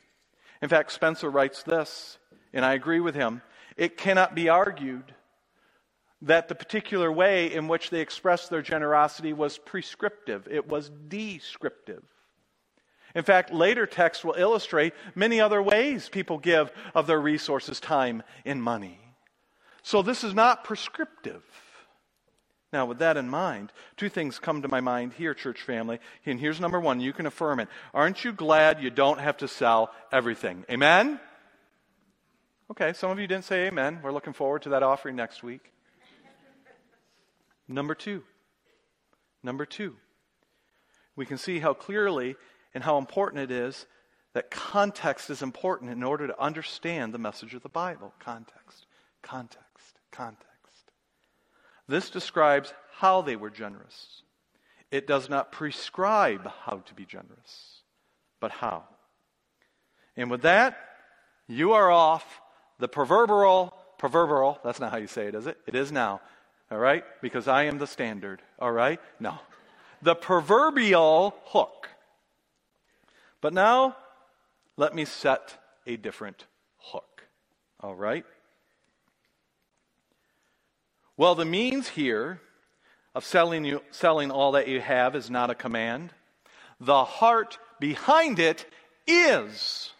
In 0.62 0.68
fact, 0.68 0.92
Spencer 0.92 1.28
writes 1.28 1.64
this, 1.64 2.18
and 2.52 2.64
I 2.64 2.74
agree 2.74 3.00
with 3.00 3.16
him. 3.16 3.42
It 3.76 3.96
cannot 3.96 4.36
be 4.36 4.48
argued 4.48 5.14
that 6.22 6.48
the 6.48 6.54
particular 6.54 7.10
way 7.10 7.52
in 7.52 7.68
which 7.68 7.90
they 7.90 8.00
expressed 8.00 8.50
their 8.50 8.62
generosity 8.62 9.32
was 9.32 9.58
prescriptive, 9.58 10.46
it 10.50 10.68
was 10.68 10.90
descriptive. 11.08 12.02
In 13.14 13.24
fact, 13.24 13.52
later 13.52 13.86
texts 13.86 14.24
will 14.24 14.34
illustrate 14.36 14.92
many 15.14 15.40
other 15.40 15.62
ways 15.62 16.08
people 16.08 16.38
give 16.38 16.70
of 16.94 17.06
their 17.06 17.20
resources, 17.20 17.80
time, 17.80 18.22
and 18.44 18.62
money. 18.62 19.00
So 19.82 20.02
this 20.02 20.22
is 20.22 20.34
not 20.34 20.64
prescriptive. 20.64 21.42
Now, 22.72 22.86
with 22.86 22.98
that 22.98 23.16
in 23.16 23.28
mind, 23.28 23.72
two 23.96 24.08
things 24.08 24.38
come 24.38 24.62
to 24.62 24.68
my 24.68 24.80
mind 24.80 25.14
here, 25.14 25.34
church 25.34 25.60
family. 25.60 25.98
And 26.24 26.38
here's 26.38 26.60
number 26.60 26.78
one 26.78 27.00
you 27.00 27.12
can 27.12 27.26
affirm 27.26 27.58
it. 27.58 27.68
Aren't 27.92 28.24
you 28.24 28.32
glad 28.32 28.80
you 28.80 28.90
don't 28.90 29.18
have 29.18 29.38
to 29.38 29.48
sell 29.48 29.90
everything? 30.12 30.64
Amen? 30.70 31.18
Okay, 32.70 32.92
some 32.92 33.10
of 33.10 33.18
you 33.18 33.26
didn't 33.26 33.44
say 33.44 33.66
amen. 33.66 33.98
We're 34.04 34.12
looking 34.12 34.32
forward 34.34 34.62
to 34.62 34.68
that 34.68 34.84
offering 34.84 35.16
next 35.16 35.42
week. 35.42 35.72
Number 37.70 37.94
two. 37.94 38.24
Number 39.42 39.64
two. 39.64 39.96
We 41.14 41.24
can 41.24 41.38
see 41.38 41.60
how 41.60 41.72
clearly 41.72 42.34
and 42.74 42.82
how 42.82 42.98
important 42.98 43.42
it 43.42 43.50
is 43.50 43.86
that 44.34 44.50
context 44.50 45.30
is 45.30 45.42
important 45.42 45.90
in 45.90 46.02
order 46.02 46.26
to 46.26 46.40
understand 46.40 47.14
the 47.14 47.18
message 47.18 47.54
of 47.54 47.62
the 47.62 47.68
Bible. 47.68 48.12
Context, 48.18 48.86
context, 49.22 49.98
context. 50.10 50.46
This 51.88 52.10
describes 52.10 52.72
how 52.92 53.22
they 53.22 53.36
were 53.36 53.50
generous. 53.50 54.22
It 54.90 55.06
does 55.06 55.28
not 55.28 55.52
prescribe 55.52 56.50
how 56.64 56.82
to 56.86 56.94
be 56.94 57.04
generous, 57.04 57.82
but 58.40 58.50
how. 58.50 58.84
And 60.16 60.30
with 60.30 60.42
that, 60.42 60.76
you 61.46 61.72
are 61.72 61.90
off 61.90 62.40
the 62.78 62.88
proverbial, 62.88 63.74
proverbial, 63.98 64.58
that's 64.64 64.80
not 64.80 64.90
how 64.90 64.98
you 64.98 65.06
say 65.06 65.26
it, 65.26 65.34
is 65.34 65.46
it? 65.46 65.58
It 65.66 65.74
is 65.74 65.92
now 65.92 66.20
all 66.70 66.78
right? 66.78 67.04
Because 67.20 67.48
I 67.48 67.64
am 67.64 67.78
the 67.78 67.86
standard, 67.86 68.42
all 68.58 68.72
right? 68.72 69.00
No. 69.18 69.38
The 70.02 70.14
proverbial 70.14 71.34
hook. 71.46 71.88
But 73.40 73.52
now, 73.52 73.96
let 74.76 74.94
me 74.94 75.04
set 75.04 75.58
a 75.86 75.96
different 75.96 76.46
hook, 76.78 77.24
all 77.80 77.94
right? 77.94 78.24
Well, 81.16 81.34
the 81.34 81.44
means 81.44 81.88
here 81.88 82.40
of 83.14 83.24
selling, 83.24 83.64
you, 83.64 83.82
selling 83.90 84.30
all 84.30 84.52
that 84.52 84.68
you 84.68 84.80
have 84.80 85.14
is 85.16 85.30
not 85.30 85.50
a 85.50 85.54
command. 85.54 86.12
The 86.80 87.04
heart 87.04 87.58
behind 87.78 88.38
it 88.38 88.64
is. 89.06 89.90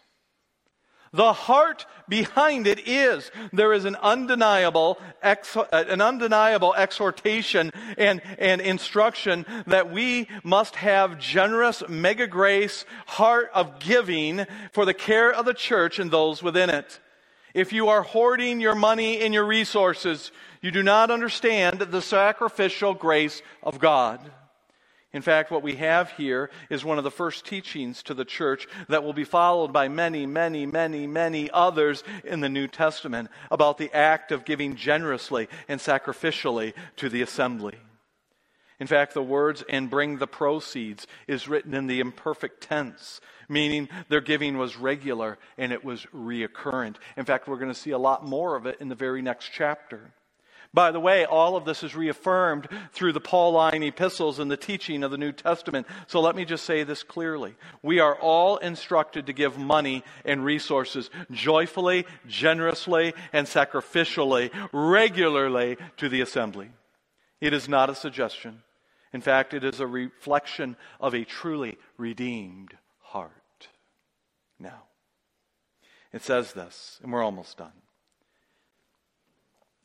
The 1.13 1.33
heart 1.33 1.85
behind 2.07 2.67
it 2.67 2.87
is 2.87 3.31
there 3.51 3.73
is 3.73 3.83
an 3.83 3.97
undeniable, 3.97 4.97
ex, 5.21 5.57
uh, 5.57 5.65
an 5.71 5.99
undeniable 5.99 6.73
exhortation 6.73 7.71
and, 7.97 8.21
and 8.37 8.61
instruction 8.61 9.45
that 9.67 9.91
we 9.91 10.29
must 10.43 10.77
have 10.77 11.19
generous, 11.19 11.83
mega 11.89 12.27
grace 12.27 12.85
heart 13.07 13.49
of 13.53 13.79
giving 13.79 14.45
for 14.71 14.85
the 14.85 14.93
care 14.93 15.33
of 15.33 15.43
the 15.43 15.53
church 15.53 15.99
and 15.99 16.11
those 16.11 16.41
within 16.41 16.69
it. 16.69 17.01
If 17.53 17.73
you 17.73 17.89
are 17.89 18.03
hoarding 18.03 18.61
your 18.61 18.75
money 18.75 19.19
and 19.19 19.33
your 19.33 19.45
resources, 19.45 20.31
you 20.61 20.71
do 20.71 20.81
not 20.81 21.11
understand 21.11 21.79
the 21.79 22.01
sacrificial 22.01 22.93
grace 22.93 23.41
of 23.61 23.79
God. 23.79 24.31
In 25.13 25.21
fact, 25.21 25.51
what 25.51 25.61
we 25.61 25.75
have 25.75 26.11
here 26.11 26.49
is 26.69 26.85
one 26.85 26.97
of 26.97 27.03
the 27.03 27.11
first 27.11 27.45
teachings 27.45 28.01
to 28.03 28.13
the 28.13 28.23
church 28.23 28.67
that 28.87 29.03
will 29.03 29.13
be 29.13 29.25
followed 29.25 29.73
by 29.73 29.89
many, 29.89 30.25
many, 30.25 30.65
many, 30.65 31.05
many 31.05 31.49
others 31.51 32.03
in 32.23 32.39
the 32.39 32.47
New 32.47 32.67
Testament 32.67 33.29
about 33.49 33.77
the 33.77 33.93
act 33.93 34.31
of 34.31 34.45
giving 34.45 34.77
generously 34.77 35.49
and 35.67 35.81
sacrificially 35.81 36.73
to 36.95 37.09
the 37.09 37.21
assembly. 37.21 37.75
In 38.79 38.87
fact, 38.87 39.13
the 39.13 39.21
words 39.21 39.63
and 39.69 39.89
bring 39.89 40.17
the 40.17 40.27
proceeds 40.27 41.05
is 41.27 41.47
written 41.47 41.73
in 41.73 41.87
the 41.87 41.99
imperfect 41.99 42.61
tense, 42.61 43.19
meaning 43.49 43.89
their 44.07 44.21
giving 44.21 44.57
was 44.57 44.77
regular 44.77 45.37
and 45.57 45.73
it 45.73 45.83
was 45.83 46.07
reoccurrent. 46.15 46.95
In 47.17 47.25
fact, 47.25 47.47
we're 47.47 47.57
going 47.57 47.67
to 47.67 47.79
see 47.79 47.91
a 47.91 47.99
lot 47.99 48.25
more 48.25 48.55
of 48.55 48.65
it 48.65 48.77
in 48.79 48.87
the 48.87 48.95
very 48.95 49.21
next 49.21 49.51
chapter. 49.53 50.13
By 50.73 50.91
the 50.91 51.01
way, 51.01 51.25
all 51.25 51.57
of 51.57 51.65
this 51.65 51.83
is 51.83 51.95
reaffirmed 51.95 52.67
through 52.93 53.11
the 53.11 53.19
Pauline 53.19 53.83
epistles 53.83 54.39
and 54.39 54.49
the 54.49 54.55
teaching 54.55 55.03
of 55.03 55.11
the 55.11 55.17
New 55.17 55.33
Testament. 55.33 55.85
So 56.07 56.21
let 56.21 56.33
me 56.33 56.45
just 56.45 56.63
say 56.63 56.83
this 56.83 57.03
clearly. 57.03 57.55
We 57.83 57.99
are 57.99 58.15
all 58.15 58.55
instructed 58.55 59.25
to 59.25 59.33
give 59.33 59.57
money 59.57 60.03
and 60.23 60.45
resources 60.45 61.09
joyfully, 61.29 62.05
generously, 62.25 63.13
and 63.33 63.47
sacrificially, 63.47 64.49
regularly 64.71 65.75
to 65.97 66.07
the 66.07 66.21
assembly. 66.21 66.69
It 67.41 67.53
is 67.53 67.67
not 67.67 67.89
a 67.89 67.95
suggestion. 67.95 68.63
In 69.11 69.19
fact, 69.19 69.53
it 69.53 69.65
is 69.65 69.81
a 69.81 69.87
reflection 69.87 70.77
of 71.01 71.13
a 71.13 71.25
truly 71.25 71.77
redeemed 71.97 72.77
heart. 72.99 73.67
Now, 74.57 74.83
it 76.13 76.23
says 76.23 76.53
this, 76.53 76.97
and 77.03 77.11
we're 77.11 77.23
almost 77.23 77.57
done. 77.57 77.73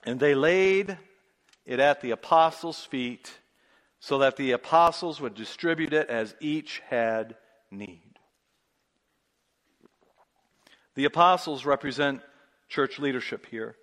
And 0.06 0.20
they 0.20 0.36
laid 0.36 0.96
it 1.66 1.80
at 1.80 2.00
the 2.00 2.12
apostles' 2.12 2.84
feet 2.84 3.38
so 3.98 4.18
that 4.18 4.36
the 4.36 4.52
apostles 4.52 5.20
would 5.20 5.34
distribute 5.34 5.92
it 5.92 6.08
as 6.08 6.36
each 6.40 6.80
had 6.88 7.34
need. 7.72 8.18
The 10.94 11.06
apostles 11.06 11.66
represent 11.66 12.22
church 12.68 13.00
leadership 13.00 13.46
here. 13.46 13.74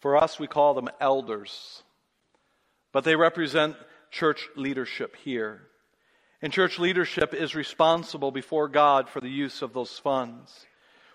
For 0.00 0.16
us, 0.16 0.38
we 0.38 0.46
call 0.46 0.74
them 0.74 0.90
elders, 1.00 1.82
but 2.92 3.04
they 3.04 3.16
represent 3.16 3.76
church 4.10 4.46
leadership 4.56 5.16
here. 5.16 5.62
And 6.42 6.52
church 6.52 6.78
leadership 6.78 7.34
is 7.34 7.54
responsible 7.54 8.30
before 8.30 8.68
God 8.68 9.08
for 9.08 9.20
the 9.20 9.30
use 9.30 9.62
of 9.62 9.72
those 9.72 9.98
funds. 9.98 10.66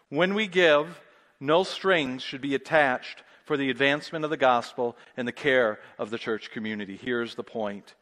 When 0.09 0.33
we 0.33 0.47
give, 0.47 0.99
no 1.39 1.63
strings 1.63 2.21
should 2.21 2.41
be 2.41 2.55
attached 2.55 3.23
for 3.45 3.57
the 3.57 3.69
advancement 3.69 4.25
of 4.25 4.31
the 4.31 4.37
gospel 4.37 4.97
and 5.15 5.27
the 5.27 5.31
care 5.31 5.79
of 5.97 6.09
the 6.09 6.17
church 6.17 6.51
community. 6.51 6.99
Here's 7.01 7.35
the 7.35 7.43
point 7.43 7.93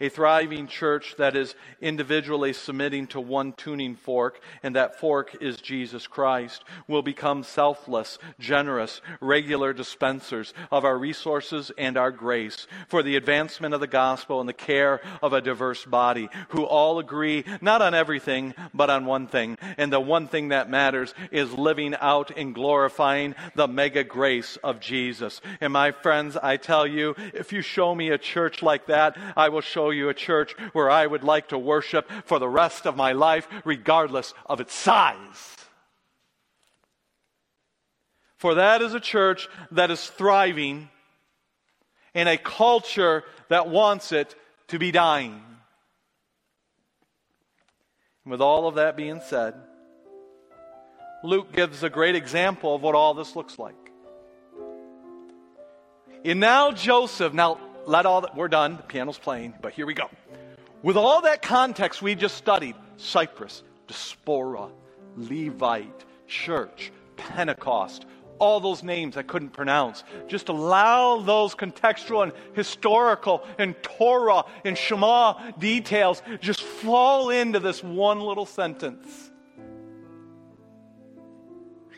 a 0.00 0.08
thriving 0.08 0.66
church 0.66 1.14
that 1.18 1.36
is 1.36 1.54
individually 1.80 2.52
submitting 2.52 3.06
to 3.08 3.20
one 3.20 3.52
tuning 3.52 3.96
fork, 3.96 4.40
and 4.62 4.76
that 4.76 4.98
fork 4.98 5.36
is 5.40 5.56
Jesus 5.56 6.06
Christ, 6.06 6.64
will 6.88 7.02
become 7.02 7.42
selfless, 7.42 8.18
generous, 8.38 9.00
regular 9.20 9.72
dispensers 9.72 10.52
of 10.70 10.84
our 10.84 10.98
resources 10.98 11.70
and 11.78 11.96
our 11.96 12.10
grace 12.10 12.66
for 12.88 13.02
the 13.02 13.16
advancement 13.16 13.74
of 13.74 13.80
the 13.80 13.86
gospel 13.86 14.40
and 14.40 14.48
the 14.48 14.52
care 14.52 15.00
of 15.22 15.32
a 15.32 15.40
diverse 15.40 15.84
body 15.84 16.28
who 16.48 16.64
all 16.64 16.98
agree 16.98 17.44
not 17.60 17.82
on 17.82 17.94
everything, 17.94 18.54
but 18.74 18.90
on 18.90 19.06
one 19.06 19.26
thing. 19.26 19.56
And 19.76 19.92
the 19.92 20.00
one 20.00 20.28
thing 20.28 20.48
that 20.48 20.70
matters 20.70 21.14
is 21.30 21.52
living 21.52 21.94
out 22.00 22.30
and 22.36 22.54
glorifying 22.54 23.34
the 23.54 23.68
mega 23.68 24.04
grace 24.04 24.56
of 24.62 24.80
Jesus. 24.80 25.40
And 25.60 25.72
my 25.72 25.92
friends, 25.92 26.36
I 26.36 26.56
tell 26.56 26.86
you, 26.86 27.14
if 27.34 27.52
you 27.52 27.62
show 27.62 27.94
me 27.94 28.10
a 28.10 28.18
church 28.18 28.62
like 28.62 28.86
that, 28.86 29.16
I 29.36 29.48
will 29.48 29.60
show 29.60 29.85
you 29.90 30.08
a 30.08 30.14
church 30.14 30.52
where 30.72 30.90
I 30.90 31.06
would 31.06 31.24
like 31.24 31.48
to 31.48 31.58
worship 31.58 32.10
for 32.24 32.38
the 32.38 32.48
rest 32.48 32.86
of 32.86 32.96
my 32.96 33.12
life, 33.12 33.48
regardless 33.64 34.34
of 34.46 34.60
its 34.60 34.74
size. 34.74 35.56
For 38.36 38.54
that 38.54 38.82
is 38.82 38.94
a 38.94 39.00
church 39.00 39.48
that 39.70 39.90
is 39.90 40.06
thriving 40.06 40.90
in 42.14 42.28
a 42.28 42.36
culture 42.36 43.24
that 43.48 43.68
wants 43.68 44.12
it 44.12 44.34
to 44.68 44.78
be 44.78 44.90
dying. 44.90 45.42
And 48.24 48.30
with 48.30 48.40
all 48.40 48.68
of 48.68 48.74
that 48.74 48.96
being 48.96 49.20
said, 49.20 49.54
Luke 51.22 51.52
gives 51.52 51.82
a 51.82 51.90
great 51.90 52.14
example 52.14 52.74
of 52.74 52.82
what 52.82 52.94
all 52.94 53.14
this 53.14 53.36
looks 53.36 53.58
like. 53.58 53.74
And 56.24 56.40
now 56.40 56.72
Joseph, 56.72 57.32
now 57.32 57.58
let 57.86 58.04
all 58.04 58.20
that, 58.20 58.36
we're 58.36 58.48
done, 58.48 58.76
the 58.76 58.82
piano's 58.82 59.18
playing, 59.18 59.54
but 59.62 59.72
here 59.72 59.86
we 59.86 59.94
go. 59.94 60.10
With 60.82 60.96
all 60.96 61.22
that 61.22 61.40
context 61.40 62.02
we 62.02 62.14
just 62.14 62.36
studied 62.36 62.76
Cyprus, 62.96 63.62
Diaspora, 63.86 64.68
Levite, 65.16 66.04
Church, 66.26 66.92
Pentecost, 67.16 68.04
all 68.38 68.60
those 68.60 68.82
names 68.82 69.16
I 69.16 69.22
couldn't 69.22 69.50
pronounce. 69.50 70.04
Just 70.26 70.48
allow 70.48 71.20
those 71.20 71.54
contextual 71.54 72.24
and 72.24 72.32
historical 72.54 73.44
and 73.58 73.74
Torah 73.82 74.44
and 74.64 74.76
Shema 74.76 75.52
details 75.52 76.22
just 76.40 76.62
fall 76.62 77.30
into 77.30 77.60
this 77.60 77.82
one 77.82 78.20
little 78.20 78.44
sentence. 78.46 79.30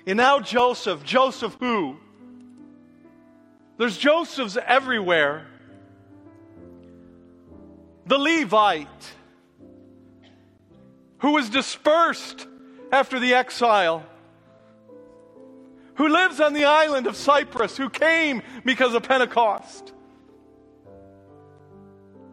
And 0.06 0.16
now 0.16 0.38
Joseph, 0.38 1.02
Joseph 1.02 1.56
who? 1.58 1.96
There's 3.76 3.96
Josephs 3.96 4.56
everywhere 4.64 5.46
the 8.08 8.18
Levite, 8.18 9.12
who 11.18 11.32
was 11.32 11.50
dispersed 11.50 12.46
after 12.90 13.20
the 13.20 13.34
exile, 13.34 14.04
who 15.96 16.08
lives 16.08 16.40
on 16.40 16.54
the 16.54 16.64
island 16.64 17.06
of 17.06 17.16
Cyprus, 17.16 17.76
who 17.76 17.90
came 17.90 18.42
because 18.64 18.94
of 18.94 19.02
Pentecost. 19.02 19.92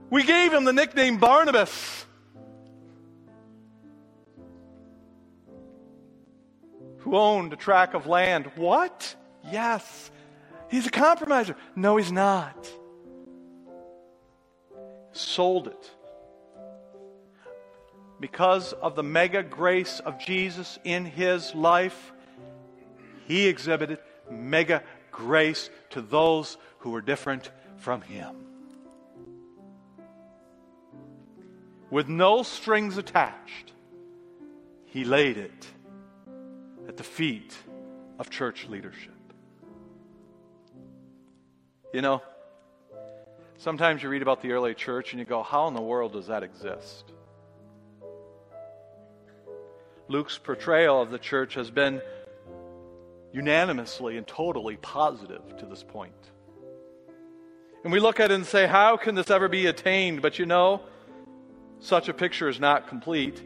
We 0.09 0.23
gave 0.23 0.53
him 0.53 0.63
the 0.63 0.71
nickname 0.71 1.17
Barnabas, 1.17 2.05
who 6.99 7.17
owned 7.17 7.51
a 7.51 7.57
tract 7.57 7.95
of 7.95 8.07
land. 8.07 8.49
What? 8.55 9.13
Yes. 9.51 10.09
He's 10.69 10.87
a 10.87 10.91
compromiser. 10.91 11.57
No, 11.75 11.97
he's 11.97 12.11
not 12.11 12.65
sold 15.15 15.67
it. 15.67 15.91
Because 18.19 18.73
of 18.73 18.95
the 18.95 19.03
mega 19.03 19.43
grace 19.43 19.99
of 19.99 20.19
Jesus 20.19 20.79
in 20.83 21.05
his 21.05 21.53
life, 21.53 22.13
he 23.27 23.47
exhibited 23.47 23.99
mega 24.29 24.83
grace 25.11 25.69
to 25.91 26.01
those 26.01 26.57
who 26.79 26.91
were 26.91 27.01
different 27.01 27.51
from 27.77 28.01
him. 28.01 28.35
With 31.89 32.07
no 32.07 32.43
strings 32.43 32.97
attached, 32.97 33.73
he 34.85 35.03
laid 35.03 35.37
it 35.37 35.67
at 36.87 36.97
the 36.97 37.03
feet 37.03 37.55
of 38.17 38.29
church 38.29 38.67
leadership. 38.67 39.13
You 41.93 42.01
know, 42.01 42.21
Sometimes 43.57 44.03
you 44.03 44.09
read 44.09 44.21
about 44.21 44.41
the 44.41 44.51
early 44.51 44.73
church 44.73 45.13
and 45.13 45.19
you 45.19 45.25
go, 45.25 45.41
how 45.41 45.67
in 45.67 45.73
the 45.73 45.81
world 45.81 46.13
does 46.13 46.27
that 46.27 46.43
exist? 46.43 47.11
Luke's 50.07 50.37
portrayal 50.37 51.01
of 51.01 51.09
the 51.09 51.17
church 51.17 51.55
has 51.55 51.71
been 51.71 52.01
unanimously 53.33 54.17
and 54.17 54.27
totally 54.27 54.77
positive 54.77 55.57
to 55.57 55.65
this 55.65 55.83
point. 55.83 56.13
And 57.83 57.91
we 57.91 57.99
look 57.99 58.19
at 58.19 58.31
it 58.31 58.35
and 58.35 58.45
say, 58.45 58.67
how 58.67 58.97
can 58.97 59.15
this 59.15 59.29
ever 59.29 59.47
be 59.47 59.67
attained? 59.67 60.21
But 60.21 60.37
you 60.37 60.45
know, 60.45 60.81
such 61.79 62.09
a 62.09 62.13
picture 62.13 62.49
is 62.49 62.59
not 62.59 62.87
complete 62.87 63.41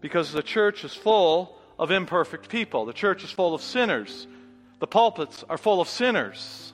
because 0.00 0.32
the 0.32 0.42
church 0.42 0.84
is 0.84 0.94
full 0.94 1.58
of 1.78 1.90
imperfect 1.90 2.48
people. 2.48 2.84
The 2.84 2.92
church 2.92 3.24
is 3.24 3.30
full 3.30 3.54
of 3.54 3.62
sinners. 3.62 4.26
The 4.80 4.86
pulpits 4.86 5.44
are 5.48 5.58
full 5.58 5.80
of 5.80 5.88
sinners. 5.88 6.72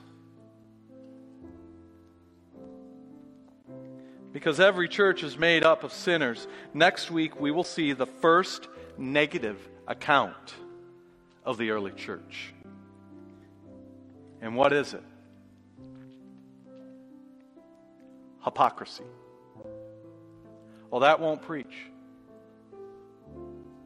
Because 4.33 4.59
every 4.59 4.89
church 4.89 5.23
is 5.23 5.37
made 5.37 5.63
up 5.63 5.83
of 5.83 5.93
sinners. 5.93 6.47
Next 6.73 7.11
week, 7.11 7.39
we 7.39 7.51
will 7.51 7.63
see 7.63 7.93
the 7.93 8.07
first 8.07 8.67
negative 8.97 9.57
account 9.87 10.55
of 11.45 11.57
the 11.57 11.69
early 11.69 11.91
church. 11.91 12.53
And 14.41 14.55
what 14.55 14.73
is 14.73 14.93
it? 14.95 15.03
Hypocrisy. 18.43 19.05
Well, 20.89 21.01
that 21.01 21.19
won't 21.19 21.43
preach. 21.43 21.75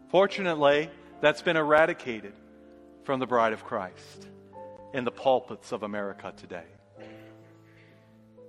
Fortunately, 0.10 0.90
that's 1.22 1.42
been 1.42 1.58
eradicated 1.58 2.34
from 3.04 3.20
the 3.20 3.28
bride 3.28 3.54
of 3.54 3.66
Christ 3.66 4.28
in 4.94 5.04
the 5.04 5.12
pulpits 5.12 5.72
of 5.72 5.84
America 5.84 6.34
today. 6.38 6.64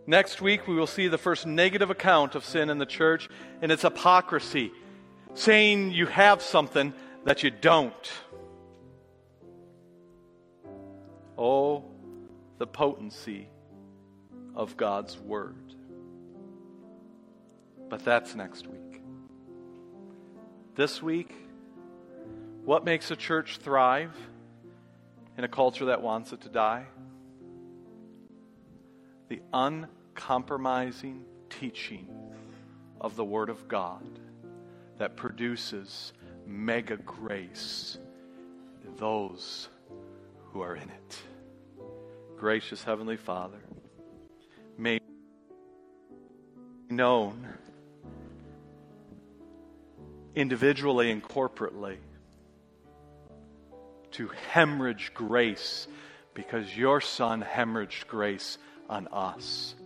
Next 0.09 0.41
week, 0.41 0.67
we 0.67 0.75
will 0.75 0.87
see 0.87 1.07
the 1.09 1.19
first 1.19 1.47
negative 1.47 1.91
account 1.91 2.35
of 2.35 2.43
sin 2.43 2.71
in 2.71 2.79
the 2.79 2.87
church, 2.87 3.29
and 3.61 3.71
it's 3.71 3.83
hypocrisy, 3.83 4.73
saying 5.35 5.91
you 5.91 6.07
have 6.07 6.41
something 6.41 6.95
that 7.27 7.43
you 7.43 7.51
don't. 7.51 8.11
Oh, 11.37 11.85
the 12.57 12.67
potency 12.67 13.49
of 14.55 14.79
God's 14.79 15.19
Word. 15.19 15.75
But 17.91 18.03
that's 18.03 18.35
next 18.35 18.67
week. 18.67 19.03
This 20.75 21.03
week, 21.03 21.35
what 22.65 22.83
makes 22.83 23.11
a 23.11 23.17
church 23.17 23.59
thrive 23.59 24.17
in 25.37 25.45
a 25.45 25.49
culture 25.49 25.85
that 25.85 26.01
wants 26.01 26.33
it 26.33 26.41
to 26.41 26.49
die? 26.49 26.87
The 29.29 29.43
uncompromising 30.19 31.25
teaching 31.49 32.09
of 33.01 33.15
the 33.15 33.25
Word 33.25 33.49
of 33.49 33.69
God 33.69 34.03
that 34.99 35.17
produces 35.17 36.13
mega 36.45 36.97
grace 36.97 37.99
in 38.85 38.97
those 38.97 39.69
who 40.47 40.61
are 40.61 40.75
in 40.75 40.91
it. 40.91 41.23
Gracious 42.37 42.83
Heavenly 42.83 43.17
Father, 43.17 43.61
may 44.77 44.99
known 46.91 47.47
individually 50.35 51.13
and 51.13 51.23
corporately 51.23 51.99
to 54.13 54.29
hemorrhage 54.51 55.13
grace 55.15 55.87
because 56.35 56.77
your 56.77 57.01
Son 57.01 57.41
hemorrhaged 57.41 58.09
grace 58.09 58.59
on 58.89 59.07
us. 59.09 59.77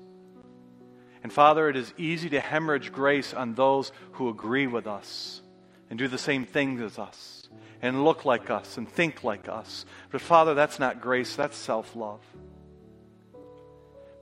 And 1.23 1.33
Father, 1.33 1.69
it 1.69 1.77
is 1.77 1.93
easy 1.97 2.29
to 2.31 2.41
hemorrhage 2.41 2.93
grace 2.93 3.33
on 3.33 3.55
those 3.55 3.93
who 4.13 4.29
agree 4.29 4.67
with 4.67 4.87
us 4.87 5.41
and 5.89 5.99
do 5.99 6.09
the 6.09 6.19
same 6.19 6.45
things 6.45 6.81
as 6.81 6.99
us 6.99 7.49
and 7.81 8.05
look 8.05 8.25
like 8.25 8.51
us 8.51 8.77
and 8.77 8.89
think 8.89 9.23
like 9.23 9.49
us. 9.49 9.85
But 10.11 10.21
Father, 10.21 10.55
that's 10.55 10.79
not 10.79 11.01
grace, 11.01 11.37
that's 11.37 11.57
self 11.57 11.95
love. 11.95 12.21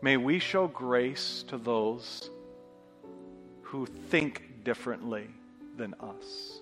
May 0.03 0.17
we 0.17 0.39
show 0.39 0.67
grace 0.67 1.45
to 1.49 1.59
those 1.59 2.31
who 3.63 3.87
think 3.87 4.65
differently 4.65 5.29
than 5.77 5.95
us, 6.01 6.61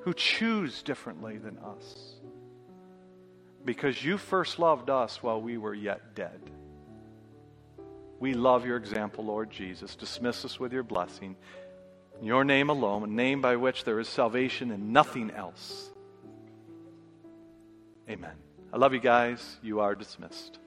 who 0.00 0.12
choose 0.12 0.82
differently 0.82 1.38
than 1.38 1.58
us, 1.58 2.16
because 3.64 4.04
you 4.04 4.18
first 4.18 4.58
loved 4.58 4.90
us 4.90 5.22
while 5.22 5.40
we 5.40 5.58
were 5.58 5.74
yet 5.74 6.14
dead. 6.14 6.40
We 8.24 8.32
love 8.32 8.64
your 8.64 8.78
example, 8.78 9.26
Lord 9.26 9.50
Jesus. 9.50 9.96
Dismiss 9.96 10.46
us 10.46 10.58
with 10.58 10.72
your 10.72 10.82
blessing. 10.82 11.36
In 12.18 12.26
your 12.26 12.42
name 12.42 12.70
alone, 12.70 13.02
a 13.02 13.06
name 13.06 13.42
by 13.42 13.56
which 13.56 13.84
there 13.84 14.00
is 14.00 14.08
salvation 14.08 14.70
and 14.70 14.94
nothing 14.94 15.30
else. 15.30 15.90
Amen. 18.08 18.32
I 18.72 18.78
love 18.78 18.94
you 18.94 18.98
guys. 18.98 19.58
You 19.62 19.80
are 19.80 19.94
dismissed. 19.94 20.58